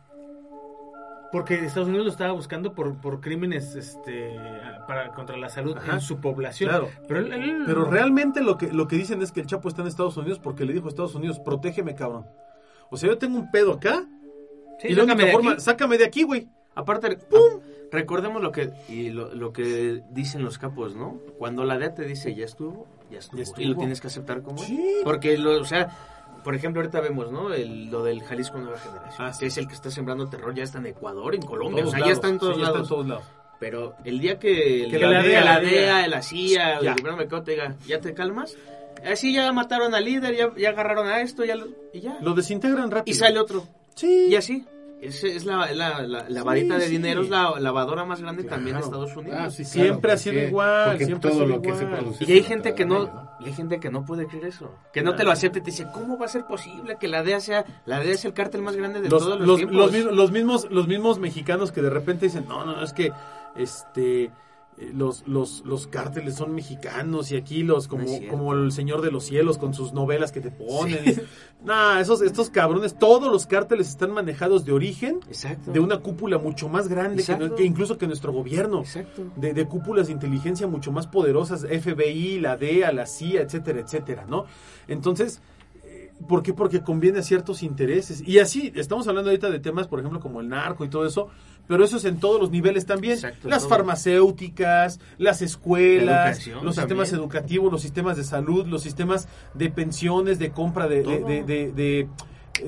[1.33, 4.37] Porque Estados Unidos lo estaba buscando por, por crímenes este,
[4.87, 5.95] para, contra la salud Ajá.
[5.95, 6.71] en su población.
[6.71, 6.89] Claro.
[7.09, 9.83] Pero, él- él- Pero realmente lo que, lo que dicen es que el Chapo está
[9.83, 12.27] en Estados Unidos porque le dijo a Estados Unidos, protégeme, cabrón.
[12.91, 14.05] O sea, yo tengo un pedo acá
[14.81, 15.61] Sí, y la única forma, aquí.
[15.61, 16.49] sácame de aquí, güey.
[16.75, 17.61] Aparte, ¡pum!
[17.91, 21.19] Recordemos lo que y lo, lo que dicen los capos, ¿no?
[21.39, 23.63] Cuando la DEA te dice ya estuvo, ya estuvo, Ya estuvo.
[23.63, 24.59] y lo tienes que aceptar como.
[24.59, 24.97] Sí.
[25.05, 25.89] Porque lo, o sea,
[26.45, 27.55] por ejemplo, ahorita vemos, ¿no?
[27.55, 29.41] El- lo del Jalisco Nueva Generación, Ah, sí.
[29.41, 32.01] que es el que está sembrando terror ya está en Ecuador, en Colombia, o sea,
[32.01, 32.09] lados.
[32.09, 32.89] ya está en todos Sí, ya está lados.
[32.91, 33.25] en todos lados.
[33.59, 36.23] Pero el día que, Que la, la DEA, la DEA, la Ya.
[36.23, 38.55] CIA, el gobierno te diga, ya te calmas,
[39.05, 42.19] así ya mataron al líder, ya, ya agarraron a esto, ya lo- y ya.
[42.21, 43.15] Lo desintegran rápido.
[43.15, 43.67] Y sale otro.
[43.95, 44.27] Sí.
[44.29, 44.65] Y así.
[44.99, 46.93] Es, es la, la, la, la Sí, varita de sí.
[46.93, 48.87] dinero, es la lavadora más grande también de Claro.
[49.05, 49.39] Estados Unidos.
[49.39, 51.75] Ah, sí, Siempre claro, ha sido porque- igual, porque siempre ha todo sido lo que
[51.75, 51.99] se igual.
[52.01, 55.03] produce Y hay gente que no, y hay gente que no puede creer eso, que
[55.03, 57.41] no te lo acepta y te dice, ¿cómo va a ser posible que la DEA
[57.41, 59.77] sea, la DEA es el cártel más grande de los, todos los, los- tiempos?
[59.77, 63.13] los mismos, los mismos los mismos mexicanos que de repente dicen no no es que
[63.55, 64.31] este eh,
[64.93, 69.11] los, los, los cárteles son mexicanos y aquí los como, No como el Señor de
[69.11, 70.99] los Cielos con sus novelas que te ponen.
[71.09, 71.17] y-
[71.65, 75.73] Nah, esos, estos cabrones, todos los cárteles están manejados de origen Exacto.
[75.73, 77.25] de una cúpula mucho más grande
[77.57, 78.81] que incluso que nuestro gobierno.
[78.81, 79.25] Exacto.
[79.37, 84.27] De, de cúpulas de inteligencia mucho más poderosas, FBI, la DEA, la CIA, etcétera, etcétera,
[84.29, 84.45] ¿no?
[84.87, 85.41] Entonces,
[85.85, 86.53] eh, ¿por qué?
[86.53, 88.23] Porque conviene a ciertos intereses.
[88.27, 91.29] Y así, estamos hablando ahorita de temas, por ejemplo, como el narco y todo eso,
[91.69, 93.15] pero eso es en todos los niveles también.
[93.15, 93.71] Exacto, las todo.
[93.71, 97.15] farmacéuticas, las escuelas, La los sistemas también.
[97.25, 100.97] educativos, los sistemas de salud, los sistemas de pensiones, de compra de...
[100.97, 101.27] de- Todo.
[101.29, 102.09] de- de- de, eh,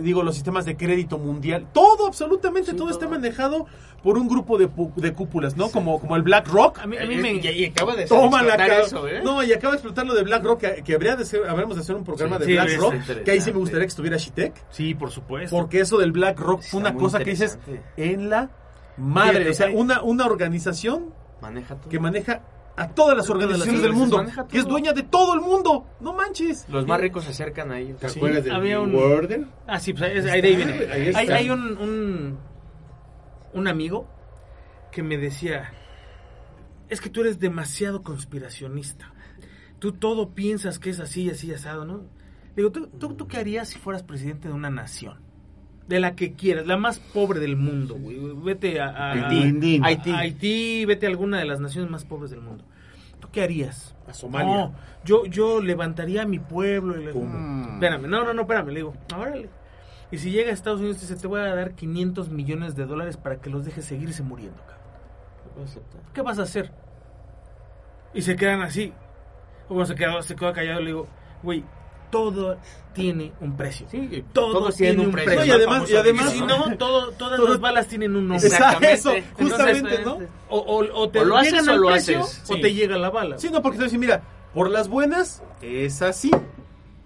[0.02, 3.64] digo, los sistemas de crédito mundial, todo, absolutamente, Sí, todo, está manejado
[4.02, 5.70] por un grupo de, pu- de cúpulas, ¿no?
[5.70, 6.78] Como, como el BlackRock.
[6.80, 7.32] A mí, a mí me...
[7.32, 9.22] y, y acaba de Toma la eso, ¿eh?
[9.24, 11.82] No, y acaba de explotar lo de BlackRock, que, que habría de ser, habríamos de
[11.82, 14.52] hacer un programa Sí, de sí, BlackRock, que ahí sí me gustaría que estuviera Shitek,
[14.70, 15.56] Sí, por supuesto.
[15.56, 17.58] porque eso del BlackRock fue Está una cosa que dices
[17.96, 18.50] en la
[18.98, 21.88] madre, o sea, una, una organización Maneja todo.
[21.88, 22.42] que maneja
[22.76, 26.68] a todas las organizaciones del mundo, que es dueña de todo el mundo, no manches.
[26.68, 27.98] Los más ricos se acercan a ellos.
[27.98, 29.46] ¿Te Sí, acuerdas del había un- Order?
[29.66, 30.72] Ah, sí, pues ahí, ahí ahí viene.
[30.72, 31.34] Ahí Hay, está.
[31.34, 32.38] hay un, un,
[33.52, 34.06] un amigo
[34.92, 35.72] que me decía,
[36.88, 39.12] es que tú eres demasiado conspiracionista.
[39.80, 42.02] Tú todo piensas que es así, así, asado, ¿no?
[42.56, 45.20] Digo, ¿tú, tú, tú qué harías si fueras presidente de una nación?
[45.88, 48.18] De la que quieras, la más pobre del mundo, güey.
[48.44, 49.80] Vete a, a- Haití.
[49.82, 52.62] a Haití, vete a alguna de las naciones más pobres del mundo.
[53.20, 53.94] ¿Tú qué harías?
[54.06, 54.54] A Somalia.
[54.54, 54.74] No,
[55.04, 57.24] yo, yo levantaría a mi pueblo y le ¿Cómo?
[57.26, 59.48] "Mm, Espérame, no, no, no, espérame, le digo, órale.
[60.10, 62.84] Y si llega a Estados Unidos y dice, te voy a dar 500 millones de
[62.86, 65.68] dólares para que los dejes seguirse muriendo, cabrón.
[66.14, 66.70] ¿Qué vas a hacer?
[68.14, 68.92] Y se quedan así.
[69.68, 71.08] O bueno, se quedó, se quedó callado y le digo,
[71.42, 71.64] güey,
[72.10, 72.56] todo
[72.94, 73.86] tiene un precio.
[73.90, 75.32] Sí, todo tiene un precio.
[75.34, 75.44] precio.
[75.44, 78.46] No, y además- y además- si no, todo, todas Todo- las balas tienen un nombre.
[78.48, 80.18] Exacto, eso, Entonces, justamente, ¿no?
[80.48, 82.50] O, o- o te O lo haces o lo precio, haces.
[82.50, 83.38] o te llega la bala.
[83.38, 84.22] Sí, no, porque te decir, mira,
[84.54, 86.30] por las buenas es así,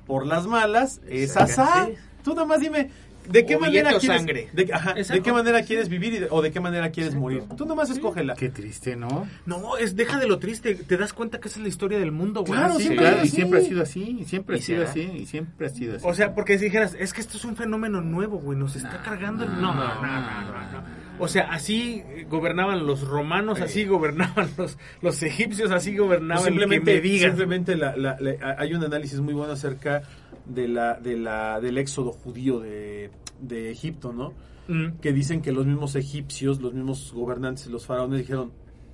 [0.06, 1.86] por las malas es Exacto, asá.
[1.86, 1.94] sí.
[2.24, 2.90] Tú nada más dime,
[3.28, 4.48] ¿de qué manera quieres sangre.
[4.52, 5.22] De, ajá, ¿de Exacto.
[5.22, 7.42] qué manera quieres vivir y de- o de qué manera quieres morir?
[7.56, 8.34] Tú nomás escógela.
[8.34, 9.26] Qué triste, ¿no?
[9.46, 12.12] No, es deja de lo triste, te das cuenta que esa es la historia del
[12.12, 12.58] mundo, güey.
[12.58, 14.90] Claro, Sí, siempre claro, y siempre ha sido así, y siempre ha ¿Y sido será?
[14.90, 16.06] así, y siempre ha sido así.
[16.08, 18.98] O sea, porque si dijeras, es que esto es un fenómeno nuevo, güey, nos está
[18.98, 19.50] No, cargando el...
[19.52, 21.02] no, No, no, no.
[21.18, 26.46] O sea, así eh, gobernaban los romanos, así gobernaban los, los egipcios, así gobernaban Pues
[26.46, 27.30] simplemente, el que me digas.
[27.30, 30.02] simplemente la- la- la- hay un análisis muy bueno acerca
[30.46, 33.10] de la, de la, del éxodo judío de,
[33.40, 34.32] de Egipto, ¿no?
[34.68, 34.98] Mm.
[35.00, 38.52] Que dicen que los mismos egipcios, los mismos gobernantes, los faraones dijeron,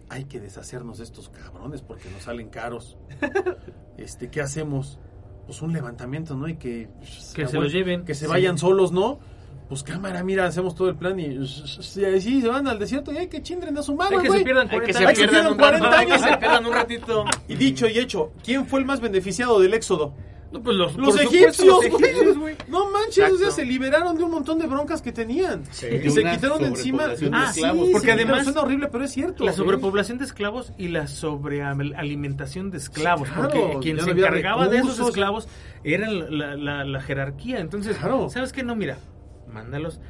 [0.08, 2.96] hay que deshacernos de estos cabrones porque nos salen caros.
[3.98, 4.98] este, ¿qué hacemos?
[5.46, 6.48] Pues un levantamiento, ¿no?
[6.48, 6.88] Y que,
[7.34, 8.04] Que se los lleven.
[8.04, 8.30] Que se Sí.
[8.30, 9.18] vayan solos, ¿no?
[9.68, 13.26] Pues cámara, mira, hacemos todo el plan y sí, se van al desierto y hay
[13.28, 15.20] que chindren a su madre, Hay que se pierdan Hay que 40 se Hay que
[15.22, 15.30] años.
[15.30, 16.00] pierdan pierdan un 40 ratito.
[16.00, 16.30] Hay que años.
[16.30, 17.24] se pierdan un ratito.
[17.48, 20.14] Y dicho y hecho, ¿quién fue el más beneficiado del éxodo?
[20.50, 22.10] No, pues los, Los egipcios, supuesto, los güey.
[22.10, 22.56] egipcios, güey.
[22.68, 23.34] No manches, Exacto.
[23.34, 25.62] o sea, se liberaron de un montón de broncas que tenían.
[25.80, 27.04] De y se quitaron de encima.
[27.32, 29.44] Ah, esclavos, sí, porque sí, además- suena horrible, pero es cierto.
[29.44, 29.58] La ¿sí?
[29.58, 33.28] sobrepoblación de esclavos y la sobrealimentación de esclavos.
[33.28, 35.48] Claro, porque quien se encargaba de esos esclavos
[35.84, 37.60] era la, la- la jerarquía.
[37.60, 38.28] Entonces, Claro.
[38.30, 38.62] ¿sabes qué?
[38.62, 38.98] No, mira,
[39.52, 40.00] mándalos.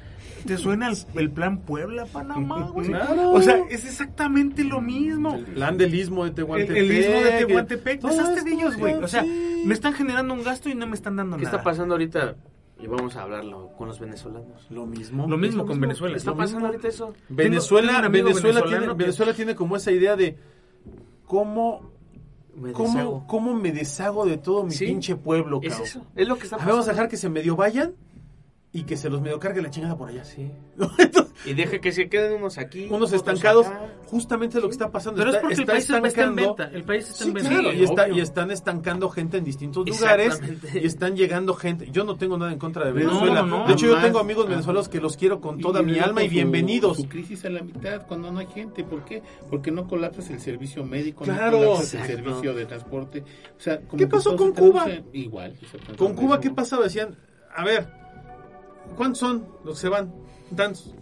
[0.46, 2.88] ¿Te suena el, el plan Puebla-Panamá, güey?
[2.88, 3.32] Claro.
[3.32, 5.34] O sea, es exactamente lo mismo.
[5.34, 6.76] El plan del istmo de El, Tehuantepec.
[6.76, 8.94] el istmo de Tehuantepec, esto, de ellos, güey.
[8.94, 9.62] O sea, sí.
[9.66, 11.56] me están generando un gasto y no me están dando ¿Qué nada.
[11.56, 12.36] está pasando ahorita?
[12.80, 14.66] Y vamos a hablarlo con los venezolanos.
[14.70, 15.26] Lo mismo.
[15.26, 16.14] Lo mismo Es con Venezuela.
[16.14, 16.66] ¿Qué está pasando mismo.
[16.68, 17.12] ahorita eso?
[17.28, 20.36] Venezuela, Tengo amigo Venezuela, tiene, que- Venezuela tiene como esa idea de
[21.26, 21.90] cómo,
[22.54, 23.26] Me cómo, deshago.
[23.26, 24.86] cómo me deshago de todo mi Sí.
[24.86, 25.86] pinche pueblo, Es cabrón.
[25.88, 26.06] eso.
[26.14, 26.72] Es lo que está A ver, pasando.
[26.74, 27.92] vamos a dejar que se medio vayan
[28.70, 30.24] y que se los medio cargue la chingada por allá.
[30.24, 30.50] Sí.
[30.98, 32.86] Entonces, Y deje que se queden unos aquí.
[32.90, 33.80] unos estancados, acá.
[34.06, 35.18] justamente lo que está pasando.
[35.18, 36.76] Pero es está, porque el está país está en estancando- venta.
[36.76, 37.48] El país está Sí, en venta.
[37.50, 40.40] claro, Sí, y, está, y están estancando gente en distintos lugares
[40.74, 41.88] y están llegando gente.
[41.90, 43.42] Yo no tengo nada en contra de Venezuela.
[43.42, 46.28] no, de hecho, yo tengo amigos venezolanos que los quiero con toda mi alma y
[46.28, 46.98] bienvenidos.
[46.98, 48.84] Su crisis a la mitad cuando no hay gente.
[48.84, 49.22] ¿Por qué?
[49.48, 51.52] Porque no colapsas el servicio médico, Claro.
[51.58, 53.24] no colapsas el servicio de transporte.
[53.56, 54.86] O sea, como ¿Qué pasó con Cuba?
[55.12, 55.54] Igual.
[55.96, 56.38] Con Cuba.
[56.40, 56.84] ¿qué pasaba?
[56.84, 57.16] Decían,
[57.54, 57.88] a ver,
[58.98, 60.12] ¿cuántos son los que se van?
[60.54, 60.94] Tantos.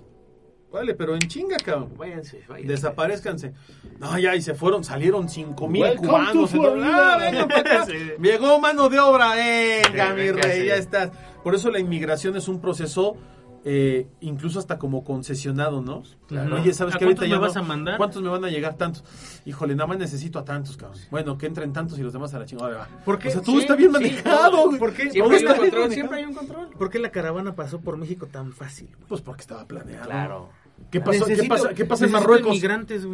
[0.72, 1.94] Vale, pero en chinga, cabrón.
[1.96, 2.72] Váyanse, váyanse.
[2.72, 3.52] Desaparezcanse.
[3.98, 6.52] No, ya, y se fueron, salieron cinco mil Welcome cubanos.
[6.84, 7.86] ah, vengan para acá.
[8.20, 10.66] Llegó mano de obra, venga, Sí, mi venga, rey, sí.
[10.66, 11.10] ya estás.
[11.42, 13.16] Por eso la inmigración es un proceso
[13.68, 16.04] eh, incluso hasta como concesionado, ¿no?
[16.28, 16.54] Claro.
[16.54, 17.04] Oye, ¿sabes ¿A qué?
[17.04, 17.96] Ahorita ya me no- vas a mandar?
[17.96, 19.02] ¿Cuántos me van a llegar tantos?
[19.44, 21.00] Híjole, nada más necesito a tantos, cabrón.
[21.10, 22.76] Bueno, que entren tantos y los demás a la chingada.
[22.76, 22.88] va.
[23.04, 23.26] ¿Por qué?
[23.28, 24.66] O sea, todo Sí, está bien sí, manejado.
[24.66, 24.78] güey.
[24.78, 25.10] ¿Por qué?
[25.10, 25.92] Siempre hay, está un bien control, manejado.
[25.94, 26.68] siempre hay un control.
[26.78, 28.88] ¿Por qué la caravana pasó por México tan fácil?
[29.08, 30.06] Pues porque estaba planeado.
[30.06, 30.48] Claro.
[30.90, 31.26] ¿Qué pasó?
[31.26, 32.58] ¿Qué pasa, ¿Qué pasa en Marruecos?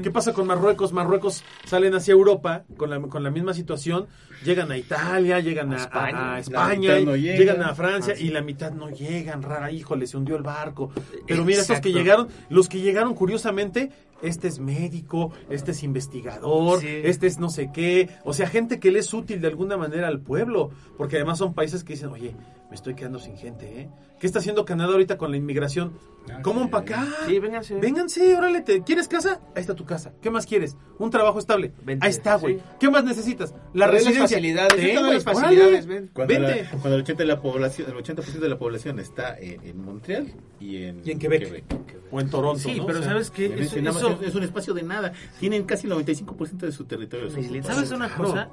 [0.02, 0.93] ¿Qué pasa con Marruecos?
[0.93, 4.06] Marruecos salen hacia Europa con la, con la misma situación,
[4.44, 6.34] llegan a Italia, llegan a, A España.
[6.34, 10.16] a- España, no llegan a Francia Ah, y la mitad no llegan, rara, híjole, se
[10.18, 10.90] hundió el barco.
[11.26, 13.90] Pero mira, estos que llegaron, los que llegaron curiosamente,
[14.23, 16.89] este es médico, este es investigador, Sí.
[17.05, 20.09] este es no sé qué, o sea, gente que le es útil de alguna manera
[20.09, 22.35] al pueblo, porque además son países que dicen, oye,
[22.70, 23.90] me estoy quedando sin gente, ¿eh?
[24.19, 25.93] ¿Qué está haciendo Canadá ahorita con la inmigración?
[26.31, 27.09] Ah, ¿Cómo para acá?
[27.27, 27.74] Sí, vénganse.
[27.74, 29.40] Vénganse, órale, te- ¿quieres casa?
[29.57, 30.12] Ahí está tu casa.
[30.23, 30.77] ¿Qué más quieres?
[30.99, 31.73] Un trabajo estable.
[31.85, 32.55] Vente, Ahí está, güey.
[32.55, 32.61] sí.
[32.78, 33.53] ¿Qué más necesitas?
[33.74, 34.23] La las residencia.
[34.23, 36.01] facilidades, Ten, las facilidades, órale.
[36.01, 36.11] ven.
[36.15, 36.69] Cuando, la- Vente.
[36.81, 40.32] cuando el 80% de la población, el 80% de la población está en, en Montreal
[40.61, 41.65] y en, Y en Quebec.
[42.12, 42.86] O en Toronto, Sí, ¿no?
[42.86, 43.47] pero O sea, ¿sabes qué?
[43.47, 45.12] En Eso- eso- es, es un espacio de nada.
[45.40, 47.30] Tienen casi el 95% de su territorio.
[47.62, 48.48] ¿Sabes una cosa?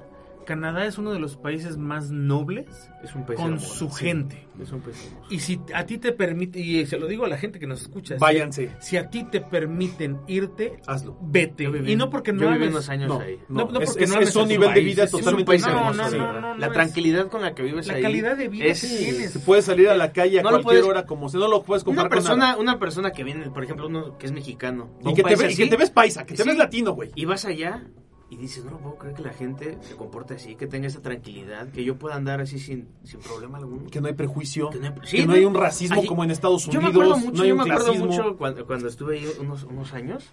[0.45, 4.05] Canadá es uno de los países más nobles Es un país con hermoso, su sí.
[4.05, 4.47] gente.
[4.61, 5.13] Es un país.
[5.29, 7.81] Y si a ti te permite, y se lo digo a la gente que nos
[7.81, 8.71] escucha, Váyanse.
[8.79, 11.17] Si, a ti te permiten irte, Hazlo.
[11.21, 11.69] vete.
[11.69, 13.39] Viví- y no porque no ames- unos años No, ahí.
[13.47, 15.45] no, No, no es, porque es- no es un nivel de vida es un totalmente
[15.47, 18.01] país No, hermoso, la tranquilidad con la que vives La ahí.
[18.01, 19.31] calidad de vida es- que tienes.
[19.31, 21.83] Se puede salir a la calle a cualquier puedes- hora como si no lo puedes
[21.83, 22.57] Una comparar con persona, nada.
[22.57, 24.89] una persona que viene, por ejemplo, uno que es mexicano.
[25.05, 27.11] Y que, te ve- y que te ves paisa, que te ves latino, güey.
[27.15, 27.83] Y vas allá
[28.31, 31.67] y dices, no puedo creer que la gente se comporte así, que tenga esa tranquilidad,
[31.69, 33.89] que yo pueda andar así sin, sin problema alguno.
[33.89, 36.23] Que no hay prejuicio, Que no hay- que sí, no hay un racismo Allí- como
[36.23, 38.65] en Estados Yo Unidos, me acuerdo mucho, no hay yo un me acuerdo mucho cuando,
[38.67, 40.23] cuando estuve ahí unos, unos años,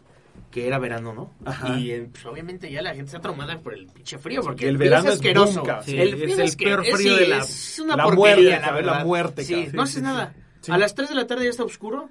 [0.51, 1.31] que era verano, ¿no?
[1.45, 1.79] Ajá.
[1.79, 4.71] Y eh, pues, obviamente ya la gente está traumada por el pinche frío, porque el
[4.73, 5.63] el, verano es es asqueroso.
[5.85, 8.05] Sí, el es el es que- peor es- frío sí, de la- es una la
[8.05, 10.35] porquería, muerte, la la muerte, Sí, no haces nada.
[10.69, 12.11] A las 3 de la tarde ya está oscuro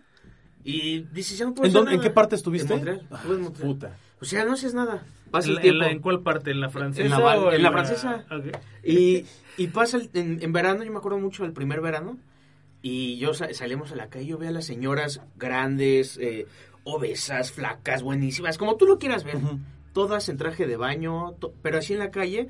[0.64, 2.10] y dices, ya no puedo ¿En, hacer dónde- en nada.
[2.10, 2.74] qué parte estuviste?
[2.74, 3.08] En Montreal.
[3.12, 3.96] Ah, en puta.
[4.22, 5.06] O sea, no haces nada.
[5.36, 5.84] Pasa ¿En, el la- en tiempo.
[5.86, 6.52] la- ¿En cuál parte?
[6.52, 7.04] ¿En la francesa?
[7.06, 8.26] En la val- o en la francesa.
[8.84, 9.26] Y,
[9.58, 12.18] y pasa el- en, en verano, yo me acuerdo mucho del primer verano,
[12.82, 16.46] y yo sa- salimos a la calle, yo veo a las señoras grandes, eh,
[16.84, 19.38] obesas, flacas, buenísimas, como tú lo quieras ver,
[19.94, 22.50] todas en traje de baño, to- pero así en la calle,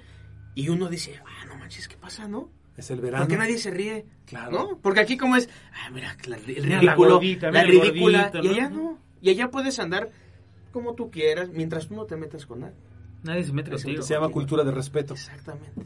[0.55, 2.49] y uno dice, ah, no manches, ¿qué pasa, no?
[2.77, 3.23] Es el verano.
[3.23, 4.05] ¿Por qué nadie se ríe?
[4.25, 4.51] Claro.
[4.51, 4.77] ¿No?
[4.81, 8.59] Porque aquí como es, ah, mira, la- el la ridículo, gordita, la, ridícula, gordito, y
[8.59, 10.09] allá no, y allá puedes andar
[10.75, 12.75] como tú quieras, mientras tú no te metas con nadie.
[13.23, 14.03] Nadie se mete contigo.
[14.03, 15.13] Se llama cultura de respeto.
[15.15, 15.85] Exactamente,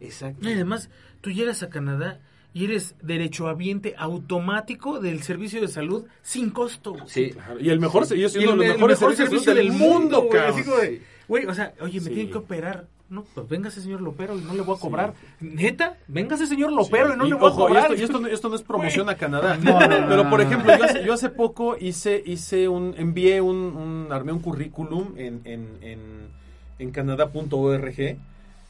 [0.00, 0.48] exacto.
[0.48, 0.88] Y además,
[1.20, 2.20] tú llegas a Canadá
[2.52, 6.96] y eres derechohabiente automático del servicio de salud sin costo.
[7.06, 7.30] Sí.
[7.30, 9.44] Claro, Y el mejor, y es Y uno el, de el los mejores mejor servicios
[9.44, 10.30] servicio del mundo, güey.
[10.32, 10.54] cabrón.
[10.54, 12.14] Así como de, Güey, o sea, oye, me Sí.
[12.14, 12.88] tienen que operar.
[13.10, 15.14] No, pues véngase, señor Lopero, y no le voy a cobrar.
[15.40, 15.96] ¿Neta?
[16.06, 17.90] Véngase, señor Lopero, y no Y, le voy ojo, a cobrar.
[17.98, 19.58] y esto, no- esto no es promoción a Canadá.
[19.62, 23.40] No, no, no, Pero, por ejemplo, yo hace, yo hace poco hice, hice un, envié
[23.40, 25.98] un, un armé un currículum en, en, en,
[26.78, 28.16] en canadá.org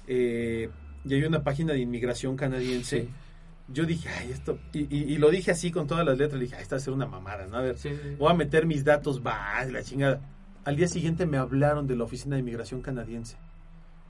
[0.09, 0.71] eh,
[1.05, 3.09] y hay una página de inmigración canadiense.
[3.69, 6.57] Yo dije, ay, esto, y, y- y lo dije así con todas las letras, dije,
[6.57, 7.59] ay, esta va a ser una mamada, ¿no?
[7.59, 8.15] A ver, Sí, sí, sí.
[8.19, 10.21] voy a meter mis datos, va, la chingada.
[10.65, 13.37] Al día siguiente me hablaron de la oficina de inmigración canadiense.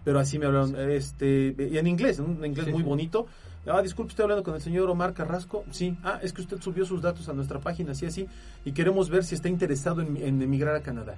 [0.05, 2.89] Pero así me hablaron, este, y en inglés, en un inglés Sí, muy sí.
[2.89, 3.27] bonito.
[3.67, 5.65] Ah, disculpe, estoy hablando con el señor Omar Carrasco.
[5.71, 8.27] Sí, ah, es que usted subió sus datos a nuestra página, así, así,
[8.65, 11.17] y queremos ver si está interesado en, en emigrar a Canadá.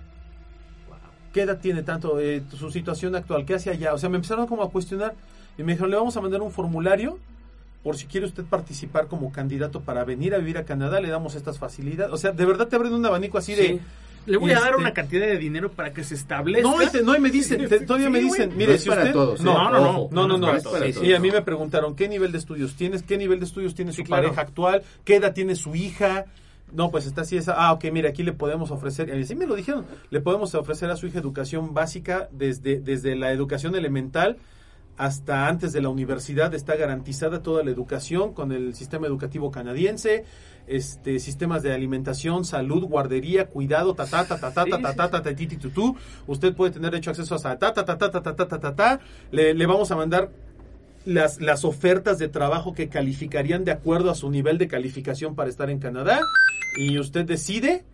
[1.33, 2.21] ¿Qué edad tiene tanto?
[2.21, 3.95] Eh, su situación actual, ¿qué hace allá?
[3.95, 5.15] O sea, me empezaron como a cuestionar
[5.57, 7.19] y me dijeron, le vamos a mandar un formulario
[7.83, 11.35] por si quiere usted participar como candidato para venir a vivir a Canadá, le damos
[11.35, 12.13] estas facilidades.
[12.13, 13.81] O sea, de verdad te abren un abanico así de...
[14.25, 14.31] Sí.
[14.31, 16.69] Le voy a dar Este- una cantidad de dinero para que se establezca.
[16.69, 18.31] No, y, te- no, y me dicen, te- todavía Sí, me güey.
[18.31, 19.13] dicen, No mire, es si para usted...
[19.13, 19.45] todos, ¿eh?
[19.45, 20.61] no, No, no, no, no, no no.
[20.61, 21.01] Sí.
[21.07, 23.03] Y a mí me preguntaron, ¿qué nivel de estudios tienes?
[23.03, 24.23] ¿Qué nivel de estudios tiene Sí, su claro.
[24.25, 24.83] pareja actual?
[25.05, 26.27] ¿Qué edad tiene su hija?
[26.73, 27.53] No, pues está así esa.
[27.55, 30.91] Ah, ok, mire, aquí le podemos ofrecer, y así me lo dijeron, le podemos ofrecer
[30.91, 34.39] a su hija educación básica desde, desde la educación elemental
[35.03, 40.25] hasta antes de la universidad está garantizada toda la educación con el sistema educativo canadiense,
[40.69, 45.23] este sistemas de alimentación, salud, guardería, cuidado, ta ta ta ta ta ta ta ta
[45.23, 45.31] ta.
[46.29, 48.75] Usted puede tener hecho acceso a ta ta ta ta ta ta ta ta ta
[48.77, 49.01] ta.
[49.33, 50.31] Le, le vamos a mandar
[51.05, 55.51] las, las ofertas de trabajo que calificarían de acuerdo a su nivel de calificación para
[55.51, 56.21] estar en Canadá
[56.79, 57.85] y usted decide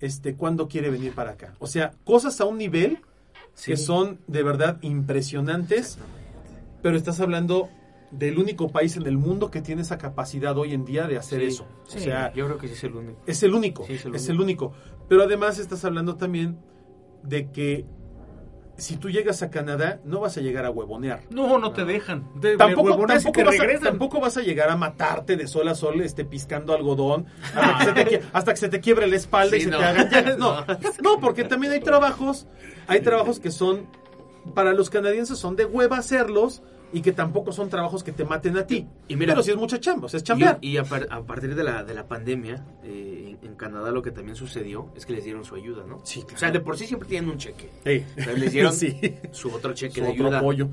[0.00, 1.54] este cuándo quiere venir para acá.
[1.60, 2.98] O sea, cosas a un nivel
[3.64, 5.98] que son de verdad impresionantes,
[6.82, 7.68] pero estás hablando
[8.10, 11.40] del único país en el mundo que tiene esa capacidad hoy en día de hacer
[11.40, 11.66] Sí, eso.
[11.86, 13.20] sí, o sea, yo creo que sí es el único.
[13.26, 14.72] es el único, es el es el único.
[15.08, 16.58] Pero además estás hablando también
[17.22, 17.86] de que
[18.76, 21.20] si tú llegas a Canadá, no vas a llegar a huevonear.
[21.30, 22.22] No, no te dejan.
[22.56, 26.24] Tampoco, tampoco vas a, tampoco vas a llegar a matarte de sol a sol este,
[26.24, 29.60] piscando algodón hasta que, se te, quie- hasta que se te quiebre la espalda y
[29.60, 29.78] se no.
[29.78, 30.08] te hagan.
[30.38, 30.64] No,
[31.02, 32.46] no, porque también hay trabajos,
[32.86, 33.86] hay trabajos que son,
[34.54, 36.62] para los canadienses son de hueva hacerlos
[36.92, 38.86] y que tampoco son trabajos que te maten a ti.
[39.06, 40.58] Y mira- Pero si es mucha chamba, o sea, es chambear.
[40.60, 43.92] Y, y a, par- a partir de la, de la pandemia, eh, en, en Canadá
[43.92, 46.00] lo que también sucedió es que les dieron su ayuda, ¿no?
[46.04, 46.34] Sí, claro.
[46.34, 47.70] O sea, de por sí siempre tienen un cheque.
[47.84, 48.04] Ey.
[48.16, 48.98] Pero les dieron Sí.
[49.30, 50.38] su otro cheque Su de otro ayuda.
[50.40, 50.68] apoyo.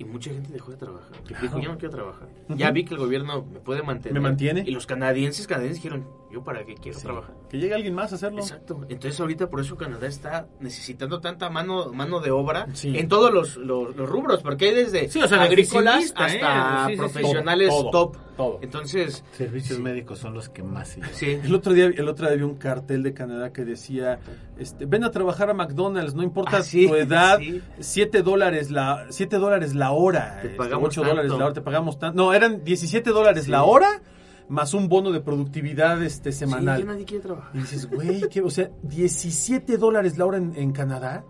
[0.00, 1.10] Y mucha gente dejó de trabajar.
[1.28, 2.26] Que dijo, yo no quiero trabajar.
[2.48, 4.14] Ya vi que el gobierno me puede mantener.
[4.14, 4.64] Me mantiene.
[4.66, 7.34] Y los canadienses, canadienses dijeron, yo para qué quiero trabajar.
[7.50, 8.38] Que llegue alguien más a hacerlo.
[8.40, 8.80] Exacto.
[8.88, 12.96] Entonces ahorita por eso Canadá está necesitando tanta mano mano de obra Sí.
[12.96, 16.96] en todos los, los, los rubros, porque hay desde Sí, o sea, agrícolas hasta ¿eh?
[16.96, 18.16] Profesionales Todo, top.
[18.40, 18.58] Todo.
[18.62, 21.38] Entonces, Servicios médicos son los que más se sí.
[21.42, 24.18] El otro día, el otro día vi un cartel de Canadá que decía,
[24.58, 27.60] este, ven a trabajar a McDonald's, no importa Ah, sí, tu edad, sí.
[27.78, 31.38] 7 dólares la, 7 dólares la hora, Te este, pagamos 8 dólares tanto.
[31.38, 32.16] la hora, te pagamos tanto.
[32.16, 34.02] No, eran 17 dólares la hora,
[34.48, 36.80] más un bono de productividad este semanal.
[36.80, 37.50] Sí, nadie quiere trabajar.
[37.54, 38.40] Y dices, güey, ¿qué?
[38.40, 41.24] o sea, 17 dólares la hora en, en Canadá.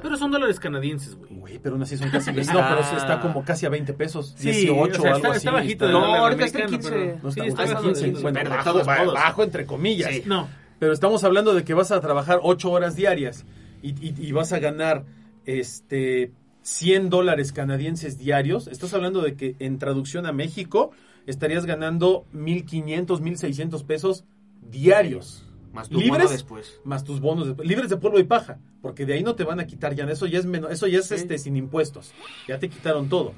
[0.00, 1.30] Pero son dólares canadienses, güey.
[1.38, 4.50] Güey, pero aún así son casi, no, pero está como casi a 20 pesos, Sí,
[4.50, 5.36] 18 o sea, o algo está- así.
[5.38, 7.06] está bajito está- No, ahorita está en americano, 15.
[7.06, 8.98] pero- no sí, está está está bajito, 15, sí, bueno, pero de bajo, todos ba-
[8.98, 9.14] modos.
[9.14, 10.10] bajo entre comillas.
[10.10, 10.22] Sí.
[10.26, 10.48] No.
[10.78, 13.44] Pero estamos hablando de que vas a trabajar 8 horas diarias
[13.82, 15.04] y, y- y vas a ganar
[15.46, 16.30] este
[16.62, 18.68] 100 dólares canadienses diarios.
[18.68, 20.90] Estás hablando de que en traducción a México
[21.26, 24.24] estarías ganando 1.500, 1.600 pesos
[24.70, 25.44] diarios.
[25.72, 26.18] Más tu ¿Libres?
[26.18, 26.80] bono después.
[26.84, 29.60] Más tus bonos, de- libres de polvo y paja, porque de ahí no te van
[29.60, 31.14] a quitar ya, eso ya es menos, eso ya es Sí.
[31.14, 32.12] este sin impuestos,
[32.48, 33.34] ya te quitaron todo.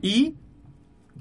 [0.00, 0.34] Y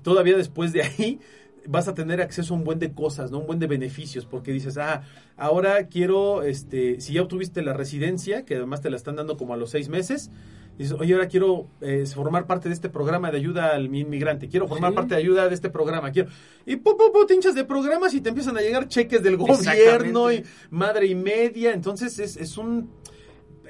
[0.04, 1.20] todavía después de ahí
[1.68, 3.40] vas a tener acceso a un buen de cosas, ¿no?
[3.40, 5.04] Un buen de beneficios, porque dices, ah,
[5.38, 9.54] ahora quiero, este, si ya obtuviste la residencia, que además te la están dando como
[9.54, 10.32] a los seis meses,
[10.78, 14.68] dices, oye, ahora quiero eh, formar parte de este programa de ayuda al inmigrante, quiero
[14.68, 14.96] formar Sí.
[14.96, 16.30] parte de ayuda de este programa, quiero...
[16.66, 19.38] Y pu, pu, pu, te hinchas de programas y te empiezan a llegar cheques del
[19.38, 22.90] gobierno y madre y media, entonces es, es un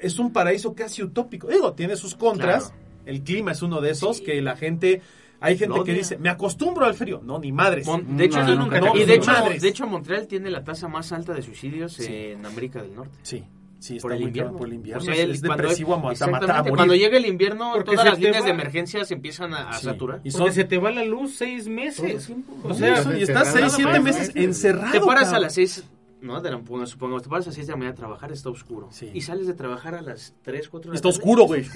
[0.00, 1.46] es un paraíso casi utópico.
[1.46, 2.82] Digo, tiene sus contras, Claro.
[3.06, 5.00] el clima es uno de esos que la gente
[5.40, 7.86] hay gente que dice, "Me acostumbro al frío." No, ni madres.
[7.86, 10.88] Mon- de hecho, No, yo nunca y de hecho, de hecho Montreal tiene la tasa
[10.88, 12.06] más alta de suicidios Sí.
[12.08, 13.16] en América del Norte.
[13.22, 13.44] Sí,
[13.82, 14.56] sí, está Por el muy invierno.
[14.56, 15.02] por el invierno.
[15.02, 16.76] O sea, es, el- es cuando- depresivo a matar, matar a morir.
[16.76, 19.72] Cuando llega el invierno, Porque todas las líneas va- de emergencia se empiezan a, a
[19.74, 19.84] Sí.
[19.86, 20.20] saturar.
[20.24, 22.30] Y son, se te va la luz seis meses.
[22.64, 24.92] o O sea, y estás te- 6, 7 nada meses encerrado.
[24.92, 25.84] Te paras a las 6,
[26.22, 26.40] ¿no?
[26.40, 28.48] De la, bueno, supongamos, te paras a las 6 de la mañana a trabajar, está
[28.48, 28.88] oscuro.
[28.90, 29.10] Sí.
[29.12, 31.66] Y sales de trabajar a las 3, 4 de la Está tarde, oscuro, güey.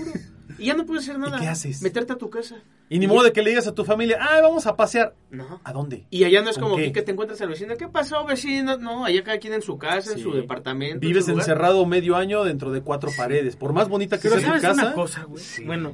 [0.59, 1.39] Y ya no puedes hacer nada.
[1.39, 1.83] qué haces?
[1.83, 2.57] Meterte a tu casa.
[2.89, 5.61] Y ni modo de que le digas a tu familia, "Ah, vamos a pasear." No.
[5.65, 6.07] ¿A dónde?
[6.11, 6.93] Y allá no es ¿Con como qué?
[6.93, 7.77] que te encuentras al vecino.
[7.77, 8.79] ¿Qué pasó, vecino?
[8.79, 10.23] No, allá cada quien en su casa, en Sí.
[10.23, 10.95] su departamento.
[10.95, 11.43] en Vives su lugar.
[11.43, 13.57] encerrado medio año dentro de cuatro paredes.
[13.57, 15.43] Por más bonita que sea tu sabes casa, una cosa, güey.
[15.43, 15.65] Sí.
[15.65, 15.93] Bueno,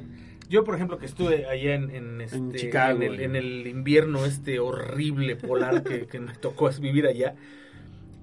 [0.49, 3.65] yo por ejemplo que estuve allá en, en, este, En Chicago, en, el, en el
[3.67, 7.33] invierno este horrible polar que, que me tocó vivir allá,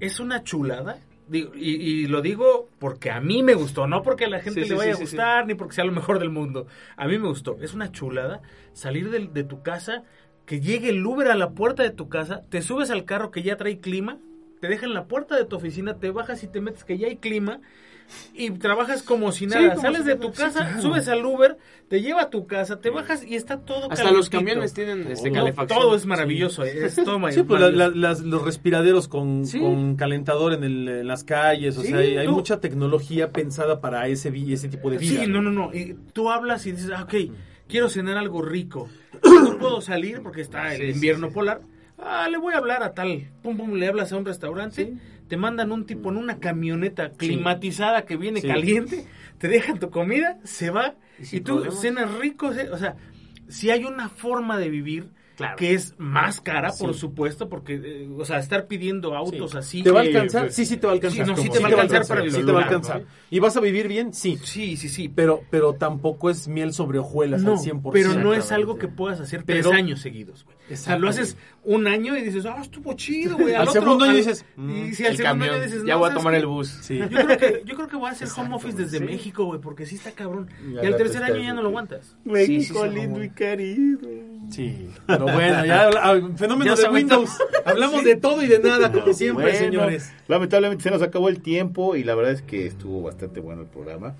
[0.01, 0.98] es una chulada.
[1.28, 4.62] Digo, y, y lo digo porque a mí me gustó, no porque a la gente
[4.62, 6.66] Sí, le vaya sí, a gustar, ni porque sea lo mejor del mundo.
[6.97, 7.56] A mí me gustó.
[7.60, 10.02] Es una chulada salir del- de, tu casa,
[10.44, 13.43] que llegue el Uber a la puerta de tu casa, te subes al carro que
[13.43, 14.18] ya trae clima,
[14.60, 17.06] te deja en la puerta de tu oficina, te bajas y te metes que ya
[17.06, 17.60] hay clima
[18.35, 19.70] y trabajas como si nada.
[19.70, 20.82] como Sales si de tu sí, casa, claro.
[20.82, 21.57] subes al Uber,
[21.89, 24.39] te lleva a tu casa, te bajas y está todo Hasta los calientito.
[24.39, 25.39] camiones tienen este, Todo.
[25.41, 25.81] calefacción.
[25.81, 27.91] Todo es maravilloso, es todo Sí, pues la- maravilloso.
[27.91, 29.59] la- las- los respiraderos con, Sí.
[29.59, 34.07] con calentador en, el- en las calles, o Sí, sea, hay, mucha tecnología pensada para
[34.09, 35.23] ese, ese tipo de vida.
[35.24, 35.74] Sí, no, no, no.
[35.74, 37.15] Y tú hablas y dices, ah, ok,
[37.69, 38.89] quiero cenar algo rico.
[39.23, 41.35] No puedo salir porque está el Sí, sí, invierno sí.
[41.35, 41.61] polar.
[41.99, 43.28] Ah, le voy a hablar a tal.
[43.43, 44.95] Pum, pum, le hablas a un restaurante.
[45.31, 48.48] Te mandan un tipo en una camioneta climatizada que viene Sí.
[48.48, 49.07] caliente.
[49.39, 50.97] Te dejan tu comida, se va.
[51.20, 51.81] Y tú problemas.
[51.81, 52.48] cenas rico.
[52.48, 52.97] O sea,
[53.48, 55.09] si hay una forma de vivir
[55.41, 55.57] Claro.
[55.57, 57.01] que es más cara, por Sí.
[57.01, 59.57] supuesto, porque, eh, o sea, estar pidiendo autos Sí.
[59.59, 59.83] así.
[59.83, 60.53] ¿Te va a alcanzar?
[60.53, 61.25] Sí, sí te va a alcanzar.
[61.27, 63.01] Sí, no, sí te va a alcanzar para Sí te va a vivir, alcanzar.
[63.01, 63.07] ¿no?
[63.31, 64.12] ¿Y vas a vivir bien?
[64.12, 64.39] Sí.
[64.45, 65.09] Sí, sí, sí.
[65.09, 67.91] Pero, pero tampoco es miel sobre hojuelas No, al 100%.
[67.93, 70.57] pero no es algo que puedas hacer Pero- tres años seguidos, güey.
[70.73, 73.55] O sea, lo haces un año y dices, ah, estuvo chido, güey.
[73.55, 75.55] Al otro- segundo año dices, y mm, si al segundo camión.
[75.57, 76.69] año dices, ya no, voy a ¿sabes tomar el bus.
[76.83, 76.99] Sí.
[76.99, 79.05] Yo creo que, yo creo que voy a hacer home office desde sí.
[79.05, 80.49] México, güey, porque sí está cabrón.
[80.71, 82.15] Y al tercer te año ya no lo aguantas.
[82.25, 83.99] Sí, sí, sí, lindo y querido.
[84.51, 87.31] Sí, pero bueno, ya ah, fenómeno Ya de Windows.
[87.64, 90.12] Hablamos de todo y de nada, como siempre, Bueno, señores.
[90.28, 93.68] Lamentablemente se nos acabó el tiempo y la verdad es que estuvo bastante bueno el
[93.68, 94.14] programa.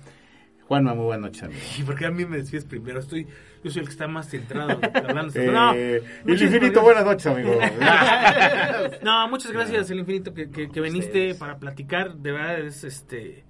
[0.67, 1.59] Juanma, muy buenas noches, amigo.
[1.79, 2.99] ¿Y por qué a mí me despides primero?
[3.01, 3.27] Estoy,
[3.61, 5.33] yo soy el que está más centrado hablando.
[5.37, 6.83] Eh, no, el muchas infinito, gracias.
[6.83, 7.59] buenas noches, amigo.
[9.03, 11.37] No, muchas gracias, el infinito, que, que, que viniste Ustedes.
[11.37, 12.15] para platicar.
[12.15, 13.43] De verdad, es este.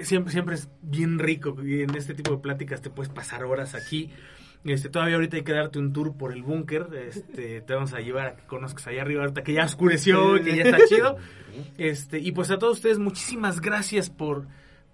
[0.00, 3.74] siempre, siempre es bien rico y en este tipo de pláticas te puedes pasar horas
[3.74, 4.10] aquí.
[4.66, 6.88] Este, todavía ahorita hay que darte un tour por el búnker.
[7.08, 10.56] Este, te vamos a llevar a que conozcas allá arriba ahorita que ya oscureció, que
[10.56, 11.16] ya está chido.
[11.78, 14.46] Este, y pues a todos ustedes muchísimas gracias por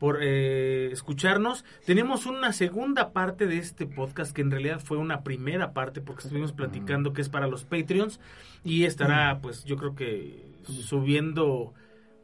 [0.03, 1.65] por eh, escucharnos.
[1.85, 6.23] Tenemos una segunda parte de este podcast que en realidad fue una primera parte porque
[6.23, 8.19] estuvimos platicando que es para los Patreons
[8.65, 11.73] y estará pues yo creo que subiendo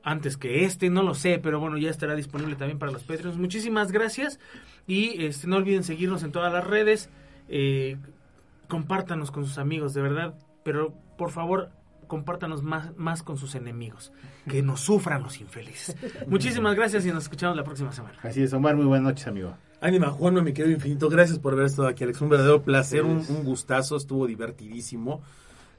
[0.03, 3.37] antes que este, no lo sé, pero bueno, ya estará disponible también para los Patreons.
[3.37, 4.41] Muchísimas gracias
[4.89, 7.11] y este, no olviden seguirnos en todas las redes.
[7.49, 7.97] Eh,
[8.69, 11.71] compártanos con sus amigos, de verdad, pero por favor
[12.07, 14.13] compártanos más, más con sus enemigos,
[14.49, 15.95] que nos sufran los infelices.
[16.27, 18.19] Muchísimas gracias y nos escuchamos la próxima semana.
[18.23, 19.55] Así es, Omar, muy buenas noches, amigo.
[19.81, 21.09] Ánima, Juanma, me quedo infinito.
[21.09, 22.21] Gracias por haber estado aquí, Alex.
[22.21, 25.23] Un verdadero placer, un, un gustazo, estuvo divertidísimo.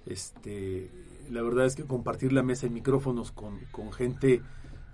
[0.05, 0.89] Este,
[1.29, 4.41] la verdad es que compartir la mesa y micrófonos con, con gente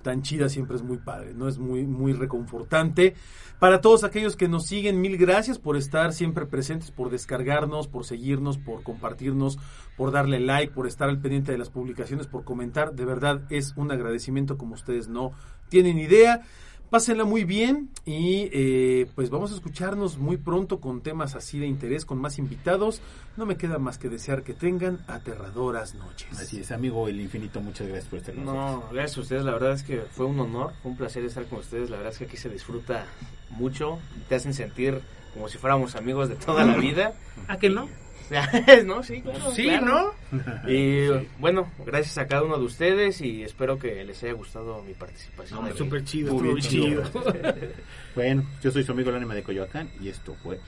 [0.06, 1.48] tan chida siempre es muy padre, ¿no?
[1.48, 3.16] Es muy, muy reconfortante.
[3.58, 8.06] Para todos aquellos que nos siguen, mil gracias por estar siempre presentes, por descargarnos, por
[8.06, 9.58] seguirnos, por compartirnos,
[9.98, 12.94] por darle like, por estar al pendiente de las publicaciones, por comentar.
[12.94, 15.32] De verdad es un agradecimiento como ustedes no
[15.70, 16.44] tienen idea.
[16.90, 21.66] Pásenla muy bien y eh, pues vamos a escucharnos muy pronto con temas así de
[21.66, 23.02] interés, con más invitados.
[23.38, 26.40] No me queda más que desear que tengan aterradoras noches.
[26.40, 28.84] Así es, amigo El Infinito, muchas gracias por estar con nosotros.
[28.84, 31.46] No, gracias a ustedes, la verdad es que fue un honor, fue un placer estar
[31.46, 33.06] con ustedes, la verdad es que aquí se disfruta
[33.50, 34.00] mucho,
[34.30, 35.02] te hacen sentir
[35.34, 37.14] como si fuéramos amigos de toda la vida.
[37.48, 37.90] ¿A que no?
[38.86, 39.04] ¿No?
[39.04, 40.14] Sí, claro, Sí, claro.
[40.32, 40.36] ¿no?
[40.68, 41.08] Y
[41.40, 45.64] bueno, gracias a cada uno de ustedes y espero que les haya gustado mi participación.
[45.64, 47.04] No, súper chido, Muy chido.
[48.16, 50.60] Bueno, yo soy su amigo el ánima de Coyoacán y esto fue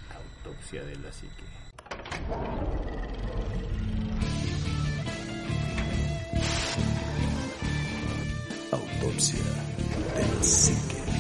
[0.44, 1.44] Autopsia de la Psique.
[8.72, 9.40] Autopsia
[10.16, 11.17] de la psique.